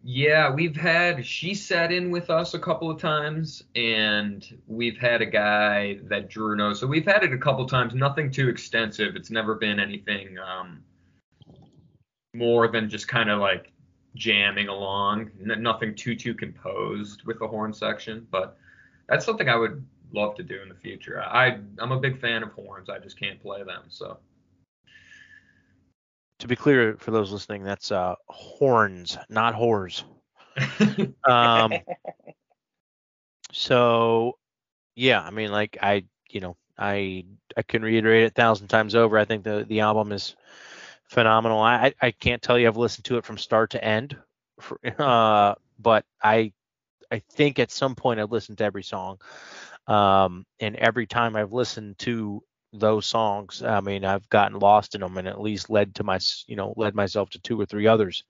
Yeah, 0.05 0.55
we've 0.55 0.77
had 0.77 1.27
she 1.27 1.55
sat 1.55 1.91
in 1.91 2.11
with 2.11 2.31
us 2.31 2.55
a 2.55 2.59
couple 2.59 2.91
of 2.91 3.01
times, 3.01 3.65
and 3.75 4.47
we've 4.69 4.97
had 4.97 5.21
a 5.21 5.27
guy 5.27 5.99
that 6.05 6.31
Drew 6.31 6.55
knows. 6.55 6.79
So 6.79 6.87
we've 6.87 7.05
had 7.05 7.25
it 7.25 7.33
a 7.33 7.39
couple 7.39 7.65
of 7.65 7.71
times. 7.71 7.95
Nothing 7.95 8.31
too 8.31 8.49
extensive. 8.49 9.17
It's 9.17 9.31
never 9.31 9.57
been 9.57 9.81
anything 9.81 10.37
um, 10.39 10.85
more 12.33 12.69
than 12.69 12.89
just 12.89 13.09
kind 13.09 13.29
of 13.29 13.41
like 13.41 13.73
jamming 14.15 14.69
along. 14.69 15.31
N- 15.41 15.63
nothing 15.63 15.95
too 15.95 16.15
too 16.15 16.35
composed 16.35 17.25
with 17.25 17.39
the 17.39 17.49
horn 17.49 17.73
section, 17.73 18.27
but 18.31 18.59
that's 19.09 19.25
something 19.25 19.49
I 19.49 19.57
would 19.57 19.85
love 20.13 20.35
to 20.37 20.43
do 20.43 20.61
in 20.63 20.69
the 20.69 20.75
future. 20.75 21.23
I 21.23 21.59
I'm 21.79 21.93
a 21.93 22.01
big 22.01 22.21
fan 22.21 22.43
of 22.43 22.53
horns. 22.53 22.89
I 22.89 22.99
just 22.99 23.19
can't 23.19 23.41
play 23.41 23.63
them, 23.63 23.85
so. 23.89 24.19
To 26.41 26.47
be 26.47 26.55
clear 26.55 26.97
for 26.99 27.11
those 27.11 27.33
listening, 27.33 27.65
that's 27.65 27.91
uh, 27.91 28.15
horns, 28.29 29.19
not 29.29 29.55
whores. 29.55 30.05
Um, 31.29 31.75
so 33.53 34.39
yeah, 34.95 35.21
I 35.21 35.31
mean, 35.31 35.51
like 35.51 35.79
I, 35.83 36.05
you 36.31 36.41
know, 36.41 36.57
I 36.79 37.25
I 37.57 37.63
can 37.63 37.83
reiterate 37.83 38.25
it 38.25 38.33
a 38.33 38.35
thousand 38.35 38.69
times 38.69 38.95
over. 38.95 39.19
I 39.19 39.25
think 39.25 39.45
the 39.45 39.65
the 39.69 39.81
album 39.81 40.13
is 40.13 40.37
phenomenal. 41.09 41.61
I 41.61 41.93
I 42.01 42.11
can't 42.13 42.43
tell 42.43 42.59
you 42.59 42.69
I've 42.69 42.77
listened 42.77 43.07
to 43.07 43.19
it 43.19 43.25
from 43.25 43.39
start 43.39 43.71
to 43.71 43.85
end, 43.85 44.17
for, 44.61 44.79
uh, 44.99 45.55
but 45.79 46.05
I 46.23 46.53
I 47.11 47.21
think 47.33 47.59
at 47.59 47.71
some 47.71 47.95
point 47.95 48.21
I've 48.21 48.33
listened 48.33 48.59
to 48.59 48.65
every 48.65 48.83
song. 48.83 49.19
Um, 49.87 50.45
and 50.61 50.77
every 50.77 51.07
time 51.07 51.35
I've 51.37 51.53
listened 51.53 51.99
to 52.01 52.43
those 52.75 53.07
songs, 53.07 53.63
I 53.63 53.81
mean, 53.81 54.05
I've 54.05 54.29
gotten 54.29 54.59
lost 54.59 54.95
in 54.95 55.01
them 55.01 55.17
and 55.17 55.27
at 55.27 55.41
least 55.41 55.71
led 55.71 55.95
to 55.97 56.05
my, 56.05 56.19
you 56.47 56.57
know, 56.57 56.75
led 56.77 56.95
myself 56.95 57.31
to 57.31 57.41
two 57.41 57.59
or 57.59 57.65
three 57.65 57.87
others 57.87 58.25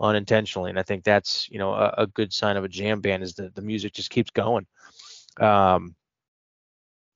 unintentionally. 0.00 0.70
And 0.70 0.78
I 0.78 0.84
think 0.84 1.02
that's, 1.02 1.48
you 1.50 1.58
know, 1.58 1.72
a, 1.72 1.94
a 1.98 2.06
good 2.06 2.32
sign 2.32 2.56
of 2.56 2.62
a 2.64 2.68
jam 2.68 3.00
band 3.00 3.24
is 3.24 3.34
that 3.34 3.54
the 3.56 3.62
music 3.62 3.92
just 3.92 4.10
keeps 4.10 4.30
going. 4.30 4.66
Um, 5.40 5.96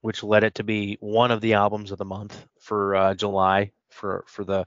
which 0.01 0.23
led 0.23 0.45
it 0.45 0.55
to 0.55 0.65
be 0.65 0.97
one 1.01 1.31
of 1.31 1.41
the 1.41 1.55
albums 1.55 1.91
of 1.91 1.99
the 1.99 2.05
month 2.05 2.47
for 2.61 2.95
uh, 2.95 3.15
July 3.15 3.73
for 3.91 4.25
for 4.27 4.45
the 4.45 4.67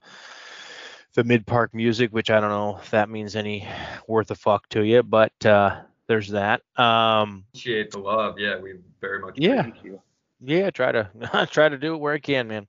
the 1.13 1.23
mid 1.23 1.45
park 1.45 1.73
music, 1.73 2.11
which 2.11 2.29
I 2.29 2.39
don't 2.39 2.49
know 2.49 2.77
if 2.81 2.91
that 2.91 3.09
means 3.09 3.35
any 3.35 3.67
worth 4.07 4.31
a 4.31 4.35
fuck 4.35 4.67
to 4.69 4.83
you, 4.83 5.03
but 5.03 5.45
uh, 5.45 5.81
there's 6.07 6.29
that. 6.29 6.61
Um, 6.77 7.45
Appreciate 7.49 7.91
the 7.91 7.99
love. 7.99 8.39
Yeah, 8.39 8.59
we 8.59 8.75
very 8.99 9.19
much. 9.19 9.35
Yeah. 9.37 9.63
Thank 9.63 9.83
you. 9.83 10.01
yeah, 10.41 10.69
try 10.69 10.91
to 10.91 11.47
try 11.51 11.69
to 11.69 11.77
do 11.77 11.95
it 11.95 11.97
where 11.97 12.13
I 12.13 12.19
can, 12.19 12.47
man. 12.47 12.67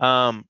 Um, 0.00 0.46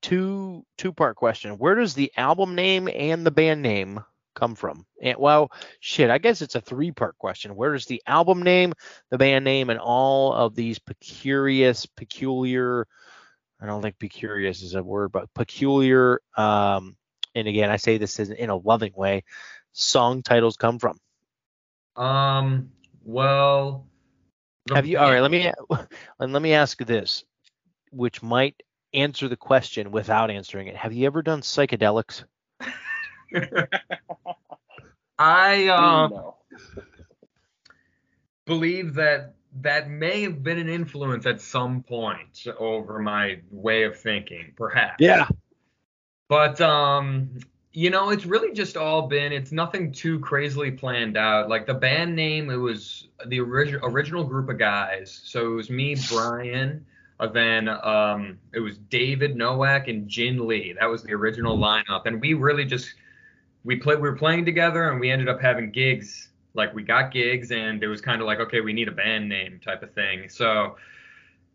two 0.00 0.64
two 0.78 0.92
part 0.92 1.16
question: 1.16 1.58
Where 1.58 1.74
does 1.74 1.94
the 1.94 2.12
album 2.16 2.54
name 2.54 2.88
and 2.94 3.24
the 3.26 3.30
band 3.30 3.62
name 3.62 4.00
come 4.34 4.54
from? 4.54 4.86
And 5.02 5.18
well, 5.18 5.50
shit, 5.80 6.10
I 6.10 6.18
guess 6.18 6.42
it's 6.42 6.54
a 6.54 6.60
three 6.60 6.92
part 6.92 7.18
question. 7.18 7.56
Where 7.56 7.72
does 7.72 7.86
the 7.86 8.02
album 8.06 8.42
name, 8.42 8.72
the 9.10 9.18
band 9.18 9.44
name, 9.44 9.70
and 9.70 9.78
all 9.78 10.32
of 10.32 10.54
these 10.54 10.78
peculiar, 10.78 11.74
peculiar 11.96 12.86
I 13.60 13.66
don't 13.66 13.82
think 13.82 13.98
pecurious 13.98 14.62
is 14.62 14.74
a 14.74 14.82
word, 14.82 15.12
but 15.12 15.32
peculiar. 15.34 16.20
Um, 16.36 16.96
and 17.34 17.48
again, 17.48 17.70
I 17.70 17.76
say 17.76 17.98
this 17.98 18.18
in 18.18 18.50
a 18.50 18.56
loving 18.56 18.92
way. 18.94 19.24
Song 19.72 20.22
titles 20.22 20.56
come 20.56 20.78
from. 20.78 20.98
Um. 21.96 22.70
Well. 23.04 23.86
Have 24.72 24.86
you? 24.86 24.98
All 24.98 25.10
right. 25.10 25.20
Let 25.20 25.30
me 25.30 25.52
and 26.20 26.32
let 26.32 26.42
me 26.42 26.54
ask 26.54 26.78
this, 26.78 27.24
which 27.90 28.22
might 28.22 28.62
answer 28.94 29.28
the 29.28 29.36
question 29.36 29.90
without 29.90 30.30
answering 30.30 30.68
it. 30.68 30.76
Have 30.76 30.92
you 30.92 31.06
ever 31.06 31.22
done 31.22 31.42
psychedelics? 31.42 32.24
I 35.18 35.68
um 35.68 36.10
no. 36.10 36.36
Believe 38.46 38.94
that 38.94 39.34
that 39.60 39.88
may 39.88 40.22
have 40.22 40.42
been 40.42 40.58
an 40.58 40.68
influence 40.68 41.26
at 41.26 41.40
some 41.40 41.82
point 41.82 42.46
over 42.58 42.98
my 42.98 43.38
way 43.50 43.84
of 43.84 43.96
thinking, 43.98 44.52
perhaps. 44.56 44.96
Yeah. 44.98 45.28
But 46.28 46.60
um, 46.60 47.38
you 47.72 47.90
know, 47.90 48.10
it's 48.10 48.24
really 48.24 48.52
just 48.52 48.76
all 48.76 49.02
been. 49.02 49.32
It's 49.32 49.52
nothing 49.52 49.92
too 49.92 50.20
crazily 50.20 50.70
planned 50.70 51.16
out. 51.16 51.48
Like 51.48 51.66
the 51.66 51.74
band 51.74 52.14
name, 52.14 52.50
it 52.50 52.56
was 52.56 53.08
the 53.26 53.40
original 53.40 53.86
original 53.88 54.24
group 54.24 54.48
of 54.48 54.58
guys. 54.58 55.20
So 55.24 55.52
it 55.52 55.54
was 55.54 55.70
me, 55.70 55.96
Brian. 56.08 56.86
Uh, 57.20 57.28
then 57.28 57.68
um, 57.68 58.38
it 58.52 58.60
was 58.60 58.78
David 58.78 59.36
Nowak 59.36 59.88
and 59.88 60.08
Jin 60.08 60.46
Lee. 60.46 60.74
That 60.78 60.86
was 60.86 61.02
the 61.02 61.14
original 61.14 61.58
lineup, 61.58 62.06
and 62.06 62.20
we 62.20 62.34
really 62.34 62.64
just 62.64 62.94
we 63.64 63.76
played. 63.76 64.00
We 64.00 64.08
were 64.08 64.16
playing 64.16 64.44
together, 64.44 64.90
and 64.90 65.00
we 65.00 65.10
ended 65.10 65.28
up 65.28 65.40
having 65.40 65.70
gigs. 65.70 66.28
Like 66.54 66.74
we 66.74 66.82
got 66.82 67.12
gigs, 67.12 67.50
and 67.50 67.82
it 67.82 67.88
was 67.88 68.00
kind 68.00 68.20
of 68.20 68.26
like, 68.26 68.38
okay, 68.38 68.60
we 68.60 68.72
need 68.72 68.88
a 68.88 68.92
band 68.92 69.28
name 69.28 69.60
type 69.64 69.82
of 69.82 69.92
thing. 69.92 70.28
So 70.28 70.76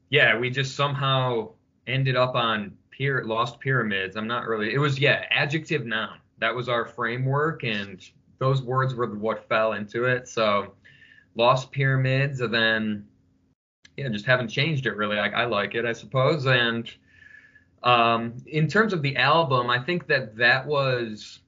yeah, 0.10 0.38
we 0.38 0.50
just 0.50 0.76
somehow 0.76 1.52
ended 1.88 2.16
up 2.16 2.36
on 2.36 2.78
Pyra- 2.98 3.26
Lost 3.26 3.60
Pyramids. 3.60 4.16
I'm 4.16 4.28
not 4.28 4.48
really. 4.48 4.74
It 4.74 4.80
was 4.80 5.00
yeah, 5.00 5.26
adjective 5.32 5.86
noun. 5.86 6.20
That 6.40 6.54
was 6.54 6.70
our 6.70 6.86
framework, 6.86 7.64
and 7.64 8.08
those 8.40 8.62
words 8.62 8.96
were 8.96 9.08
what 9.08 9.48
fell 9.48 9.74
into 9.74 10.06
it. 10.06 10.28
So 10.28 10.74
Lost 11.36 11.72
Pyramids, 11.72 12.42
and 12.42 12.54
then 12.54 13.08
yeah, 13.98 14.10
just 14.10 14.26
haven't 14.26 14.50
changed 14.50 14.86
it 14.86 14.96
really. 14.96 15.18
I, 15.18 15.30
I 15.30 15.46
like 15.46 15.76
it, 15.76 15.86
I 15.86 15.94
suppose. 15.94 16.46
And 16.46 16.90
um, 17.84 18.38
in 18.48 18.68
terms 18.68 18.94
of 18.94 19.02
the 19.02 19.16
album, 19.18 19.70
I 19.70 19.80
think 19.80 20.08
that 20.08 20.36
that 20.38 20.66
was. 20.66 21.40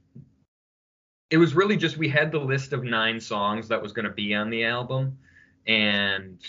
It 1.32 1.38
was 1.38 1.56
really 1.56 1.78
just 1.78 1.98
we 1.98 2.10
had 2.10 2.32
the 2.32 2.40
list 2.40 2.74
of 2.74 2.84
nine 2.84 3.20
songs 3.20 3.68
that 3.70 3.82
was 3.82 3.94
going 3.94 4.06
to 4.06 4.12
be 4.12 4.36
on 4.36 4.50
the 4.50 4.66
album, 4.66 5.18
and 5.66 6.40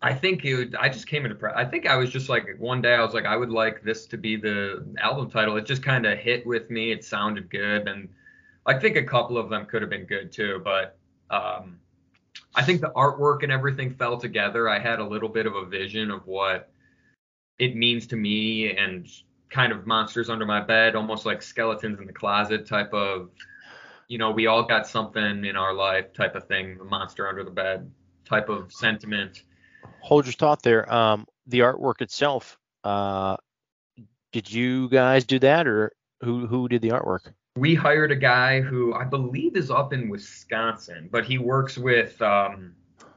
I 0.00 0.14
think 0.14 0.44
it 0.44 0.54
would, 0.54 0.74
I 0.76 0.88
just 0.88 1.08
came 1.08 1.26
into 1.26 1.52
I 1.56 1.64
think 1.64 1.86
I 1.86 1.96
was 1.96 2.10
just 2.10 2.28
like 2.28 2.46
one 2.58 2.80
day 2.80 2.94
I 2.94 3.02
was 3.02 3.14
like 3.14 3.26
I 3.26 3.36
would 3.36 3.50
like 3.50 3.82
this 3.82 4.06
to 4.06 4.16
be 4.16 4.36
the 4.36 4.86
album 5.00 5.28
title. 5.28 5.56
It 5.56 5.66
just 5.66 5.82
kind 5.82 6.06
of 6.06 6.18
hit 6.18 6.46
with 6.46 6.70
me. 6.70 6.92
It 6.92 7.04
sounded 7.04 7.50
good 7.50 7.88
and 7.88 8.08
I 8.64 8.78
think 8.78 8.96
a 8.96 9.02
couple 9.02 9.36
of 9.36 9.50
them 9.50 9.66
could 9.66 9.82
have 9.82 9.90
been 9.90 10.04
good 10.04 10.30
too, 10.30 10.60
but 10.62 10.96
um 11.30 11.78
I 12.54 12.62
think 12.62 12.80
the 12.80 12.90
artwork 12.90 13.42
and 13.42 13.50
everything 13.50 13.90
fell 13.90 14.18
together. 14.18 14.68
I 14.68 14.78
had 14.78 15.00
a 15.00 15.04
little 15.04 15.28
bit 15.28 15.46
of 15.46 15.56
a 15.56 15.64
vision 15.64 16.12
of 16.12 16.24
what 16.26 16.70
it 17.58 17.74
means 17.74 18.06
to 18.08 18.16
me 18.16 18.76
and 18.76 19.08
kind 19.50 19.72
of 19.72 19.86
monsters 19.86 20.30
under 20.30 20.46
my 20.46 20.60
bed, 20.60 20.94
almost 20.94 21.26
like 21.26 21.42
skeletons 21.42 21.98
in 21.98 22.06
the 22.06 22.12
closet 22.12 22.66
type 22.66 22.92
of 22.92 23.30
you 24.08 24.18
know, 24.18 24.30
we 24.30 24.46
all 24.46 24.64
got 24.64 24.86
something 24.86 25.44
in 25.44 25.56
our 25.56 25.72
life 25.72 26.12
type 26.12 26.34
of 26.34 26.46
thing, 26.48 26.78
the 26.78 26.84
monster 26.84 27.28
under 27.28 27.44
the 27.44 27.50
bed 27.50 27.90
type 28.24 28.48
of 28.48 28.72
sentiment. 28.72 29.42
Hold 30.00 30.26
your 30.26 30.32
thought 30.32 30.62
there. 30.62 30.90
Um, 30.92 31.26
the 31.46 31.60
artwork 31.60 32.00
itself. 32.00 32.58
Uh, 32.84 33.36
did 34.32 34.50
you 34.50 34.88
guys 34.88 35.24
do 35.24 35.38
that, 35.38 35.66
or 35.66 35.92
who 36.22 36.46
who 36.46 36.68
did 36.68 36.82
the 36.82 36.90
artwork? 36.90 37.32
we 37.58 37.74
hired 37.74 38.12
a 38.12 38.16
guy 38.16 38.60
who 38.60 38.94
I 38.94 39.04
believe 39.04 39.56
is 39.56 39.70
up 39.70 39.92
in 39.92 40.08
Wisconsin, 40.08 41.08
but 41.10 41.24
he 41.24 41.38
works 41.38 41.76
with 41.76 42.20
um 42.22 42.74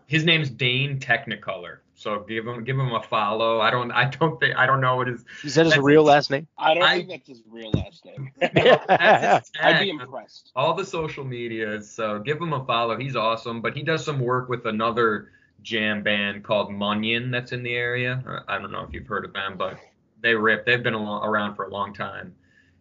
his 0.07 0.25
name's 0.25 0.49
Dane 0.49 0.99
Technicolor. 0.99 1.77
So 2.01 2.21
give 2.21 2.47
him 2.47 2.63
give 2.63 2.79
him 2.79 2.91
a 2.93 3.03
follow. 3.03 3.61
I 3.61 3.69
don't 3.69 3.91
I 3.91 4.05
don't 4.09 4.39
think 4.39 4.55
I 4.57 4.65
don't 4.65 4.81
know 4.81 4.95
what 4.95 5.07
his 5.07 5.23
Is 5.43 5.53
that 5.53 5.67
his 5.67 5.77
real 5.77 6.01
it. 6.01 6.11
last 6.11 6.31
name? 6.31 6.47
I 6.57 6.73
don't 6.73 6.81
I- 6.83 6.97
think 6.97 7.09
that's 7.09 7.27
his 7.27 7.43
real 7.47 7.69
last 7.71 8.03
name. 8.05 8.31
that's 8.41 9.49
his 9.49 9.61
I'd 9.63 9.79
be 9.81 9.91
impressed. 9.91 10.51
all 10.55 10.73
the 10.73 10.83
social 10.83 11.23
medias. 11.23 11.87
So 11.91 12.17
give 12.17 12.41
him 12.41 12.53
a 12.53 12.65
follow. 12.65 12.97
He's 12.97 13.15
awesome, 13.15 13.61
but 13.61 13.75
he 13.77 13.83
does 13.83 14.03
some 14.03 14.19
work 14.19 14.49
with 14.49 14.65
another 14.65 15.29
jam 15.61 16.01
band 16.01 16.43
called 16.43 16.71
Munyon 16.71 17.29
that's 17.31 17.51
in 17.51 17.61
the 17.61 17.75
area. 17.75 18.23
Uh, 18.27 18.39
I 18.47 18.57
don't 18.57 18.71
know 18.71 18.81
if 18.83 18.91
you've 18.95 19.05
heard 19.05 19.23
of 19.23 19.33
them, 19.33 19.55
but 19.55 19.77
they 20.21 20.33
rip. 20.33 20.65
They've 20.65 20.81
been 20.81 20.95
alo- 20.95 21.21
around 21.23 21.53
for 21.55 21.65
a 21.65 21.69
long 21.69 21.93
time. 21.93 22.33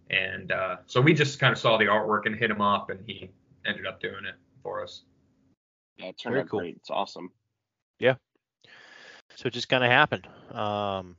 And 0.08 0.50
uh, 0.50 0.76
so 0.86 0.98
we 1.02 1.12
just 1.12 1.38
kind 1.38 1.52
of 1.52 1.58
saw 1.58 1.76
the 1.76 1.84
artwork 1.84 2.24
and 2.24 2.34
hit 2.34 2.50
him 2.50 2.62
up, 2.62 2.88
and 2.88 3.00
he 3.06 3.28
ended 3.66 3.86
up 3.86 4.00
doing 4.00 4.24
it 4.26 4.34
for 4.62 4.82
us. 4.82 5.02
Yeah, 5.98 6.06
it 6.06 6.18
turned 6.18 6.32
Very 6.32 6.42
out 6.44 6.48
cool. 6.48 6.60
great. 6.60 6.76
It's 6.76 6.88
awesome. 6.90 7.30
So 9.41 9.47
it 9.47 9.55
just 9.55 9.70
kind 9.70 9.82
of 9.82 9.91
happened. 9.91 10.26
Um, 10.53 11.16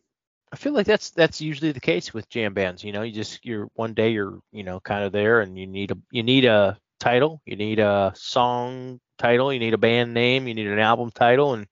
I 0.54 0.56
feel 0.56 0.74
like 0.74 0.86
that's 0.86 1.10
that's 1.10 1.42
usually 1.42 1.72
the 1.72 1.80
case 1.80 2.14
with 2.14 2.30
jam 2.30 2.54
bands. 2.54 2.84
You 2.84 2.92
know, 2.92 3.02
you 3.02 3.12
just 3.12 3.44
you're 3.44 3.68
one 3.74 3.96
day 3.96 4.12
you're 4.12 4.38
you 4.52 4.64
know 4.64 4.80
kind 4.80 5.04
of 5.04 5.12
there, 5.12 5.42
and 5.42 5.58
you 5.58 5.66
need 5.66 5.90
a 5.90 5.98
you 6.12 6.22
need 6.22 6.46
a 6.46 6.78
title, 7.00 7.42
you 7.48 7.56
need 7.56 7.80
a 7.80 8.14
song 8.14 9.00
title, 9.18 9.52
you 9.52 9.58
need 9.58 9.74
a 9.74 9.80
band 9.80 10.14
name, 10.14 10.48
you 10.48 10.54
need 10.54 10.68
an 10.68 10.78
album 10.78 11.10
title, 11.10 11.56
and 11.56 11.66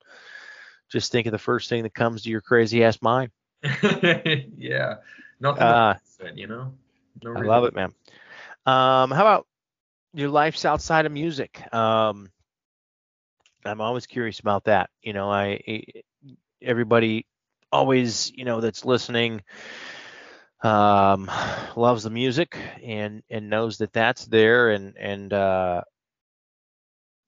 just 0.91 1.11
think 1.11 1.27
of 1.27 1.33
the 1.33 1.37
first 1.37 1.69
thing 1.69 1.83
that 1.83 1.93
comes 1.93 2.23
to 2.23 2.31
your 2.31 2.41
crazy 2.41 2.83
ass 2.83 2.99
mind. 2.99 3.29
yeah, 3.61 4.95
nothing. 5.39 5.61
Uh, 5.61 5.93
you 6.33 6.47
know. 6.47 6.73
No 7.21 7.35
I 7.35 7.41
love 7.41 7.65
it, 7.65 7.75
man. 7.75 7.93
Um, 8.65 9.11
how 9.11 9.21
about 9.21 9.45
your 10.15 10.29
life's 10.29 10.65
outside 10.65 11.05
of 11.05 11.11
music? 11.11 11.61
Um, 11.71 12.31
I'm 13.65 13.81
always 13.81 14.07
curious 14.07 14.39
about 14.39 14.63
that. 14.63 14.89
You 15.03 15.13
know, 15.13 15.29
I 15.29 15.61
everybody 16.61 17.25
always, 17.71 18.31
you 18.35 18.45
know, 18.45 18.61
that's 18.61 18.85
listening 18.85 19.41
um, 20.61 21.29
loves 21.75 22.03
the 22.03 22.09
music 22.09 22.57
and 22.83 23.23
and 23.29 23.49
knows 23.49 23.77
that 23.77 23.93
that's 23.93 24.25
there 24.25 24.71
and 24.71 24.97
and 24.97 25.31
uh, 25.33 25.81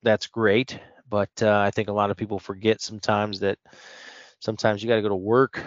that's 0.04 0.28
great. 0.28 0.80
But 1.10 1.30
uh, 1.42 1.60
I 1.60 1.72
think 1.72 1.90
a 1.90 1.94
lot 1.94 2.12
of 2.12 2.18
people 2.18 2.40
forget 2.40 2.82
sometimes 2.82 3.40
that 3.42 3.58
sometimes 4.40 4.82
you 4.82 4.90
got 4.90 4.96
to 4.96 5.02
go 5.02 5.10
to 5.10 5.16
work 5.16 5.62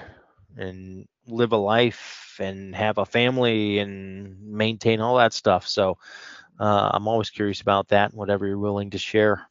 and 0.56 1.06
live 1.26 1.52
a 1.52 1.56
life 1.56 2.36
and 2.40 2.74
have 2.74 2.98
a 2.98 3.04
family 3.04 3.78
and 3.78 4.40
maintain 4.52 5.00
all 5.00 5.16
that 5.16 5.32
stuff. 5.32 5.66
So 5.66 5.98
uh, 6.58 6.90
I'm 6.94 7.08
always 7.08 7.30
curious 7.30 7.60
about 7.60 7.88
that 7.88 8.10
and 8.10 8.18
whatever 8.18 8.46
you're 8.46 8.58
willing 8.58 8.90
to 8.90 8.98
share. 8.98 9.48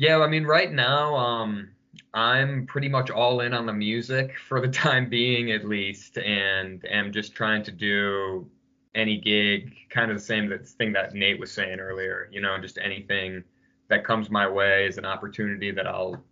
Yeah, 0.00 0.20
I 0.20 0.28
mean, 0.28 0.44
right 0.44 0.70
now, 0.70 1.16
um, 1.16 1.70
I'm 2.14 2.66
pretty 2.66 2.88
much 2.88 3.10
all 3.10 3.40
in 3.40 3.52
on 3.52 3.66
the 3.66 3.72
music 3.72 4.38
for 4.48 4.60
the 4.60 4.68
time 4.68 5.08
being, 5.08 5.50
at 5.50 5.64
least, 5.64 6.18
and 6.18 6.84
am 6.88 7.12
just 7.12 7.34
trying 7.34 7.64
to 7.64 7.72
do 7.72 8.48
any 8.94 9.18
gig, 9.18 9.74
kind 9.90 10.12
of 10.12 10.16
the 10.16 10.22
same 10.22 10.48
that 10.50 10.68
thing 10.68 10.92
that 10.92 11.14
Nate 11.14 11.40
was 11.40 11.50
saying 11.50 11.80
earlier. 11.80 12.28
You 12.30 12.40
know, 12.40 12.56
just 12.60 12.78
anything 12.78 13.42
that 13.88 14.04
comes 14.04 14.30
my 14.30 14.48
way 14.48 14.86
is 14.86 14.98
an 14.98 15.04
opportunity 15.04 15.72
that 15.72 15.88
I'll 15.88 16.22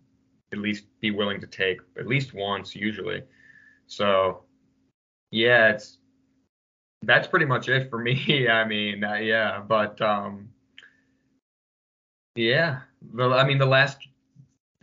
at 0.53 0.59
least 0.59 0.85
be 1.01 1.11
willing 1.11 1.41
to 1.41 1.47
take 1.47 1.81
at 1.99 2.07
least 2.07 2.33
once, 2.33 2.73
usually. 2.73 3.21
So, 3.87 4.43
yeah, 5.29 5.71
it's 5.71 5.97
that's 7.01 7.27
pretty 7.27 7.45
much 7.45 7.67
it 7.67 7.89
for 7.89 7.99
me. 8.01 8.47
I 8.47 8.63
mean, 8.63 9.03
uh, 9.03 9.15
yeah, 9.15 9.59
but 9.59 10.01
um, 10.01 10.51
yeah, 12.37 12.81
the, 13.13 13.29
I 13.29 13.45
mean, 13.45 13.57
the 13.57 13.65
last 13.65 13.97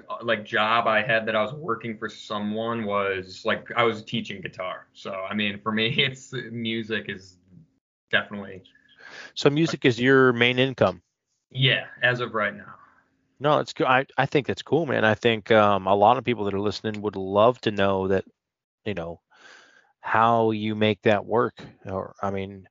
uh, 0.08 0.16
like 0.22 0.44
job 0.44 0.86
I 0.86 1.02
had 1.02 1.26
that 1.26 1.36
I 1.36 1.42
was 1.42 1.54
working 1.54 1.96
for 1.96 2.08
someone 2.08 2.84
was 2.84 3.42
like 3.44 3.68
I 3.76 3.84
was 3.84 4.02
teaching 4.02 4.40
guitar. 4.40 4.86
So 4.92 5.12
I 5.12 5.34
mean, 5.34 5.60
for 5.60 5.72
me, 5.72 5.88
it's 5.98 6.32
music 6.50 7.06
is 7.08 7.38
definitely. 8.10 8.62
So 9.34 9.50
music 9.50 9.84
is 9.84 10.00
your 10.00 10.32
main 10.32 10.58
income. 10.58 11.02
Yeah, 11.50 11.84
as 12.02 12.20
of 12.20 12.34
right 12.34 12.54
now. 12.54 12.74
No, 13.40 13.58
it's 13.58 13.72
good. 13.72 13.86
I, 13.86 14.06
I 14.16 14.26
think 14.26 14.46
that's 14.46 14.62
cool, 14.62 14.86
man. 14.86 15.04
I 15.04 15.14
think 15.14 15.50
um, 15.50 15.86
a 15.86 15.94
lot 15.94 16.18
of 16.18 16.24
people 16.24 16.44
that 16.44 16.54
are 16.54 16.60
listening 16.60 17.02
would 17.02 17.16
love 17.16 17.60
to 17.62 17.70
know 17.70 18.08
that, 18.08 18.24
you 18.84 18.94
know, 18.94 19.20
how 20.00 20.52
you 20.52 20.74
make 20.74 21.02
that 21.02 21.26
work. 21.26 21.62
Or 21.84 22.14
I 22.22 22.30
mean, 22.30 22.68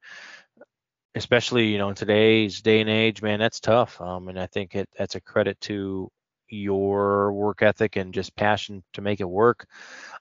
especially 1.16 1.68
you 1.68 1.78
know 1.78 1.90
in 1.90 1.96
today's 1.96 2.62
day 2.62 2.82
and 2.82 2.90
age, 2.90 3.22
man, 3.22 3.40
that's 3.40 3.60
tough. 3.60 4.00
Um, 4.02 4.30
and 4.30 4.40
I 4.40 4.48
think 4.48 4.76
it 4.76 4.90
that's 4.98 5.16
a 5.16 5.22
credit 5.22 5.60
to 5.62 6.12
your 6.50 7.34
work 7.34 7.62
ethic 7.62 7.96
and 7.96 8.14
just 8.14 8.36
passion 8.36 8.84
to 8.94 9.02
make 9.02 9.20
it 9.20 9.30
work. 9.30 9.66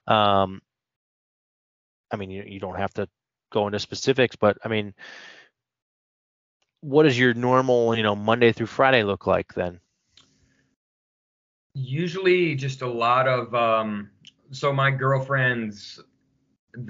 Um, 0.07 0.61
I 2.11 2.17
mean, 2.17 2.31
you, 2.31 2.45
you 2.47 2.61
don't 2.61 2.79
have 2.79 2.95
to 2.95 3.09
go 3.51 3.67
into 3.67 3.79
specifics, 3.79 4.37
but 4.37 4.59
I 4.65 4.69
mean, 4.69 4.95
what 6.81 7.05
does 7.05 7.19
your 7.19 7.35
normal, 7.35 7.97
you 7.97 8.03
know, 8.03 8.17
Monday 8.17 8.53
through 8.53 8.67
Friday 8.67 9.05
look 9.05 9.27
like 9.27 9.55
then? 9.55 9.81
Usually, 11.75 12.55
just 12.55 12.83
a 12.83 12.91
lot 12.91 13.29
of. 13.29 13.55
Um, 13.55 14.11
so 14.51 14.73
my 14.73 14.91
girlfriend's, 14.91 16.01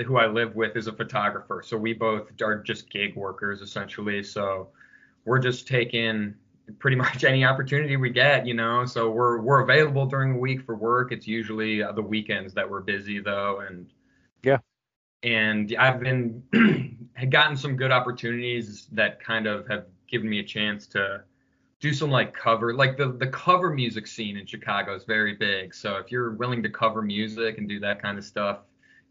who 0.07 0.17
I 0.17 0.27
live 0.27 0.55
with, 0.55 0.77
is 0.77 0.87
a 0.87 0.93
photographer. 0.93 1.63
So 1.65 1.77
we 1.77 1.93
both 1.93 2.29
are 2.43 2.59
just 2.63 2.91
gig 2.91 3.17
workers 3.17 3.61
essentially. 3.61 4.23
So 4.23 4.69
we're 5.25 5.39
just 5.39 5.67
taking 5.67 6.35
pretty 6.79 6.97
much 7.05 7.25
any 7.25 7.45
opportunity 7.45 7.97
we 7.97 8.11
get, 8.11 8.47
you 8.47 8.55
know. 8.55 8.85
So 8.85 9.11
we're 9.11 9.41
we're 9.41 9.61
available 9.61 10.07
during 10.07 10.35
the 10.35 10.39
week 10.39 10.65
for 10.65 10.77
work. 10.77 11.13
It's 11.13 11.27
usually 11.27 11.83
uh, 11.83 11.93
the 11.93 12.03
weekends 12.03 12.55
that 12.55 12.69
we're 12.69 12.81
busy 12.81 13.21
though, 13.21 13.61
and 13.61 13.91
yeah. 14.43 14.59
And 15.23 15.75
I've 15.79 16.01
been 16.01 16.43
had 17.15 17.31
gotten 17.31 17.57
some 17.57 17.77
good 17.77 17.93
opportunities 17.93 18.89
that 18.93 19.23
kind 19.23 19.47
of 19.47 19.67
have 19.69 19.87
given 20.09 20.29
me 20.29 20.41
a 20.41 20.45
chance 20.45 20.87
to 20.89 21.23
do 21.81 21.93
some 21.93 22.11
like 22.11 22.33
cover 22.33 22.75
like 22.75 22.97
the 22.97 23.13
the 23.13 23.27
cover 23.27 23.71
music 23.71 24.07
scene 24.07 24.37
in 24.37 24.47
Chicago 24.47 24.95
is 24.95 25.05
very 25.05 25.35
big. 25.35 25.75
So 25.75 25.97
if 25.97 26.11
you're 26.11 26.33
willing 26.33 26.63
to 26.63 26.71
cover 26.71 27.03
music 27.03 27.59
and 27.59 27.69
do 27.69 27.81
that 27.81 28.01
kind 28.01 28.19
of 28.19 28.25
stuff, 28.25 28.59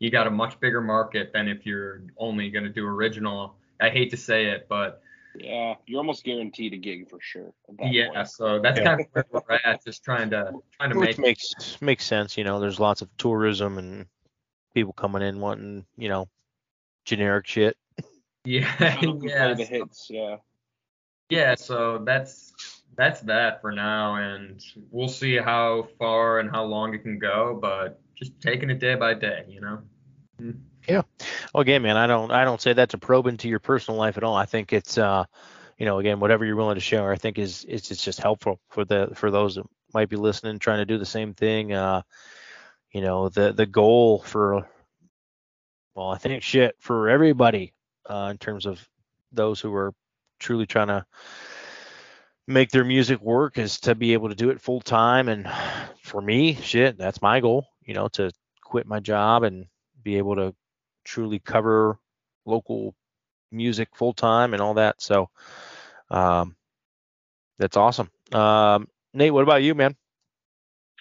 you 0.01 0.09
got 0.09 0.25
a 0.25 0.31
much 0.31 0.59
bigger 0.59 0.81
market 0.81 1.31
than 1.31 1.47
if 1.47 1.63
you're 1.63 2.01
only 2.17 2.49
going 2.49 2.63
to 2.63 2.71
do 2.71 2.87
original. 2.87 3.53
I 3.79 3.89
hate 3.89 4.09
to 4.09 4.17
say 4.17 4.47
it, 4.47 4.65
but 4.67 5.03
yeah, 5.35 5.75
you're 5.85 5.99
almost 5.99 6.23
guaranteed 6.23 6.73
a 6.73 6.77
gig 6.77 7.07
for 7.07 7.19
sure. 7.21 7.53
Yeah, 7.79 8.09
point. 8.11 8.27
so 8.27 8.59
that's 8.59 8.79
yeah. 8.79 8.83
kind 8.83 9.01
of 9.01 9.25
where 9.29 9.43
we're 9.47 9.59
at, 9.63 9.85
just 9.85 10.03
trying 10.03 10.31
to 10.31 10.53
trying 10.79 10.89
to 10.89 10.97
Which 10.97 11.19
make 11.19 11.19
makes 11.19 11.81
makes 11.81 12.03
sense. 12.03 12.35
You 12.35 12.43
know, 12.43 12.59
there's 12.59 12.79
lots 12.79 13.03
of 13.03 13.15
tourism 13.17 13.77
and 13.77 14.07
people 14.73 14.91
coming 14.91 15.21
in 15.21 15.39
wanting, 15.39 15.85
you 15.97 16.09
know, 16.09 16.27
generic 17.05 17.45
shit. 17.45 17.77
Yeah, 18.43 18.73
yeah, 19.21 19.53
the 19.53 19.65
hits, 19.65 20.07
yeah. 20.09 20.37
Yeah, 21.29 21.53
so 21.53 21.99
that's 21.99 22.53
that's 22.97 23.21
that 23.21 23.61
for 23.61 23.71
now, 23.71 24.15
and 24.15 24.59
we'll 24.89 25.07
see 25.07 25.37
how 25.37 25.89
far 25.99 26.39
and 26.39 26.49
how 26.49 26.63
long 26.63 26.95
it 26.95 27.03
can 27.03 27.19
go, 27.19 27.59
but 27.61 28.01
just 28.15 28.41
taking 28.41 28.71
it 28.71 28.79
day 28.79 28.95
by 28.95 29.13
day, 29.13 29.45
you 29.47 29.61
know. 29.61 29.83
Yeah. 30.87 31.03
Again, 31.53 31.81
man, 31.83 31.97
I 31.97 32.07
don't 32.07 32.31
I 32.31 32.43
don't 32.43 32.61
say 32.61 32.73
that 32.73 32.89
to 32.89 32.97
probe 32.97 33.27
into 33.27 33.47
your 33.47 33.59
personal 33.59 33.99
life 33.99 34.17
at 34.17 34.23
all. 34.23 34.35
I 34.35 34.45
think 34.45 34.73
it's 34.73 34.97
uh, 34.97 35.25
you 35.77 35.85
know, 35.85 35.99
again, 35.99 36.19
whatever 36.19 36.45
you're 36.45 36.55
willing 36.55 36.75
to 36.75 36.81
share, 36.81 37.11
I 37.11 37.15
think 37.15 37.37
is 37.37 37.65
it's 37.67 37.91
it's 37.91 38.03
just 38.03 38.19
helpful 38.19 38.59
for 38.69 38.85
the 38.85 39.11
for 39.15 39.31
those 39.31 39.55
that 39.55 39.65
might 39.93 40.09
be 40.09 40.15
listening, 40.15 40.59
trying 40.59 40.79
to 40.79 40.85
do 40.85 40.97
the 40.97 41.05
same 41.05 41.33
thing. 41.33 41.73
Uh, 41.73 42.01
you 42.91 43.01
know, 43.01 43.29
the 43.29 43.53
the 43.53 43.65
goal 43.65 44.19
for 44.19 44.67
well, 45.95 46.09
I 46.09 46.17
think 46.17 46.43
shit 46.43 46.75
for 46.79 47.09
everybody 47.09 47.73
uh, 48.09 48.29
in 48.31 48.37
terms 48.37 48.65
of 48.65 48.87
those 49.31 49.59
who 49.59 49.73
are 49.73 49.93
truly 50.39 50.65
trying 50.65 50.87
to 50.87 51.05
make 52.47 52.71
their 52.71 52.83
music 52.83 53.21
work 53.21 53.57
is 53.57 53.79
to 53.81 53.95
be 53.95 54.13
able 54.13 54.29
to 54.29 54.35
do 54.35 54.49
it 54.49 54.61
full 54.61 54.81
time. 54.81 55.29
And 55.29 55.49
for 56.03 56.21
me, 56.21 56.55
shit, 56.55 56.97
that's 56.97 57.21
my 57.21 57.39
goal. 57.39 57.67
You 57.85 57.93
know, 57.93 58.07
to 58.09 58.31
quit 58.63 58.87
my 58.87 58.99
job 58.99 59.43
and 59.43 59.65
be 60.03 60.17
able 60.17 60.35
to 60.35 60.55
truly 61.03 61.39
cover 61.39 61.97
local 62.45 62.95
music 63.51 63.89
full 63.95 64.13
time 64.13 64.53
and 64.53 64.61
all 64.61 64.75
that. 64.75 65.01
So 65.01 65.29
um, 66.09 66.55
that's 67.59 67.77
awesome. 67.77 68.09
Um, 68.31 68.87
Nate, 69.13 69.33
what 69.33 69.43
about 69.43 69.63
you, 69.63 69.75
man? 69.75 69.95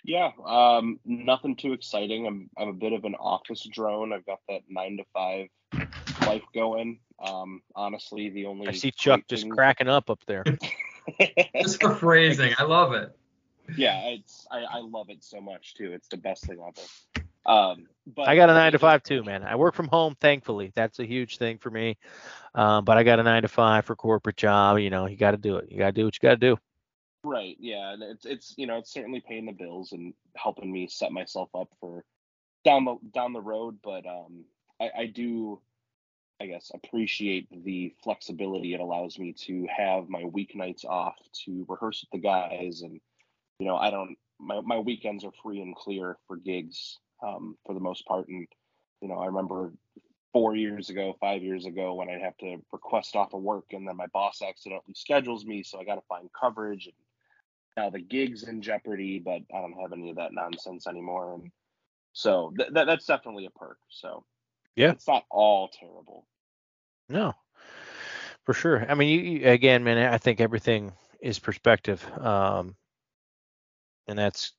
Yeah, 0.02 0.30
um, 0.46 0.98
nothing 1.04 1.56
too 1.56 1.72
exciting. 1.72 2.26
I'm 2.26 2.50
I'm 2.56 2.68
a 2.68 2.72
bit 2.72 2.92
of 2.92 3.04
an 3.04 3.14
office 3.16 3.66
drone. 3.70 4.12
I've 4.12 4.24
got 4.24 4.40
that 4.48 4.62
nine 4.68 4.96
to 4.96 5.04
five 5.12 5.48
life 6.22 6.42
going. 6.54 7.00
Um, 7.22 7.62
honestly, 7.74 8.30
the 8.30 8.46
only 8.46 8.68
I 8.68 8.72
see 8.72 8.90
Chuck 8.90 9.22
just 9.28 9.42
thing... 9.42 9.50
cracking 9.50 9.88
up 9.88 10.08
up 10.08 10.20
there. 10.26 10.44
just 11.60 11.80
the 11.80 11.94
phrasing, 11.98 12.54
I 12.58 12.64
love 12.64 12.94
it. 12.94 13.14
Yeah, 13.76 14.00
it's 14.06 14.46
I, 14.50 14.60
I 14.60 14.78
love 14.78 15.10
it 15.10 15.22
so 15.22 15.40
much 15.40 15.74
too. 15.74 15.92
It's 15.92 16.08
the 16.08 16.16
best 16.16 16.46
thing 16.46 16.58
ever. 16.66 17.19
Um, 17.46 17.86
but 18.06 18.28
I 18.28 18.36
got 18.36 18.50
a 18.50 18.54
nine 18.54 18.72
to 18.72 18.78
five 18.78 19.02
too, 19.02 19.22
man. 19.22 19.42
I 19.42 19.56
work 19.56 19.74
from 19.74 19.88
home, 19.88 20.16
thankfully. 20.20 20.72
That's 20.74 20.98
a 20.98 21.06
huge 21.06 21.38
thing 21.38 21.58
for 21.58 21.70
me. 21.70 21.96
Um, 22.54 22.84
but 22.84 22.96
I 22.96 23.02
got 23.02 23.20
a 23.20 23.22
nine 23.22 23.42
to 23.42 23.48
five 23.48 23.84
for 23.84 23.94
corporate 23.94 24.36
job. 24.36 24.78
You 24.78 24.90
know, 24.90 25.06
you 25.06 25.16
got 25.16 25.32
to 25.32 25.36
do 25.36 25.56
it. 25.56 25.70
You 25.70 25.78
got 25.78 25.86
to 25.86 25.92
do 25.92 26.04
what 26.04 26.14
you 26.14 26.28
got 26.28 26.40
to 26.40 26.54
do. 26.54 26.56
Right. 27.22 27.56
Yeah. 27.60 27.92
And 27.92 28.02
it's 28.02 28.24
it's 28.24 28.54
you 28.56 28.66
know 28.66 28.78
it's 28.78 28.92
certainly 28.92 29.22
paying 29.26 29.46
the 29.46 29.52
bills 29.52 29.92
and 29.92 30.14
helping 30.36 30.72
me 30.72 30.88
set 30.88 31.12
myself 31.12 31.50
up 31.54 31.68
for 31.80 32.04
down 32.64 32.84
the 32.84 32.96
down 33.12 33.32
the 33.32 33.40
road. 33.40 33.78
But 33.82 34.06
um, 34.06 34.44
I, 34.80 34.90
I 34.98 35.06
do, 35.06 35.60
I 36.40 36.46
guess, 36.46 36.72
appreciate 36.74 37.48
the 37.64 37.94
flexibility 38.02 38.74
it 38.74 38.80
allows 38.80 39.18
me 39.18 39.34
to 39.44 39.66
have 39.74 40.08
my 40.08 40.22
weeknights 40.22 40.84
off 40.84 41.16
to 41.44 41.66
rehearse 41.68 42.02
with 42.02 42.20
the 42.20 42.26
guys, 42.26 42.80
and 42.82 43.00
you 43.58 43.66
know 43.66 43.76
I 43.76 43.90
don't 43.90 44.16
my 44.40 44.60
my 44.62 44.78
weekends 44.78 45.24
are 45.24 45.32
free 45.42 45.60
and 45.60 45.76
clear 45.76 46.16
for 46.26 46.36
gigs 46.36 46.98
um, 47.26 47.56
for 47.64 47.74
the 47.74 47.80
most 47.80 48.06
part. 48.06 48.28
And 48.28 48.46
you 49.00 49.08
know, 49.08 49.16
I 49.18 49.26
remember 49.26 49.72
four 50.32 50.54
years 50.54 50.90
ago, 50.90 51.16
five 51.20 51.42
years 51.42 51.66
ago, 51.66 51.94
when 51.94 52.08
I'd 52.08 52.20
have 52.20 52.36
to 52.38 52.58
request 52.72 53.16
off 53.16 53.34
of 53.34 53.42
work, 53.42 53.66
and 53.72 53.86
then 53.86 53.96
my 53.96 54.06
boss 54.12 54.42
accidentally 54.42 54.94
schedules 54.94 55.44
me, 55.44 55.62
so 55.62 55.80
I 55.80 55.84
got 55.84 55.96
to 55.96 56.02
find 56.08 56.28
coverage. 56.38 56.86
And 56.86 56.94
now 57.76 57.90
the 57.90 58.00
gig's 58.00 58.44
in 58.44 58.62
jeopardy, 58.62 59.18
but 59.18 59.42
I 59.54 59.60
don't 59.60 59.80
have 59.80 59.92
any 59.92 60.10
of 60.10 60.16
that 60.16 60.32
nonsense 60.32 60.86
anymore. 60.86 61.34
And 61.34 61.50
so 62.12 62.52
th- 62.56 62.70
that 62.72 62.86
that's 62.86 63.06
definitely 63.06 63.46
a 63.46 63.50
perk. 63.50 63.78
So 63.88 64.24
yeah, 64.76 64.92
it's 64.92 65.08
not 65.08 65.24
all 65.30 65.68
terrible. 65.68 66.26
No, 67.08 67.34
for 68.44 68.54
sure. 68.54 68.84
I 68.88 68.94
mean, 68.94 69.08
you, 69.08 69.20
you 69.20 69.48
again, 69.48 69.82
man. 69.84 69.98
I 69.98 70.18
think 70.18 70.40
everything 70.40 70.92
is 71.20 71.38
perspective. 71.38 72.04
Um, 72.18 72.76
and 74.06 74.18
that's 74.18 74.52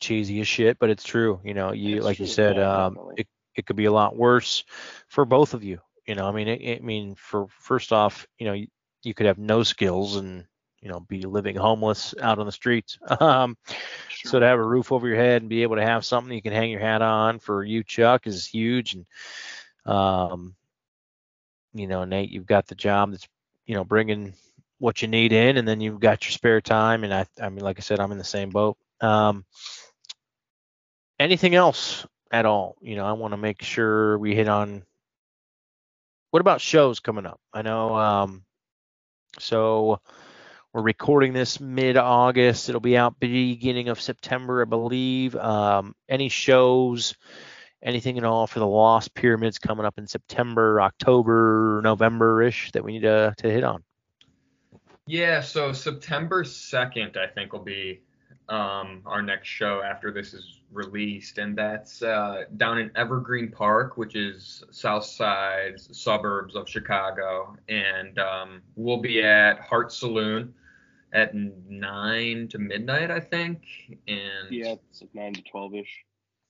cheesy 0.00 0.40
as 0.40 0.48
shit, 0.48 0.78
but 0.78 0.90
it's 0.90 1.04
true. 1.04 1.40
You 1.44 1.54
know, 1.54 1.72
you 1.72 2.00
like 2.00 2.16
true. 2.16 2.26
you 2.26 2.32
said, 2.32 2.56
yeah, 2.56 2.86
um, 2.86 2.98
it 3.16 3.26
it 3.54 3.66
could 3.66 3.76
be 3.76 3.86
a 3.86 3.92
lot 3.92 4.16
worse 4.16 4.64
for 5.08 5.24
both 5.24 5.54
of 5.54 5.64
you. 5.64 5.80
You 6.06 6.14
know, 6.14 6.26
I 6.26 6.32
mean, 6.32 6.48
it, 6.48 6.60
it, 6.60 6.82
I 6.82 6.84
mean, 6.84 7.14
for 7.14 7.46
first 7.58 7.92
off, 7.92 8.26
you 8.38 8.46
know, 8.46 8.52
you, 8.52 8.68
you 9.02 9.14
could 9.14 9.26
have 9.26 9.38
no 9.38 9.62
skills 9.62 10.16
and 10.16 10.44
you 10.80 10.88
know 10.88 11.00
be 11.00 11.22
living 11.22 11.56
homeless 11.56 12.14
out 12.20 12.38
on 12.38 12.46
the 12.46 12.52
streets. 12.52 12.98
Um, 13.20 13.56
so 14.24 14.40
to 14.40 14.46
have 14.46 14.58
a 14.58 14.64
roof 14.64 14.92
over 14.92 15.06
your 15.06 15.16
head 15.16 15.42
and 15.42 15.48
be 15.48 15.62
able 15.62 15.76
to 15.76 15.82
have 15.82 16.04
something 16.04 16.32
you 16.32 16.42
can 16.42 16.52
hang 16.52 16.70
your 16.70 16.80
hat 16.80 17.02
on 17.02 17.38
for 17.38 17.62
you, 17.62 17.84
Chuck, 17.84 18.26
is 18.26 18.46
huge. 18.46 18.94
And 18.94 19.06
um, 19.84 20.54
you 21.74 21.86
know, 21.86 22.04
Nate, 22.04 22.30
you've 22.30 22.46
got 22.46 22.66
the 22.66 22.74
job 22.74 23.12
that's 23.12 23.28
you 23.66 23.74
know 23.74 23.84
bringing 23.84 24.34
what 24.78 25.02
you 25.02 25.08
need 25.08 25.32
in, 25.32 25.56
and 25.56 25.66
then 25.66 25.80
you've 25.80 26.00
got 26.00 26.24
your 26.24 26.32
spare 26.32 26.60
time. 26.60 27.04
And 27.04 27.14
I, 27.14 27.26
I 27.40 27.48
mean, 27.48 27.64
like 27.64 27.78
I 27.78 27.82
said, 27.82 28.00
I'm 28.00 28.12
in 28.12 28.18
the 28.18 28.24
same 28.24 28.50
boat. 28.50 28.76
Um, 29.00 29.44
anything 31.18 31.54
else 31.54 32.06
at 32.30 32.46
all? 32.46 32.76
You 32.80 32.96
know, 32.96 33.04
I 33.04 33.12
want 33.12 33.32
to 33.32 33.38
make 33.38 33.62
sure 33.62 34.18
we 34.18 34.34
hit 34.34 34.48
on. 34.48 34.82
What 36.30 36.40
about 36.40 36.60
shows 36.60 37.00
coming 37.00 37.26
up? 37.26 37.40
I 37.52 37.62
know. 37.62 37.96
Um, 37.96 38.44
so 39.38 40.00
we're 40.72 40.82
recording 40.82 41.32
this 41.32 41.60
mid-August. 41.60 42.68
It'll 42.68 42.80
be 42.80 42.96
out 42.96 43.18
beginning 43.18 43.88
of 43.88 44.00
September, 44.00 44.60
I 44.60 44.64
believe. 44.66 45.34
Um, 45.34 45.94
any 46.08 46.28
shows, 46.28 47.14
anything 47.82 48.18
at 48.18 48.24
all 48.24 48.46
for 48.46 48.58
the 48.58 48.66
Lost 48.66 49.14
Pyramids 49.14 49.58
coming 49.58 49.86
up 49.86 49.98
in 49.98 50.06
September, 50.06 50.80
October, 50.82 51.80
November-ish 51.82 52.72
that 52.72 52.84
we 52.84 52.92
need 52.92 53.02
to 53.02 53.34
to 53.38 53.50
hit 53.50 53.64
on? 53.64 53.82
Yeah, 55.06 55.40
so 55.40 55.72
September 55.72 56.42
2nd, 56.42 57.16
I 57.16 57.28
think, 57.28 57.52
will 57.52 57.60
be 57.60 58.02
um, 58.48 59.02
our 59.06 59.22
next 59.22 59.48
show 59.48 59.80
after 59.82 60.10
this 60.10 60.34
is 60.34 60.55
released, 60.72 61.38
and 61.38 61.56
that's 61.56 62.02
uh, 62.02 62.44
down 62.56 62.78
in 62.78 62.90
Evergreen 62.96 63.50
Park, 63.50 63.96
which 63.96 64.14
is 64.16 64.64
south 64.70 65.04
side 65.04 65.80
suburbs 65.80 66.54
of 66.56 66.68
Chicago, 66.68 67.56
and 67.68 68.18
um, 68.18 68.62
we'll 68.74 69.00
be 69.00 69.22
at 69.22 69.60
Heart 69.60 69.92
Saloon 69.92 70.52
at 71.12 71.34
nine 71.34 72.48
to 72.48 72.58
midnight, 72.58 73.10
I 73.10 73.20
think, 73.20 73.62
and 74.08 74.50
Yeah, 74.50 74.74
it's 74.90 75.00
like 75.00 75.14
nine 75.14 75.32
to 75.34 75.42
twelve 75.42 75.74
ish. 75.74 76.04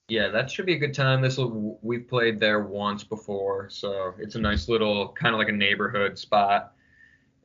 yeah, 0.09 0.29
that 0.29 0.51
should 0.51 0.67
be 0.67 0.75
a 0.75 0.79
good 0.79 0.95
time. 0.95 1.21
This 1.21 1.37
will 1.37 1.79
we've 1.83 2.09
played 2.09 2.41
there 2.41 2.61
once 2.63 3.05
before, 3.05 3.69
so 3.71 4.15
it's 4.19 4.35
a 4.35 4.41
nice 4.41 4.69
little 4.69 5.11
kind 5.13 5.35
of 5.35 5.39
like 5.39 5.49
a 5.51 5.53
neighborhood 5.53 6.19
spot. 6.19 6.73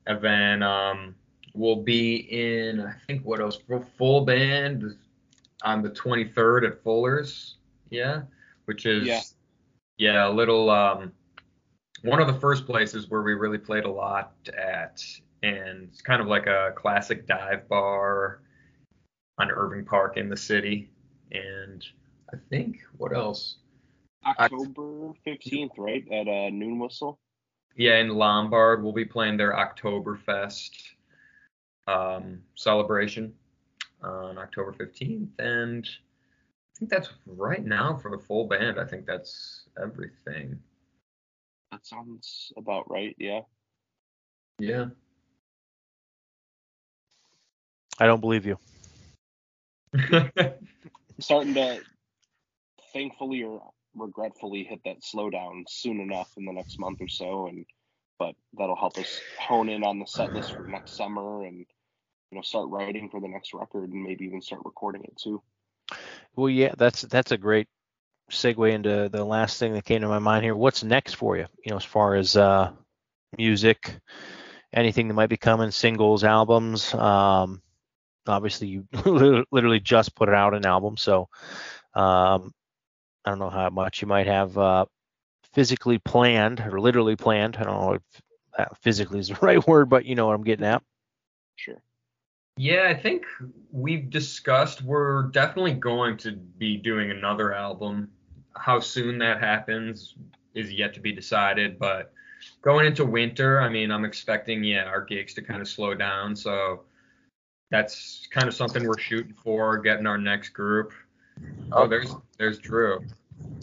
And 0.07 0.19
then 0.21 0.63
um, 0.63 1.15
we'll 1.53 1.83
be 1.83 2.15
in 2.15 2.81
I 2.81 2.95
think 3.07 3.23
what 3.23 3.39
else 3.39 3.59
full 3.97 4.25
band 4.25 4.97
on 5.63 5.81
the 5.81 5.89
23rd 5.89 6.67
at 6.67 6.83
Fuller's, 6.83 7.57
yeah, 7.89 8.23
which 8.65 8.85
is 8.85 9.07
Yeah. 9.07 9.21
yeah, 9.97 10.27
a 10.27 10.31
little 10.31 10.69
um, 10.69 11.11
one 12.03 12.19
of 12.19 12.27
the 12.27 12.39
first 12.39 12.65
places 12.65 13.09
where 13.09 13.21
we 13.21 13.33
really 13.33 13.57
played 13.57 13.85
a 13.85 13.91
lot 13.91 14.33
at, 14.57 15.03
and 15.43 15.89
it's 15.89 16.01
kind 16.01 16.21
of 16.21 16.27
like 16.27 16.47
a 16.47 16.73
classic 16.75 17.27
dive 17.27 17.67
bar 17.67 18.41
on 19.37 19.51
Irving 19.51 19.85
Park 19.85 20.17
in 20.17 20.29
the 20.29 20.37
city, 20.37 20.89
and 21.31 21.85
I 22.33 22.37
think 22.49 22.81
what 22.97 23.13
else? 23.15 23.57
October 24.25 25.13
fifteenth, 25.23 25.73
right 25.77 26.05
at 26.11 26.27
uh, 26.27 26.49
noon 26.49 26.79
whistle. 26.79 27.19
Yeah, 27.75 27.97
in 27.97 28.09
Lombard, 28.09 28.83
we'll 28.83 28.91
be 28.93 29.05
playing 29.05 29.37
their 29.37 29.53
Oktoberfest 29.53 30.71
um, 31.87 32.41
celebration 32.55 33.33
on 34.03 34.37
October 34.37 34.73
15th, 34.73 35.29
and 35.39 35.87
I 35.87 36.79
think 36.79 36.91
that's 36.91 37.09
right 37.25 37.63
now 37.63 37.95
for 37.97 38.11
the 38.11 38.17
full 38.17 38.47
band. 38.47 38.79
I 38.79 38.85
think 38.85 39.05
that's 39.05 39.63
everything. 39.81 40.59
That 41.71 41.85
sounds 41.85 42.51
about 42.57 42.89
right. 42.89 43.15
Yeah. 43.17 43.41
Yeah. 44.59 44.87
I 47.99 48.07
don't 48.07 48.21
believe 48.21 48.45
you. 48.45 48.57
starting 51.19 51.53
to 51.53 51.79
thankfully 52.93 53.43
or 53.43 53.61
regretfully 53.95 54.63
hit 54.63 54.79
that 54.85 55.01
slowdown 55.01 55.63
soon 55.67 55.99
enough 55.99 56.31
in 56.37 56.45
the 56.45 56.51
next 56.51 56.79
month 56.79 56.99
or 57.01 57.07
so 57.07 57.47
and 57.47 57.65
but 58.17 58.35
that'll 58.57 58.75
help 58.75 58.97
us 58.97 59.19
hone 59.39 59.67
in 59.67 59.83
on 59.83 59.99
the 59.99 60.05
set 60.05 60.31
list 60.31 60.53
for 60.53 60.63
next 60.65 60.95
summer 60.95 61.43
and 61.43 61.65
you 62.31 62.37
know 62.37 62.41
start 62.41 62.69
writing 62.69 63.09
for 63.09 63.19
the 63.19 63.27
next 63.27 63.53
record 63.53 63.91
and 63.91 64.03
maybe 64.03 64.25
even 64.25 64.41
start 64.41 64.61
recording 64.65 65.03
it 65.03 65.17
too 65.17 65.41
Well, 66.35 66.49
yeah, 66.49 66.73
that's 66.77 67.01
that's 67.03 67.31
a 67.31 67.37
great 67.37 67.67
segue 68.31 68.71
into 68.71 69.09
the 69.09 69.25
last 69.25 69.59
thing 69.59 69.73
that 69.73 69.85
came 69.85 70.01
to 70.01 70.07
my 70.07 70.19
mind 70.19 70.43
here. 70.43 70.55
What's 70.55 70.83
next 70.83 71.15
for 71.15 71.37
you? 71.37 71.45
You 71.65 71.71
know, 71.71 71.77
as 71.77 71.85
far 71.85 72.15
as 72.15 72.37
uh, 72.37 72.71
music, 73.37 73.99
anything 74.73 75.07
that 75.07 75.13
might 75.13 75.29
be 75.29 75.37
coming, 75.37 75.71
singles, 75.71 76.23
albums. 76.23 76.93
Um, 76.93 77.61
obviously, 78.27 78.67
you 78.67 78.87
literally 79.51 79.81
just 79.81 80.15
put 80.15 80.29
out 80.29 80.53
an 80.53 80.65
album, 80.65 80.97
so 80.97 81.27
um, 81.93 82.53
I 83.25 83.31
don't 83.31 83.39
know 83.39 83.49
how 83.49 83.69
much 83.69 84.01
you 84.01 84.07
might 84.07 84.27
have 84.27 84.57
uh, 84.57 84.85
physically 85.53 85.99
planned 85.99 86.61
or 86.61 86.79
literally 86.79 87.17
planned. 87.17 87.57
I 87.57 87.63
don't 87.63 87.81
know 87.81 87.93
if 87.93 88.01
uh, 88.57 88.73
physically 88.81 89.19
is 89.19 89.27
the 89.27 89.35
right 89.41 89.65
word, 89.67 89.89
but 89.89 90.05
you 90.05 90.15
know 90.15 90.27
what 90.27 90.35
I'm 90.35 90.43
getting 90.43 90.65
at. 90.65 90.81
sure 91.57 91.81
Yeah, 92.61 92.89
I 92.89 92.93
think 92.93 93.25
we've 93.71 94.11
discussed 94.11 94.83
we're 94.83 95.23
definitely 95.29 95.73
going 95.73 96.15
to 96.17 96.33
be 96.33 96.77
doing 96.77 97.09
another 97.09 97.55
album. 97.55 98.07
How 98.55 98.79
soon 98.79 99.17
that 99.17 99.39
happens 99.39 100.13
is 100.53 100.71
yet 100.71 100.93
to 100.93 100.99
be 100.99 101.11
decided, 101.11 101.79
but 101.79 102.13
going 102.61 102.85
into 102.85 103.03
winter, 103.03 103.59
I 103.59 103.67
mean, 103.67 103.89
I'm 103.89 104.05
expecting 104.05 104.63
yeah, 104.63 104.83
our 104.83 105.03
gigs 105.03 105.33
to 105.33 105.41
kind 105.41 105.59
of 105.59 105.67
slow 105.67 105.95
down, 105.95 106.35
so 106.35 106.83
that's 107.71 108.27
kind 108.29 108.47
of 108.47 108.53
something 108.53 108.87
we're 108.87 108.99
shooting 108.99 109.33
for, 109.33 109.79
getting 109.79 110.05
our 110.05 110.19
next 110.19 110.49
group. 110.49 110.93
Oh, 111.71 111.85
oh. 111.85 111.87
there's 111.87 112.15
there's 112.37 112.59
Drew. 112.59 113.03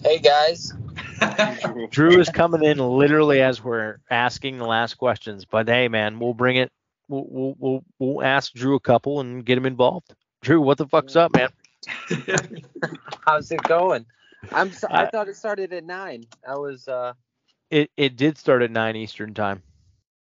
Hey 0.03 0.19
guys. 0.19 0.73
Drew 1.91 2.19
is 2.19 2.31
coming 2.31 2.65
in 2.65 2.79
literally 2.79 3.43
as 3.43 3.63
we're 3.63 4.01
asking 4.11 4.59
the 4.59 4.67
last 4.67 4.95
questions. 4.95 5.45
But 5.45 5.69
hey, 5.69 5.87
man, 5.87 6.19
we'll 6.19 6.35
bring 6.35 6.57
it. 6.57 6.73
We'll 7.09 7.27
we'll 7.29 7.55
we'll, 7.59 7.85
we'll 7.99 8.23
ask 8.25 8.53
Drew 8.53 8.77
a 8.77 8.81
couple 8.81 9.21
and 9.21 9.45
get 9.45 9.59
him 9.59 9.67
involved. 9.67 10.15
Drew, 10.43 10.61
what 10.61 10.79
the 10.79 10.87
fuck's 10.87 11.17
up, 11.17 11.33
man? 11.33 11.49
How's 13.27 13.51
it 13.51 13.67
going? 13.67 14.07
I'm 14.53 14.73
so, 14.73 14.89
I 14.95 15.05
Uh, 15.05 15.07
thought 15.07 15.29
it 15.29 15.37
started 15.37 15.73
at 15.73 15.85
nine. 15.85 16.27
I 16.47 16.57
was 16.57 16.89
uh 16.89 17.15
It 17.71 17.91
it 17.97 18.17
did 18.17 18.39
start 18.39 18.63
at 18.63 18.71
nine 18.71 18.97
Eastern 18.97 19.35
time. 19.35 19.63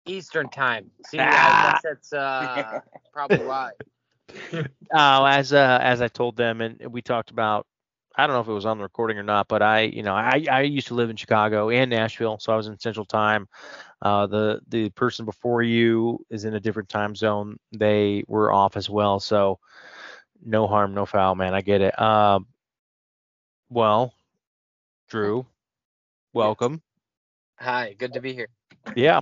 Eastern 0.05 0.49
time. 0.49 0.91
See, 1.01 1.19
Ah. 1.19 1.41
I 1.43 1.53
guess 1.53 1.81
that's 1.81 2.13
uh 2.13 2.79
probably 3.11 3.43
why. 3.43 3.71
Uh, 4.93 5.25
as 5.25 5.53
uh, 5.53 5.79
as 5.81 6.01
I 6.01 6.07
told 6.07 6.35
them, 6.37 6.61
and 6.61 6.79
we 6.91 7.01
talked 7.01 7.31
about. 7.31 7.65
I 8.15 8.27
don't 8.27 8.35
know 8.35 8.41
if 8.41 8.47
it 8.47 8.53
was 8.53 8.65
on 8.65 8.77
the 8.77 8.83
recording 8.83 9.17
or 9.17 9.23
not, 9.23 9.47
but 9.47 9.61
I, 9.61 9.81
you 9.81 10.03
know, 10.03 10.13
I, 10.13 10.45
I 10.51 10.61
used 10.61 10.87
to 10.87 10.93
live 10.93 11.09
in 11.09 11.15
Chicago 11.15 11.69
and 11.69 11.89
Nashville, 11.89 12.37
so 12.39 12.53
I 12.53 12.55
was 12.55 12.67
in 12.67 12.77
Central 12.79 13.05
Time. 13.05 13.47
Uh, 14.01 14.27
the 14.27 14.61
the 14.67 14.89
person 14.91 15.25
before 15.25 15.61
you 15.61 16.23
is 16.29 16.45
in 16.45 16.53
a 16.53 16.59
different 16.59 16.89
time 16.89 17.15
zone. 17.15 17.57
They 17.71 18.23
were 18.27 18.51
off 18.51 18.75
as 18.77 18.89
well, 18.89 19.19
so 19.19 19.59
no 20.43 20.67
harm, 20.67 20.93
no 20.93 21.05
foul, 21.05 21.35
man. 21.35 21.53
I 21.53 21.61
get 21.61 21.81
it. 21.81 21.99
Um, 21.99 22.45
well, 23.69 24.13
Drew, 25.07 25.45
welcome. 26.33 26.81
Hi, 27.59 27.93
good 27.97 28.13
to 28.13 28.21
be 28.21 28.33
here. 28.33 28.49
Yeah. 28.95 29.21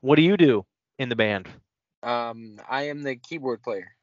What 0.00 0.16
do 0.16 0.22
you 0.22 0.36
do 0.36 0.64
in 0.98 1.08
the 1.08 1.16
band? 1.16 1.48
Um, 2.02 2.60
I 2.68 2.82
am 2.84 3.02
the 3.02 3.16
keyboard 3.16 3.62
player. 3.62 3.96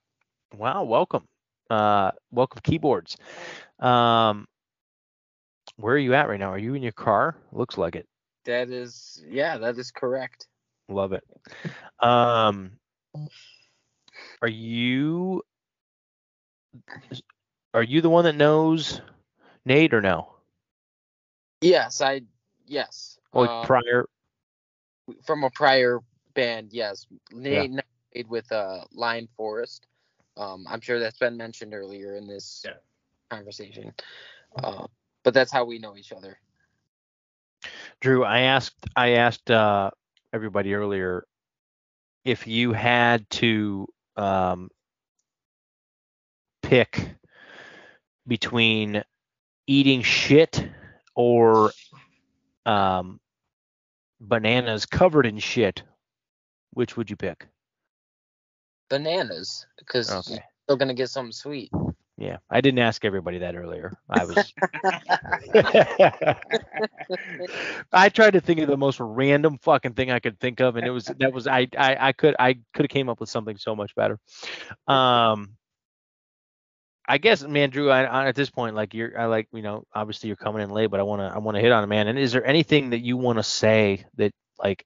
Wow, 0.56 0.84
welcome. 0.84 1.28
Uh, 1.70 2.12
welcome 2.32 2.62
keyboards. 2.64 3.18
Um, 3.80 4.48
where 5.76 5.96
are 5.96 6.00
you 6.00 6.14
at 6.14 6.28
right 6.28 6.40
now? 6.40 6.52
Are 6.52 6.58
you 6.58 6.74
in 6.74 6.84
your 6.84 6.92
car? 6.92 7.36
Looks 7.52 7.78
like 7.78 7.96
it. 7.96 8.08
That 8.46 8.70
is, 8.70 9.24
yeah, 9.28 9.58
that 9.58 9.78
is 9.78 9.92
correct. 9.92 10.48
Love 10.88 11.14
it. 11.14 11.24
Um, 12.00 12.72
are 14.42 14.48
you 14.48 15.44
are 17.74 17.84
you 17.84 18.02
the 18.02 18.10
one 18.10 18.24
that 18.26 18.36
knows 18.36 19.02
Nate 19.66 19.94
or 19.94 20.02
no? 20.02 20.34
Yes, 21.62 22.02
I, 22.02 22.22
yes. 22.66 23.20
Like 23.34 23.50
Um, 23.50 23.66
prior. 23.66 24.06
from 25.26 25.44
a 25.44 25.50
prior 25.50 26.00
band, 26.34 26.72
yes. 26.72 27.06
Nate 27.32 27.72
played 28.12 28.30
with 28.30 28.52
uh 28.52 28.86
Lion 28.94 29.28
Forest. 29.36 29.86
Um, 30.38 30.66
I'm 30.70 30.82
sure 30.82 31.00
that's 31.00 31.18
been 31.18 31.38
mentioned 31.38 31.74
earlier 31.74 32.16
in 32.16 32.28
this 32.28 32.64
Yeah. 32.66 32.74
conversation. 33.30 33.94
Uh, 34.64 34.88
but 35.24 35.34
that's 35.34 35.52
how 35.52 35.66
we 35.66 35.80
know 35.80 35.98
each 35.98 36.12
other. 36.12 36.40
Drew, 38.00 38.24
I 38.24 38.42
asked 38.42 38.86
I 38.96 39.12
asked 39.12 39.50
uh, 39.50 39.92
everybody 40.32 40.74
earlier 40.74 41.26
if 42.24 42.46
you 42.46 42.74
had 42.74 43.30
to 43.30 43.88
um, 44.16 44.70
pick 46.62 47.16
between 48.28 49.04
eating 49.66 50.02
shit 50.02 50.68
or 51.16 51.72
um, 52.66 53.20
bananas 54.20 54.86
covered 54.86 55.26
in 55.26 55.40
shit, 55.40 55.84
which 56.72 56.98
would 56.98 57.10
you 57.10 57.16
pick? 57.16 57.48
Bananas 58.90 59.66
because 59.78 60.10
Okay. 60.10 60.22
you're 60.28 60.40
still 60.66 60.78
gonna 60.78 60.94
get 60.94 61.10
something 61.10 61.32
sweet. 61.32 61.72
Yeah, 62.18 62.38
I 62.50 62.62
didn't 62.62 62.80
ask 62.80 63.06
everybody 63.06 63.40
that 63.40 63.56
earlier. 63.56 63.94
I 64.10 64.26
was. 64.26 64.54
I 67.94 68.10
tried 68.10 68.32
to 68.32 68.42
think 68.42 68.60
of 68.60 68.68
the 68.68 68.78
most 68.78 69.00
random 69.00 69.58
fucking 69.60 69.94
thing 69.94 70.12
I 70.12 70.20
could 70.20 70.40
think 70.40 70.60
of, 70.60 70.76
and 70.76 70.88
it 70.88 70.92
was 70.92 71.06
that 71.20 71.34
was 71.34 71.48
I 71.48 71.68
I, 71.78 72.10
I 72.10 72.12
could 72.14 72.36
I 72.40 72.54
could 72.74 72.86
have 72.86 72.90
came 72.90 73.10
up 73.10 73.20
with 73.20 73.30
something 73.30 73.58
so 73.58 73.76
much 73.76 73.96
better. 73.96 74.20
Um, 74.88 75.58
I 77.08 77.18
guess, 77.18 77.44
man, 77.44 77.70
Drew. 77.70 77.90
I, 77.90 78.04
I, 78.04 78.28
at 78.28 78.36
this 78.36 78.50
point, 78.50 78.76
like 78.76 78.94
you're, 78.94 79.18
I 79.20 79.26
like 79.26 79.48
you 79.54 79.62
know, 79.62 79.84
obviously 79.94 80.28
you're 80.28 80.36
coming 80.36 80.62
in 80.62 80.70
late, 80.70 80.88
but 80.88 81.00
I 81.00 81.04
want 81.04 81.22
to 81.22 81.34
I 81.34 81.40
want 81.40 81.56
to 81.56 81.62
hit 81.62 81.72
on 81.72 81.84
it, 81.84 81.88
man. 81.88 82.08
And 82.08 82.20
is 82.20 82.32
there 82.32 82.46
anything 82.46 82.92
that 82.92 83.00
you 83.00 83.18
want 83.18 83.40
to 83.40 83.44
say 83.44 84.06
that 84.16 84.32
like 84.60 84.86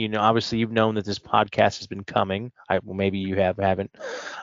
you 0.00 0.08
know, 0.08 0.20
obviously 0.20 0.58
you've 0.58 0.72
known 0.72 0.94
that 0.94 1.04
this 1.04 1.18
podcast 1.18 1.78
has 1.78 1.86
been 1.86 2.04
coming. 2.04 2.52
I 2.68 2.80
well, 2.82 2.94
maybe 2.96 3.18
you 3.18 3.36
have, 3.36 3.58
haven't. 3.58 3.94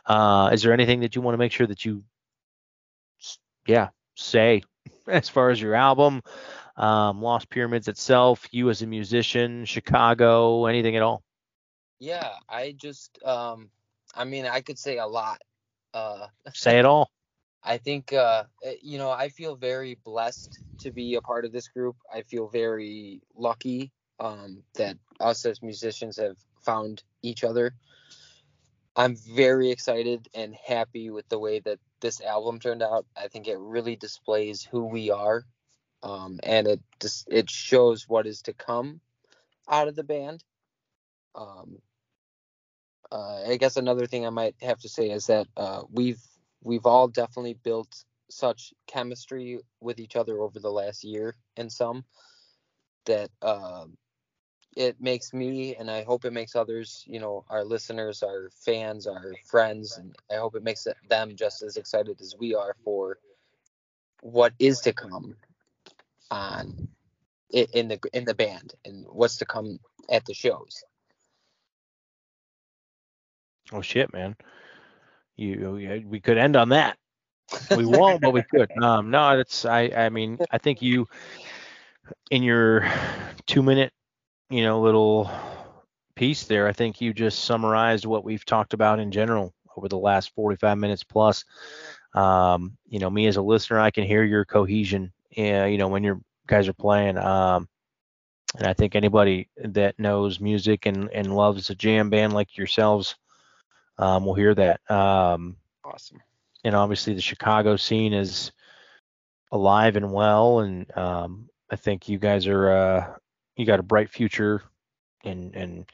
Uh, 0.05 0.49
is 0.53 0.61
there 0.63 0.73
anything 0.73 1.01
that 1.01 1.15
you 1.15 1.21
want 1.21 1.33
to 1.33 1.39
make 1.39 1.51
sure 1.51 1.67
that 1.67 1.83
you, 1.85 2.03
yeah, 3.67 3.89
say 4.15 4.63
as 5.07 5.29
far 5.29 5.49
as 5.49 5.61
your 5.61 5.75
album, 5.75 6.21
um, 6.77 7.21
Lost 7.21 7.49
Pyramids 7.49 7.87
itself, 7.87 8.47
you 8.51 8.69
as 8.69 8.81
a 8.81 8.87
musician, 8.87 9.65
Chicago, 9.65 10.65
anything 10.65 10.95
at 10.95 11.01
all? 11.01 11.23
Yeah, 11.99 12.31
I 12.47 12.73
just 12.73 13.17
um 13.23 13.69
I 14.15 14.23
mean 14.23 14.45
I 14.45 14.61
could 14.61 14.79
say 14.79 14.97
a 14.97 15.07
lot. 15.07 15.41
Uh 15.93 16.27
Say 16.53 16.79
it 16.79 16.85
all. 16.85 17.09
I 17.63 17.77
think 17.77 18.13
uh 18.13 18.43
eh, 18.63 18.75
you 18.81 18.97
know, 18.97 19.09
I 19.09 19.29
feel 19.29 19.55
very 19.55 19.95
blessed 20.03 20.59
to 20.79 20.91
be 20.91 21.15
a 21.15 21.21
part 21.21 21.45
of 21.45 21.51
this 21.51 21.67
group. 21.67 21.95
I 22.13 22.21
feel 22.21 22.47
very 22.47 23.21
lucky 23.35 23.91
um 24.19 24.63
that 24.75 24.97
us 25.19 25.45
as 25.45 25.61
musicians 25.61 26.17
have 26.17 26.37
found 26.61 27.03
each 27.21 27.43
other. 27.43 27.73
I'm 28.95 29.15
very 29.15 29.69
excited 29.69 30.27
and 30.33 30.55
happy 30.55 31.09
with 31.11 31.29
the 31.29 31.39
way 31.39 31.59
that 31.59 31.79
this 32.01 32.19
album 32.21 32.59
turned 32.59 32.81
out. 32.81 33.05
I 33.15 33.27
think 33.27 33.47
it 33.47 33.59
really 33.59 33.95
displays 33.95 34.63
who 34.63 34.85
we 34.85 35.11
are. 35.11 35.43
Um 36.03 36.39
and 36.43 36.67
it 36.67 36.81
just 36.99 37.27
it 37.29 37.49
shows 37.49 38.05
what 38.07 38.27
is 38.27 38.41
to 38.43 38.53
come 38.53 39.01
out 39.69 39.87
of 39.87 39.95
the 39.95 40.03
band. 40.03 40.43
Um 41.35 41.79
uh, 43.11 43.43
I 43.47 43.57
guess 43.57 43.77
another 43.77 44.05
thing 44.05 44.25
I 44.25 44.31
might 44.31 44.55
have 44.61 44.79
to 44.79 44.89
say 44.89 45.09
is 45.09 45.27
that 45.27 45.47
uh, 45.55 45.83
we've 45.91 46.21
we've 46.61 46.85
all 46.85 47.07
definitely 47.07 47.53
built 47.53 48.03
such 48.29 48.73
chemistry 48.87 49.59
with 49.79 49.99
each 49.99 50.15
other 50.15 50.41
over 50.41 50.59
the 50.59 50.71
last 50.71 51.03
year 51.03 51.35
and 51.55 51.71
some 51.71 52.03
that 53.05 53.29
um 53.41 53.97
it 54.77 55.01
makes 55.01 55.33
me 55.33 55.75
and 55.75 55.89
I 55.89 56.03
hope 56.03 56.23
it 56.23 56.33
makes 56.33 56.55
others, 56.55 57.03
you 57.07 57.19
know, 57.19 57.43
our 57.49 57.63
listeners, 57.63 58.21
our 58.21 58.51
fans, 58.63 59.07
our 59.07 59.33
friends, 59.43 59.97
and 59.97 60.15
I 60.31 60.35
hope 60.35 60.55
it 60.55 60.63
makes 60.63 60.85
them 61.09 61.35
just 61.35 61.63
as 61.63 61.77
excited 61.77 62.21
as 62.21 62.35
we 62.37 62.53
are 62.53 62.75
for 62.83 63.17
what 64.21 64.53
is 64.59 64.81
to 64.81 64.93
come 64.93 65.35
on 66.29 66.87
in 67.49 67.87
the 67.87 67.99
in 68.13 68.25
the 68.25 68.35
band 68.35 68.75
and 68.85 69.05
what's 69.09 69.37
to 69.37 69.45
come 69.45 69.79
at 70.11 70.25
the 70.25 70.33
shows. 70.35 70.83
Oh 73.71 73.81
shit, 73.81 74.13
man. 74.13 74.35
You, 75.37 76.05
we 76.07 76.19
could 76.19 76.37
end 76.37 76.55
on 76.55 76.69
that. 76.69 76.97
We 77.75 77.85
won't, 77.85 78.21
but 78.21 78.31
we 78.31 78.43
could. 78.43 78.69
Um, 78.81 79.09
no, 79.09 79.37
that's 79.37 79.65
I. 79.65 79.91
I 79.95 80.09
mean, 80.09 80.37
I 80.51 80.59
think 80.59 80.83
you 80.83 81.07
in 82.29 82.43
your 82.43 82.87
two 83.47 83.63
minute, 83.63 83.91
you 84.49 84.63
know, 84.63 84.81
little 84.81 85.29
piece 86.15 86.45
there. 86.45 86.67
I 86.67 86.73
think 86.73 87.01
you 87.01 87.13
just 87.13 87.45
summarized 87.45 88.05
what 88.05 88.23
we've 88.23 88.45
talked 88.45 88.73
about 88.73 88.99
in 88.99 89.11
general 89.11 89.53
over 89.75 89.87
the 89.87 89.97
last 89.97 90.33
45 90.33 90.77
minutes 90.77 91.03
plus. 91.03 91.45
Um, 92.13 92.77
you 92.87 92.99
know, 92.99 93.09
me 93.09 93.27
as 93.27 93.37
a 93.37 93.41
listener, 93.41 93.79
I 93.79 93.91
can 93.91 94.03
hear 94.05 94.23
your 94.23 94.45
cohesion. 94.45 95.11
You 95.31 95.77
know, 95.77 95.87
when 95.87 96.03
you 96.03 96.23
guys 96.47 96.67
are 96.67 96.73
playing. 96.73 97.17
Um, 97.17 97.67
and 98.57 98.67
I 98.67 98.73
think 98.73 98.95
anybody 98.95 99.49
that 99.57 99.99
knows 99.99 100.39
music 100.39 100.85
and 100.85 101.09
and 101.13 101.35
loves 101.35 101.69
a 101.69 101.75
jam 101.75 102.09
band 102.09 102.33
like 102.33 102.57
yourselves 102.57 103.15
um, 103.97 104.25
will 104.25 104.33
hear 104.33 104.55
that. 104.55 104.79
Um, 104.89 105.57
Awesome. 105.83 106.21
and 106.63 106.75
obviously 106.75 107.13
the 107.13 107.21
Chicago 107.21 107.75
scene 107.75 108.13
is 108.13 108.51
alive 109.51 109.95
and 109.95 110.11
well, 110.11 110.59
and 110.59 110.97
um, 110.97 111.49
I 111.69 111.75
think 111.75 112.09
you 112.09 112.17
guys 112.17 112.47
are 112.47 112.69
uh, 112.71 113.15
you 113.57 113.65
got 113.65 113.79
a 113.79 113.83
bright 113.83 114.09
future 114.09 114.61
and 115.23 115.55
and 115.55 115.85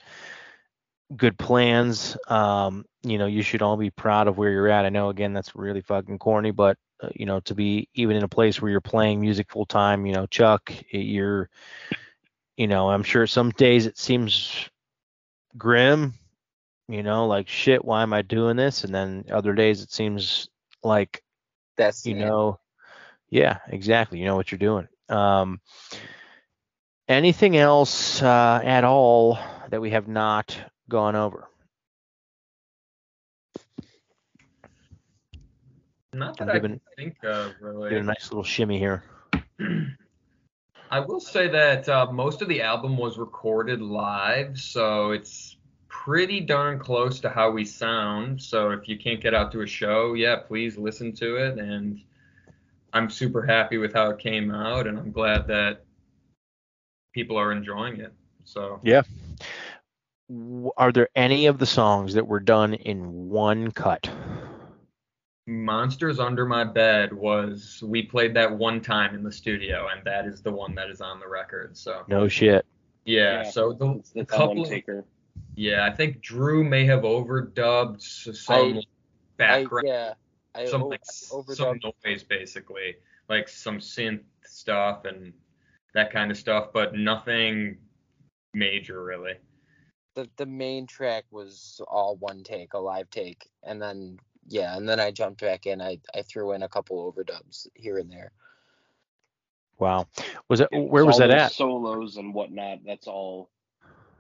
good 1.16 1.38
plans. 1.38 2.18
Um, 2.28 2.86
you 3.04 3.18
know, 3.18 3.26
you 3.26 3.42
should 3.42 3.62
all 3.62 3.78
be 3.78 3.90
proud 3.90 4.28
of 4.28 4.38
where 4.38 4.52
you're 4.52 4.70
at. 4.70 4.86
I 4.86 4.90
know 4.90 5.10
again 5.10 5.34
that's 5.34 5.56
really 5.56 5.82
fucking 5.82 6.20
corny, 6.20 6.52
but 6.52 6.78
uh, 7.02 7.10
you 7.16 7.26
know, 7.26 7.40
to 7.42 7.56
be 7.56 7.90
even 7.96 8.16
in 8.16 8.24
a 8.24 8.30
place 8.30 8.62
where 8.62 8.72
you're 8.72 8.82
playing 8.82 9.22
music 9.22 9.52
full 9.52 9.66
time, 9.66 10.06
you 10.06 10.14
know, 10.14 10.26
Chuck, 10.28 10.72
you're, 10.92 11.50
you 12.58 12.68
know, 12.68 12.90
I'm 12.90 13.04
sure 13.04 13.28
some 13.28 13.52
days 13.52 13.86
it 13.86 13.98
seems 13.98 14.70
grim, 15.58 16.14
you 16.88 17.04
know, 17.04 17.28
like 17.28 17.48
shit, 17.50 17.84
why 17.84 18.04
am 18.04 18.14
I 18.14 18.22
doing 18.22 18.56
this? 18.56 18.84
And 18.84 18.94
then 18.94 19.26
other 19.32 19.54
days 19.54 19.82
it 19.82 19.92
seems 19.92 20.50
like 20.84 21.24
That's 21.78 22.06
you 22.06 22.16
yeah. 22.16 22.28
know 22.28 22.60
yeah 23.30 23.60
exactly 23.70 24.20
you 24.20 24.26
know 24.26 24.36
what 24.36 24.52
you're 24.52 24.60
doing 24.60 24.88
um 25.10 25.60
anything 27.14 27.56
else 27.56 28.22
uh 28.22 28.60
at 28.64 28.84
all 28.84 29.38
that 29.70 29.82
we 29.82 29.92
have 29.92 30.08
not 30.08 30.58
gone 30.90 31.16
over 31.16 31.48
Not 36.14 36.38
that 36.38 36.50
I 36.50 36.54
giving- 36.54 36.72
can 36.72 36.82
think 36.96 37.24
of 37.24 37.54
get 37.90 38.00
a 38.00 38.04
nice 38.04 38.30
little 38.32 38.44
shimmy 38.44 38.78
here 38.78 39.04
I 40.92 41.00
will 41.00 41.20
say 41.20 41.48
that 41.48 41.90
uh, 41.90 42.12
most 42.12 42.44
of 42.44 42.48
the 42.48 42.62
album 42.62 42.98
was 42.98 43.18
recorded 43.18 43.82
live, 43.82 44.60
so 44.60 45.10
it's 45.10 45.58
pretty 45.88 46.40
darn 46.40 46.78
close 46.78 47.20
to 47.22 47.30
how 47.32 47.50
we 47.50 47.66
sound. 47.66 48.40
So 48.40 48.70
if 48.70 48.88
you 48.88 49.00
can't 49.00 49.20
get 49.20 49.34
out 49.34 49.52
to 49.54 49.62
a 49.62 49.66
show, 49.66 50.14
yeah, 50.14 50.36
please 50.36 50.78
listen 50.78 51.12
to 51.14 51.38
it. 51.38 51.58
And 51.58 52.00
I'm 52.94 53.10
super 53.10 53.42
happy 53.42 53.80
with 53.80 53.92
how 53.94 54.12
it 54.12 54.20
came 54.20 54.52
out, 54.52 54.86
and 54.86 55.00
I'm 55.00 55.12
glad 55.12 55.48
that 55.48 55.83
people 57.14 57.38
are 57.38 57.52
enjoying 57.52 58.00
it. 58.00 58.14
So 58.44 58.80
yeah, 58.84 59.04
are 60.78 60.92
there 60.92 61.10
any 61.16 61.46
of 61.46 61.60
the 61.60 61.66
songs 61.66 62.14
that 62.16 62.28
were 62.28 62.40
done 62.40 62.74
in 62.74 63.30
one 63.30 63.72
cut 63.72 64.10
Monsters 65.46 66.20
Under 66.20 66.46
My 66.46 66.64
Bed 66.64 67.12
was 67.12 67.84
we 67.86 68.02
played 68.04 68.34
that 68.36 68.58
one 68.58 68.80
time 68.82 69.14
in 69.14 69.24
the 69.24 69.32
studio, 69.32 69.90
and 69.94 70.04
that 70.06 70.26
is 70.26 70.42
the 70.42 70.52
one 70.52 70.74
that 70.76 70.90
is 70.90 71.02
on 71.02 71.20
the 71.20 71.28
record. 71.28 71.78
So 71.78 72.04
no 72.08 72.28
shit 72.28 72.66
yeah, 73.06 73.44
Yeah, 73.44 73.50
so 73.50 73.74
the 73.74 73.92
It's, 73.96 74.12
it's 74.16 74.32
couple 74.32 74.66
taker. 74.66 75.06
Yeah, 75.56 75.86
I 75.86 75.92
think 75.92 76.22
Drew 76.22 76.64
may 76.64 76.86
have 76.86 77.02
overdubbed 77.02 78.02
some 78.02 78.78
I- 78.78 78.80
I, 78.80 78.84
background, 79.38 79.88
yeah, 79.88 80.14
I 80.56 80.66
some 80.66 80.84
like 80.84 81.02
s- 81.02 81.34
some 81.50 81.80
noise 82.06 82.24
basically, 82.24 82.96
like 83.30 83.50
some 83.50 83.80
synth 83.80 84.24
stuff 84.46 85.06
and 85.06 85.34
that 85.94 86.12
kind 86.12 86.32
of 86.32 86.38
stuff, 86.38 86.70
but 86.74 86.96
nothing 86.96 87.78
major 88.54 89.04
really. 89.04 89.34
the 90.16 90.30
the 90.38 90.46
main 90.46 90.86
track 90.88 91.26
was 91.32 91.82
all 91.88 92.16
one 92.18 92.44
take, 92.44 92.74
a 92.74 92.80
live 92.80 93.10
take, 93.10 93.50
and 93.64 93.82
then 93.82 94.20
yeah, 94.48 94.76
and 94.78 94.88
then 94.88 95.00
I 95.00 95.12
jumped 95.12 95.42
back 95.42 95.66
in. 95.66 95.82
I 95.82 96.00
I 96.16 96.22
threw 96.24 96.52
in 96.54 96.64
a 96.64 96.70
couple 96.70 97.12
overdubs 97.12 97.68
here 97.76 97.98
and 97.98 98.12
there. 98.12 98.32
wow 99.80 100.08
was 100.50 100.62
it 100.62 100.70
where 100.72 101.06
was 101.06 101.16
all 101.16 101.28
that 101.28 101.30
those 101.30 101.42
at 101.42 101.52
Solos 101.52 102.18
and 102.18 102.34
whatnot. 102.34 102.80
That's 102.86 103.08
all 103.08 103.50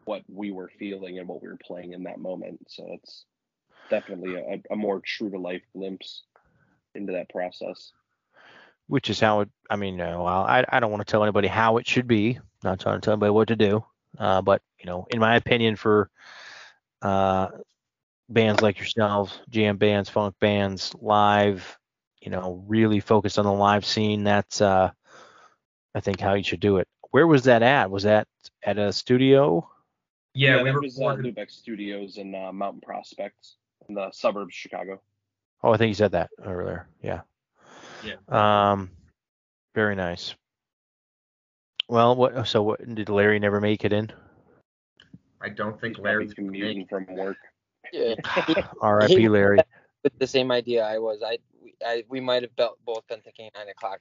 what 0.06 0.24
we 0.28 0.52
were 0.52 0.72
feeling 0.80 1.20
and 1.20 1.28
what 1.28 1.42
we 1.42 1.48
were 1.48 1.60
playing 1.64 1.94
in 1.94 2.04
that 2.04 2.20
moment. 2.20 2.60
So 2.68 2.86
it's 2.92 3.26
definitely 3.90 4.36
a, 4.36 4.62
a 4.72 4.76
more 4.76 5.02
true 5.02 5.30
to 5.30 5.40
life 5.40 5.62
glimpse 5.76 6.24
into 6.96 7.14
that 7.14 7.30
process. 7.30 7.94
Which 8.88 9.10
is 9.10 9.20
how 9.20 9.42
it 9.42 9.50
i 9.70 9.76
mean 9.76 10.00
uh, 10.02 10.18
well 10.18 10.44
I, 10.44 10.66
I 10.70 10.80
don't 10.80 10.92
want 10.92 11.06
to 11.06 11.12
tell 11.12 11.24
anybody 11.24 11.48
how 11.48 11.78
it 11.78 11.88
should 11.88 12.08
be 12.08 12.40
not 12.64 12.80
trying 12.80 13.00
to 13.00 13.02
tell 13.02 13.14
anybody 13.14 13.32
what 13.32 13.48
to 13.50 13.56
do 13.56 13.84
uh, 14.20 14.42
but 14.42 14.62
you 14.80 14.86
know 14.86 15.06
in 15.10 15.20
my 15.20 15.36
opinion 15.36 15.76
for 15.76 16.10
uh, 17.02 17.50
bands 18.30 18.62
like 18.62 18.78
yourselves 18.78 19.40
jam 19.50 19.78
bands 19.78 20.10
funk 20.10 20.36
bands 20.40 20.94
live 21.02 21.78
you 22.22 22.30
know 22.32 22.64
really 22.68 23.00
focused 23.00 23.38
on 23.38 23.46
the 23.46 23.52
live 23.52 23.86
scene 23.86 24.24
that's 24.24 24.62
uh 24.62 24.90
i 25.94 26.00
think 26.00 26.20
how 26.20 26.34
you 26.34 26.44
should 26.44 26.62
do 26.62 26.78
it 26.78 26.88
where 27.12 27.28
was 27.28 27.44
that 27.44 27.62
at 27.62 27.92
was 27.92 28.04
that 28.04 28.28
at 28.64 28.78
a 28.78 28.92
studio 28.94 29.68
Yeah, 30.34 30.64
we 30.64 30.72
that 30.72 30.82
was 30.82 30.98
uh. 30.98 31.16
Lubeck 31.16 31.52
Studios 31.52 32.18
in 32.18 32.34
uh, 32.34 32.52
Mountain 32.52 32.82
Prospects 32.82 33.58
in 33.88 33.94
the 33.96 34.10
suburbs 34.12 34.50
of 34.50 34.54
Chicago. 34.54 35.02
oh 35.64 35.74
i 35.74 35.78
think 35.78 35.90
you 35.90 35.94
said 35.96 36.12
that 36.14 36.30
earlier 36.46 36.88
yeah 37.02 37.22
Yeah. 38.04 38.72
um 38.72 38.92
very 39.76 39.96
nice 39.96 40.36
well 41.88 42.16
what 42.16 42.48
so 42.48 42.64
what 42.64 42.96
did 42.96 43.10
larry 43.10 43.40
never 43.40 43.60
make 43.62 43.86
it 43.86 43.94
in 43.94 44.12
I 45.44 45.50
don't 45.50 45.80
think 45.80 45.98
He's 45.98 46.04
Larry's 46.04 46.34
commuting 46.34 46.80
make. 46.80 46.90
from 46.90 47.06
work. 47.16 47.38
Yeah. 47.92 48.16
R.I.P. 48.82 49.28
Larry. 49.28 49.60
With 50.04 50.18
the 50.18 50.28
same 50.28 50.52
idea 50.52 50.86
I 50.86 50.98
was, 50.98 51.22
I 51.24 51.38
we, 51.62 51.76
I, 51.86 52.04
we 52.10 52.20
might 52.20 52.44
have 52.44 52.56
belt, 52.56 52.80
both 52.86 53.06
been 53.08 53.22
thinking 53.22 53.50
nine 53.56 53.68
o'clock. 53.70 54.00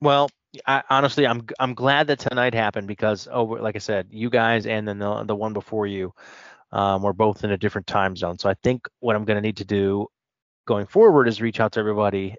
Well, 0.00 0.28
I, 0.66 0.82
honestly, 0.90 1.26
I'm 1.26 1.46
I'm 1.58 1.74
glad 1.74 2.08
that 2.08 2.18
tonight 2.18 2.54
happened 2.54 2.86
because 2.86 3.28
oh, 3.30 3.44
like 3.44 3.76
I 3.76 3.80
said, 3.80 4.08
you 4.10 4.30
guys 4.30 4.66
and 4.66 4.86
then 4.86 4.98
the 4.98 5.24
the 5.24 5.34
one 5.34 5.52
before 5.52 5.86
you, 5.86 6.12
um, 6.72 7.02
were 7.02 7.12
both 7.12 7.44
in 7.44 7.50
a 7.50 7.58
different 7.58 7.86
time 7.86 8.16
zone. 8.16 8.38
So 8.38 8.48
I 8.48 8.54
think 8.62 8.88
what 9.00 9.16
I'm 9.16 9.24
going 9.24 9.36
to 9.36 9.40
need 9.40 9.56
to 9.58 9.64
do 9.64 10.06
going 10.66 10.86
forward 10.86 11.28
is 11.28 11.40
reach 11.40 11.60
out 11.60 11.72
to 11.72 11.80
everybody, 11.80 12.36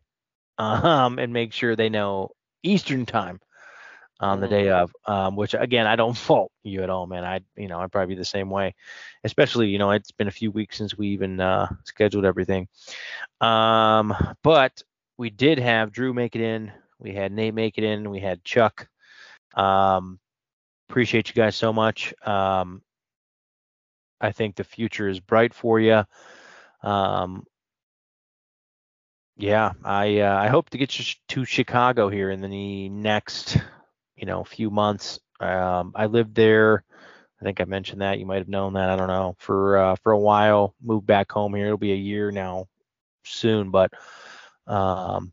um, 0.59 1.19
and 1.19 1.33
make 1.33 1.53
sure 1.53 1.75
they 1.75 1.89
know 1.89 2.31
Eastern 2.63 3.05
time 3.05 3.41
on 4.19 4.39
the 4.41 4.47
Mm-hmm. 4.47 4.49
day 4.49 4.69
of. 4.69 4.91
Um, 5.07 5.35
which 5.35 5.55
again, 5.55 5.87
I 5.87 5.95
don't 5.95 6.17
fault 6.17 6.51
you 6.63 6.83
at 6.83 6.89
all, 6.89 7.07
man. 7.07 7.25
I 7.25 7.41
you 7.57 7.69
know 7.69 7.79
I'd 7.79 7.91
probably 7.91 8.15
be 8.15 8.19
the 8.19 8.25
same 8.25 8.49
way, 8.51 8.75
especially 9.23 9.69
you 9.69 9.79
know 9.79 9.91
it's 9.91 10.11
been 10.11 10.27
a 10.27 10.31
few 10.31 10.51
weeks 10.51 10.77
since 10.77 10.97
we 10.97 11.09
even 11.09 11.39
uh, 11.41 11.67
scheduled 11.85 12.25
everything. 12.25 12.67
Um, 13.41 14.13
but 14.43 14.83
we 15.17 15.29
did 15.29 15.59
have 15.59 15.91
Drew 15.91 16.13
make 16.13 16.35
it 16.35 16.41
in. 16.41 16.71
We 16.99 17.13
had 17.13 17.31
Nate 17.31 17.53
make 17.55 17.77
it 17.77 17.83
in. 17.83 18.09
We 18.11 18.19
had 18.19 18.43
Chuck. 18.43 18.87
Um, 19.55 20.19
appreciate 20.89 21.29
you 21.29 21.35
guys 21.35 21.55
so 21.55 21.73
much. 21.73 22.13
Um, 22.25 22.81
I 24.21 24.31
think 24.31 24.55
the 24.55 24.63
future 24.63 25.07
is 25.09 25.19
bright 25.19 25.53
for 25.53 25.79
you. 25.79 26.03
Um, 26.83 27.45
yeah, 29.39 29.71
I 29.85 30.19
uh, 30.19 30.35
I 30.35 30.47
hope 30.47 30.69
to 30.71 30.77
get 30.77 30.99
you 30.99 31.05
to 31.29 31.45
Chicago 31.45 32.09
here 32.09 32.29
in 32.29 32.41
the 32.41 32.89
next, 32.89 33.57
you 34.17 34.25
know, 34.25 34.43
few 34.43 34.69
months. 34.69 35.17
Um, 35.39 35.93
I 35.95 36.07
lived 36.07 36.35
there. 36.35 36.83
I 37.39 37.45
think 37.45 37.61
I 37.61 37.63
mentioned 37.63 38.01
that. 38.01 38.19
You 38.19 38.25
might 38.25 38.39
have 38.39 38.49
known 38.49 38.73
that. 38.73 38.89
I 38.89 38.97
don't 38.97 39.07
know 39.07 39.37
for 39.39 39.77
uh, 39.77 39.95
for 40.03 40.11
a 40.11 40.19
while. 40.19 40.75
Moved 40.83 41.07
back 41.07 41.31
home 41.31 41.55
here. 41.55 41.67
It'll 41.67 41.77
be 41.77 41.93
a 41.93 41.95
year 41.95 42.31
now, 42.31 42.67
soon. 43.23 43.71
But 43.71 43.93
um, 44.67 45.31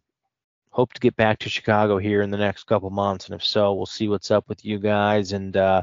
hope 0.70 0.92
to 0.92 1.00
get 1.00 1.16
back 1.16 1.40
to 1.40 1.48
Chicago 1.48 1.98
here 1.98 2.22
in 2.22 2.30
the 2.30 2.36
next 2.36 2.64
couple 2.64 2.90
months. 2.90 3.26
And 3.26 3.34
if 3.34 3.44
so, 3.44 3.74
we'll 3.74 3.86
see 3.86 4.06
what's 4.06 4.30
up 4.30 4.48
with 4.48 4.64
you 4.64 4.78
guys. 4.78 5.32
And 5.32 5.56
uh, 5.56 5.82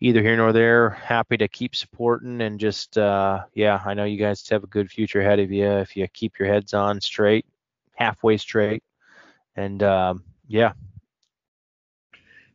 either 0.00 0.22
here 0.22 0.36
nor 0.36 0.52
there, 0.52 0.90
happy 0.90 1.36
to 1.38 1.48
keep 1.48 1.74
supporting 1.74 2.40
and 2.42 2.60
just 2.60 2.98
uh, 2.98 3.44
yeah, 3.54 3.80
I 3.84 3.94
know 3.94 4.04
you 4.04 4.18
guys 4.18 4.46
have 4.48 4.64
a 4.64 4.68
good 4.68 4.90
future 4.90 5.20
ahead 5.20 5.38
of 5.40 5.50
you 5.50 5.66
if 5.66 5.96
you 5.96 6.06
keep 6.08 6.38
your 6.38 6.48
heads 6.48 6.74
on 6.74 7.00
straight, 7.00 7.46
halfway 7.94 8.36
straight. 8.36 8.82
And 9.56 9.82
um, 9.82 10.22
yeah, 10.48 10.72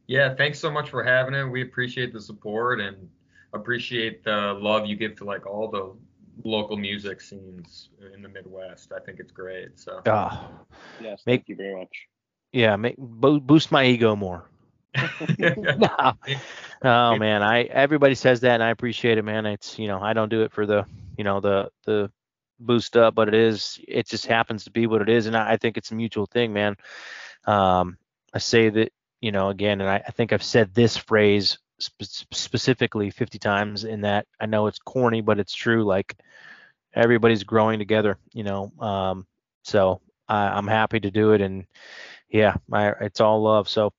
Yeah, 0.08 0.36
thanks 0.36 0.60
so 0.60 0.70
much 0.70 0.90
for 0.90 1.04
having 1.04 1.34
it. 1.34 1.46
We 1.46 1.62
appreciate 1.62 2.14
the 2.14 2.22
support 2.22 2.80
and 2.82 3.10
appreciate 3.54 4.24
the 4.24 4.54
love 4.60 4.86
you 4.86 4.96
give 4.96 5.16
to 5.18 5.24
like 5.26 5.46
all 5.46 5.70
the 5.70 5.94
local 6.44 6.78
music 6.78 7.22
scenes 7.22 7.90
in 8.14 8.22
the 8.22 8.30
Midwest. 8.30 8.92
I 8.96 9.00
think 9.00 9.20
it's 9.20 9.32
great. 9.32 9.80
So 9.80 9.98
uh, 10.06 10.38
Yes, 11.00 11.24
Make- 11.26 11.42
thank 11.42 11.50
you 11.50 11.56
very 11.56 11.76
much. 11.76 12.08
yeah, 12.52 12.76
make 12.76 12.96
boost 12.98 13.72
my 13.72 13.86
ego 13.86 14.16
more. 14.16 14.46
No. 15.58 16.14
Oh 16.84 17.16
man, 17.16 17.44
I 17.44 17.64
everybody 17.64 18.16
says 18.16 18.42
that 18.42 18.56
and 18.56 18.64
I 18.64 18.70
appreciate 18.72 19.18
it, 19.18 19.24
man. 19.24 19.46
It's 19.46 19.78
you 19.78 19.88
know 19.88 20.02
I 20.02 20.14
don't 20.14 20.30
do 20.30 20.42
it 20.42 20.52
for 20.52 20.66
the 20.66 20.86
you 21.18 21.24
know 21.24 21.40
the 21.40 21.70
the 21.86 22.12
boost 22.60 22.98
up, 22.98 23.14
but 23.16 23.28
it 23.28 23.34
is 23.36 23.80
it 23.88 24.08
just 24.08 24.26
happens 24.26 24.64
to 24.64 24.72
be 24.72 24.88
what 24.88 25.02
it 25.02 25.10
is, 25.10 25.28
and 25.28 25.38
I, 25.38 25.54
I 25.54 25.58
think 25.58 25.78
it's 25.78 25.92
a 25.92 25.96
mutual 25.96 26.26
thing, 26.26 26.54
man. 26.54 26.76
Um, 27.46 27.98
I 28.34 28.40
say 28.40 28.70
that 28.70 28.92
you 29.20 29.32
know 29.32 29.50
again, 29.50 29.80
and 29.82 29.90
I, 29.90 30.02
I 30.08 30.12
think 30.12 30.34
I've 30.34 30.44
said 30.44 30.74
this 30.74 30.98
phrase 30.98 31.60
spe- 31.80 32.26
specifically 32.34 33.12
50 33.12 33.38
times 33.38 33.84
in 33.84 34.02
that 34.02 34.26
I 34.40 34.48
know 34.48 34.68
it's 34.68 34.80
corny, 34.80 35.22
but 35.22 35.40
it's 35.40 35.54
true. 35.54 35.84
Like 35.84 36.16
everybody's 36.96 37.44
growing 37.44 37.78
together, 37.78 38.18
you 38.34 38.44
know. 38.44 38.72
Um, 38.80 39.28
so 39.64 40.02
I, 40.28 40.48
I'm 40.48 40.68
happy 40.68 41.00
to 41.00 41.12
do 41.12 41.34
it, 41.34 41.42
and 41.42 41.68
yeah, 42.28 42.56
I, 42.72 42.90
it's 43.02 43.22
all 43.22 43.44
love. 43.44 43.70
So. 43.70 43.94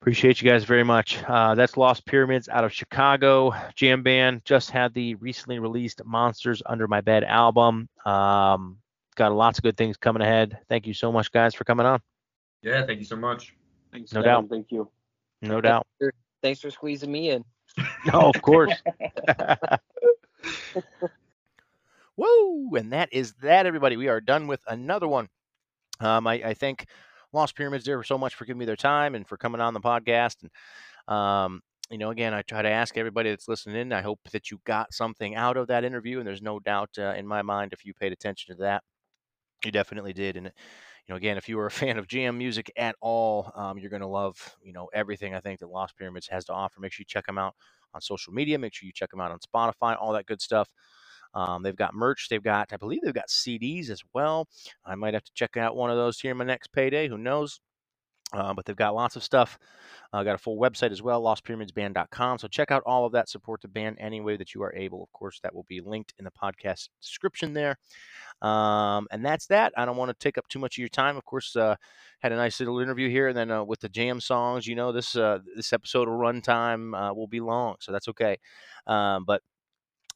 Appreciate 0.00 0.40
you 0.40 0.48
guys 0.48 0.64
very 0.64 0.84
much. 0.84 1.22
Uh, 1.26 1.54
that's 1.54 1.76
Lost 1.76 2.06
Pyramids 2.06 2.48
out 2.48 2.64
of 2.64 2.72
Chicago. 2.72 3.52
Jam 3.74 4.02
Band 4.02 4.42
just 4.44 4.70
had 4.70 4.94
the 4.94 5.14
recently 5.16 5.58
released 5.58 6.04
Monsters 6.04 6.62
Under 6.64 6.86
My 6.86 7.00
Bed 7.00 7.24
album. 7.24 7.88
Um, 8.04 8.78
got 9.16 9.32
lots 9.32 9.58
of 9.58 9.64
good 9.64 9.76
things 9.76 9.96
coming 9.96 10.22
ahead. 10.22 10.58
Thank 10.68 10.86
you 10.86 10.94
so 10.94 11.10
much, 11.10 11.32
guys, 11.32 11.54
for 11.54 11.64
coming 11.64 11.86
on. 11.86 12.00
yeah, 12.62 12.86
thank 12.86 13.00
you 13.00 13.04
so 13.04 13.16
much. 13.16 13.54
Thanks, 13.90 14.12
No 14.12 14.22
Kevin. 14.22 14.42
doubt. 14.44 14.50
Thank 14.50 14.70
you. 14.70 14.88
No 15.42 15.60
doubt. 15.60 15.86
Thanks 16.42 16.60
for 16.60 16.70
squeezing 16.70 17.10
me 17.10 17.30
in. 17.30 17.44
No, 18.12 18.30
of 18.34 18.40
course. 18.40 18.72
Woo! 22.16 22.74
And 22.76 22.92
that 22.92 23.08
is 23.12 23.32
that, 23.42 23.66
everybody. 23.66 23.96
We 23.96 24.08
are 24.08 24.20
done 24.20 24.46
with 24.46 24.60
another 24.68 25.08
one. 25.08 25.28
Um, 26.00 26.26
I, 26.26 26.34
I 26.34 26.54
thank 26.54 26.86
Lost 27.32 27.56
Pyramids 27.56 27.84
there 27.84 28.02
so 28.02 28.18
much 28.18 28.34
for 28.34 28.44
giving 28.44 28.58
me 28.58 28.64
their 28.66 28.76
time 28.76 29.14
and 29.14 29.26
for 29.26 29.36
coming 29.36 29.60
on 29.60 29.74
the 29.74 29.80
podcast. 29.80 30.36
And 30.42 31.14
um, 31.14 31.62
you 31.90 31.98
know, 31.98 32.10
again, 32.10 32.34
I 32.34 32.42
try 32.42 32.62
to 32.62 32.68
ask 32.70 32.96
everybody 32.96 33.30
that's 33.30 33.48
listening 33.48 33.76
in. 33.76 33.92
I 33.92 34.02
hope 34.02 34.20
that 34.32 34.50
you 34.50 34.60
got 34.64 34.92
something 34.92 35.36
out 35.36 35.56
of 35.56 35.68
that 35.68 35.84
interview, 35.84 36.18
and 36.18 36.26
there's 36.26 36.42
no 36.42 36.58
doubt 36.60 36.90
uh, 36.98 37.14
in 37.16 37.26
my 37.26 37.42
mind 37.42 37.72
if 37.72 37.84
you 37.84 37.94
paid 37.94 38.12
attention 38.12 38.56
to 38.56 38.62
that, 38.62 38.82
you 39.64 39.72
definitely 39.72 40.12
did. 40.12 40.36
And 40.36 40.46
you 40.46 40.52
know, 41.12 41.16
again, 41.16 41.36
if 41.36 41.48
you 41.48 41.58
are 41.58 41.66
a 41.66 41.70
fan 41.82 41.98
of 41.98 42.08
jam 42.08 42.38
music 42.38 42.70
at 42.76 42.96
all, 43.00 43.52
um, 43.54 43.78
you're 43.78 43.90
going 43.90 44.02
to 44.02 44.08
love 44.08 44.56
you 44.62 44.72
know 44.72 44.88
everything 44.94 45.34
I 45.34 45.40
think 45.40 45.60
that 45.60 45.68
Lost 45.70 45.96
Pyramids 45.96 46.28
has 46.28 46.44
to 46.46 46.52
offer. 46.52 46.80
Make 46.80 46.92
sure 46.92 47.02
you 47.02 47.06
check 47.08 47.26
them 47.26 47.38
out 47.38 47.54
on 47.94 48.00
social 48.00 48.32
media. 48.32 48.58
Make 48.58 48.74
sure 48.74 48.86
you 48.86 48.92
check 48.92 49.10
them 49.10 49.20
out 49.20 49.32
on 49.32 49.38
Spotify. 49.38 49.96
All 50.00 50.12
that 50.12 50.26
good 50.26 50.42
stuff. 50.42 50.68
Um, 51.36 51.62
they've 51.62 51.76
got 51.76 51.94
merch. 51.94 52.28
They've 52.30 52.42
got, 52.42 52.72
I 52.72 52.78
believe, 52.78 53.02
they've 53.04 53.14
got 53.14 53.28
CDs 53.28 53.90
as 53.90 54.00
well. 54.14 54.48
I 54.86 54.94
might 54.94 55.14
have 55.14 55.24
to 55.24 55.32
check 55.34 55.58
out 55.58 55.76
one 55.76 55.90
of 55.90 55.98
those 55.98 56.18
here 56.18 56.30
in 56.30 56.38
my 56.38 56.44
next 56.44 56.72
payday. 56.72 57.08
Who 57.08 57.18
knows? 57.18 57.60
Uh, 58.32 58.54
but 58.54 58.64
they've 58.64 58.76
got 58.76 58.94
lots 58.94 59.16
of 59.16 59.22
stuff. 59.22 59.58
Uh, 60.12 60.22
got 60.22 60.34
a 60.34 60.38
full 60.38 60.58
website 60.58 60.90
as 60.90 61.02
well, 61.02 61.22
lostpyramidsband.com. 61.22 62.38
So 62.38 62.48
check 62.48 62.70
out 62.70 62.82
all 62.86 63.04
of 63.04 63.12
that. 63.12 63.28
Support 63.28 63.62
the 63.62 63.68
band 63.68 63.98
any 64.00 64.20
way 64.20 64.36
that 64.36 64.54
you 64.54 64.62
are 64.62 64.74
able. 64.74 65.02
Of 65.02 65.12
course, 65.12 65.38
that 65.42 65.54
will 65.54 65.66
be 65.68 65.80
linked 65.80 66.14
in 66.18 66.24
the 66.24 66.30
podcast 66.30 66.88
description 67.00 67.52
there. 67.52 67.76
Um, 68.42 69.06
and 69.10 69.24
that's 69.24 69.46
that. 69.46 69.72
I 69.76 69.84
don't 69.84 69.96
want 69.96 70.10
to 70.10 70.16
take 70.18 70.38
up 70.38 70.48
too 70.48 70.58
much 70.58 70.76
of 70.76 70.78
your 70.80 70.88
time. 70.88 71.16
Of 71.16 71.24
course, 71.24 71.54
uh, 71.54 71.76
had 72.20 72.32
a 72.32 72.36
nice 72.36 72.58
little 72.60 72.80
interview 72.80 73.08
here, 73.08 73.28
and 73.28 73.36
then 73.36 73.50
uh, 73.50 73.64
with 73.64 73.80
the 73.80 73.88
jam 73.88 74.20
songs, 74.20 74.66
you 74.66 74.74
know, 74.74 74.92
this 74.92 75.16
uh, 75.16 75.38
this 75.54 75.72
episode 75.72 76.08
of 76.08 76.14
runtime 76.14 76.94
uh, 76.94 77.14
will 77.14 77.28
be 77.28 77.40
long, 77.40 77.76
so 77.80 77.92
that's 77.92 78.08
okay. 78.08 78.36
Um, 78.86 79.24
but 79.24 79.42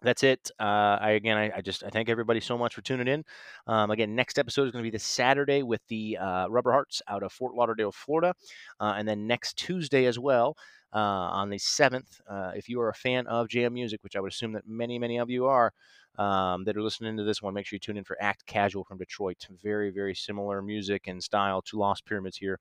that's 0.02 0.22
it. 0.22 0.50
Uh, 0.58 0.98
I 1.00 1.10
again, 1.10 1.36
I, 1.36 1.50
I 1.56 1.60
just 1.60 1.84
I 1.84 1.90
thank 1.90 2.08
everybody 2.08 2.40
so 2.40 2.56
much 2.56 2.74
for 2.74 2.80
tuning 2.82 3.08
in. 3.08 3.24
Um, 3.66 3.90
again, 3.90 4.14
next 4.14 4.38
episode 4.38 4.64
is 4.64 4.72
going 4.72 4.82
to 4.82 4.86
be 4.86 4.94
this 4.94 5.04
Saturday 5.04 5.62
with 5.62 5.80
the 5.88 6.16
uh, 6.16 6.46
Rubber 6.48 6.72
Hearts 6.72 7.02
out 7.08 7.22
of 7.22 7.32
Fort 7.32 7.54
Lauderdale, 7.54 7.92
Florida, 7.92 8.34
uh, 8.80 8.94
and 8.96 9.06
then 9.06 9.26
next 9.26 9.56
Tuesday 9.56 10.06
as 10.06 10.18
well 10.18 10.56
uh, 10.94 10.98
on 10.98 11.50
the 11.50 11.58
seventh. 11.58 12.20
Uh, 12.28 12.52
if 12.54 12.68
you 12.68 12.80
are 12.80 12.88
a 12.88 12.94
fan 12.94 13.26
of 13.26 13.48
jam 13.48 13.74
music, 13.74 14.02
which 14.02 14.16
I 14.16 14.20
would 14.20 14.32
assume 14.32 14.52
that 14.52 14.66
many 14.66 14.98
many 14.98 15.18
of 15.18 15.30
you 15.30 15.46
are. 15.46 15.72
Um, 16.18 16.64
that 16.64 16.76
are 16.76 16.82
listening 16.82 17.16
to 17.16 17.22
this 17.22 17.40
one, 17.40 17.54
make 17.54 17.66
sure 17.66 17.76
you 17.76 17.80
tune 17.80 17.96
in 17.96 18.04
for 18.04 18.20
Act 18.20 18.44
Casual 18.44 18.84
from 18.84 18.98
Detroit. 18.98 19.46
Very, 19.62 19.90
very 19.90 20.14
similar 20.14 20.60
music 20.60 21.06
and 21.06 21.22
style 21.22 21.62
to 21.62 21.78
Lost 21.78 22.04
Pyramids 22.04 22.36
here. 22.36 22.58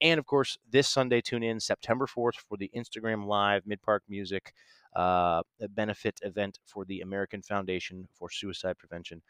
And 0.00 0.18
of 0.18 0.24
course, 0.24 0.56
this 0.70 0.88
Sunday, 0.88 1.20
tune 1.20 1.42
in 1.42 1.60
September 1.60 2.06
4th 2.06 2.36
for 2.48 2.56
the 2.56 2.70
Instagram 2.74 3.26
Live 3.26 3.66
Mid 3.66 3.82
Park 3.82 4.04
Music 4.08 4.54
uh, 4.96 5.42
a 5.60 5.68
benefit 5.68 6.18
event 6.22 6.58
for 6.66 6.84
the 6.84 7.00
American 7.00 7.42
Foundation 7.42 8.08
for 8.12 8.30
Suicide 8.30 8.78
Prevention. 8.78 9.22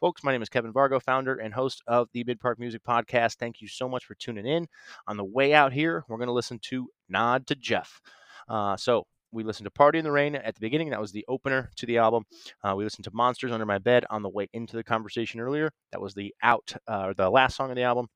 Folks, 0.00 0.24
my 0.24 0.32
name 0.32 0.42
is 0.42 0.48
Kevin 0.48 0.72
Vargo, 0.72 1.00
founder 1.00 1.36
and 1.36 1.54
host 1.54 1.82
of 1.86 2.08
the 2.12 2.24
Mid 2.24 2.40
Park 2.40 2.58
Music 2.58 2.82
Podcast. 2.82 3.36
Thank 3.36 3.60
you 3.60 3.68
so 3.68 3.88
much 3.88 4.04
for 4.04 4.14
tuning 4.14 4.46
in. 4.46 4.66
On 5.06 5.16
the 5.16 5.24
way 5.24 5.54
out 5.54 5.72
here, 5.72 6.04
we're 6.08 6.18
going 6.18 6.26
to 6.26 6.32
listen 6.32 6.58
to 6.62 6.88
Nod 7.08 7.46
to 7.46 7.54
Jeff. 7.54 8.00
Uh, 8.48 8.76
so, 8.76 9.06
we 9.32 9.44
listened 9.44 9.64
to 9.64 9.70
Party 9.70 9.98
in 9.98 10.04
the 10.04 10.12
Rain 10.12 10.34
at 10.34 10.54
the 10.54 10.60
beginning. 10.60 10.90
That 10.90 11.00
was 11.00 11.12
the 11.12 11.24
opener 11.26 11.70
to 11.76 11.86
the 11.86 11.98
album. 11.98 12.24
Uh, 12.62 12.74
we 12.76 12.84
listened 12.84 13.04
to 13.04 13.10
Monsters 13.14 13.50
Under 13.50 13.64
My 13.64 13.78
Bed 13.78 14.04
on 14.10 14.22
the 14.22 14.28
way 14.28 14.48
into 14.52 14.76
the 14.76 14.84
conversation 14.84 15.40
earlier. 15.40 15.70
That 15.90 16.02
was 16.02 16.14
the 16.14 16.34
out, 16.42 16.74
uh, 16.86 17.14
the 17.16 17.30
last 17.30 17.56
song 17.56 17.70
of 17.70 17.76
the 17.76 17.82
album. 17.82 18.08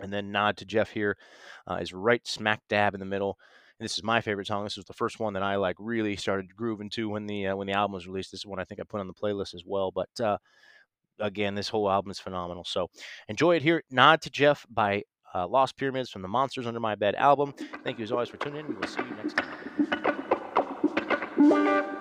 And 0.00 0.12
then 0.12 0.32
Nod 0.32 0.56
to 0.58 0.64
Jeff 0.64 0.90
here 0.90 1.16
uh, 1.66 1.78
is 1.80 1.92
right 1.92 2.26
smack 2.26 2.60
dab 2.68 2.94
in 2.94 3.00
the 3.00 3.06
middle 3.06 3.38
this 3.84 3.98
is 3.98 4.02
my 4.02 4.22
favorite 4.22 4.46
song. 4.46 4.64
This 4.64 4.76
was 4.76 4.86
the 4.86 4.94
first 4.94 5.20
one 5.20 5.34
that 5.34 5.42
I 5.42 5.56
like 5.56 5.76
really 5.78 6.16
started 6.16 6.56
grooving 6.56 6.88
to 6.90 7.10
when 7.10 7.26
the 7.26 7.48
uh, 7.48 7.56
when 7.56 7.66
the 7.66 7.74
album 7.74 7.92
was 7.92 8.06
released. 8.06 8.32
This 8.32 8.40
is 8.40 8.46
one 8.46 8.58
I 8.58 8.64
think 8.64 8.80
I 8.80 8.84
put 8.84 9.00
on 9.00 9.06
the 9.06 9.12
playlist 9.12 9.54
as 9.54 9.62
well. 9.66 9.90
But 9.90 10.08
uh, 10.18 10.38
again, 11.20 11.54
this 11.54 11.68
whole 11.68 11.90
album 11.90 12.10
is 12.10 12.18
phenomenal. 12.18 12.64
So 12.64 12.88
enjoy 13.28 13.56
it 13.56 13.62
here. 13.62 13.82
Nod 13.90 14.22
to 14.22 14.30
Jeff 14.30 14.66
by 14.70 15.02
uh, 15.34 15.46
Lost 15.46 15.76
Pyramids 15.76 16.08
from 16.08 16.22
the 16.22 16.28
Monsters 16.28 16.66
Under 16.66 16.80
My 16.80 16.94
Bed 16.94 17.14
album. 17.14 17.54
Thank 17.84 17.98
you 17.98 18.04
as 18.04 18.12
always 18.12 18.30
for 18.30 18.38
tuning 18.38 18.60
in. 18.60 18.68
We 18.68 18.74
will 18.74 18.88
see 18.88 19.02
you 19.02 19.14
next 19.22 19.36
time. 21.36 22.00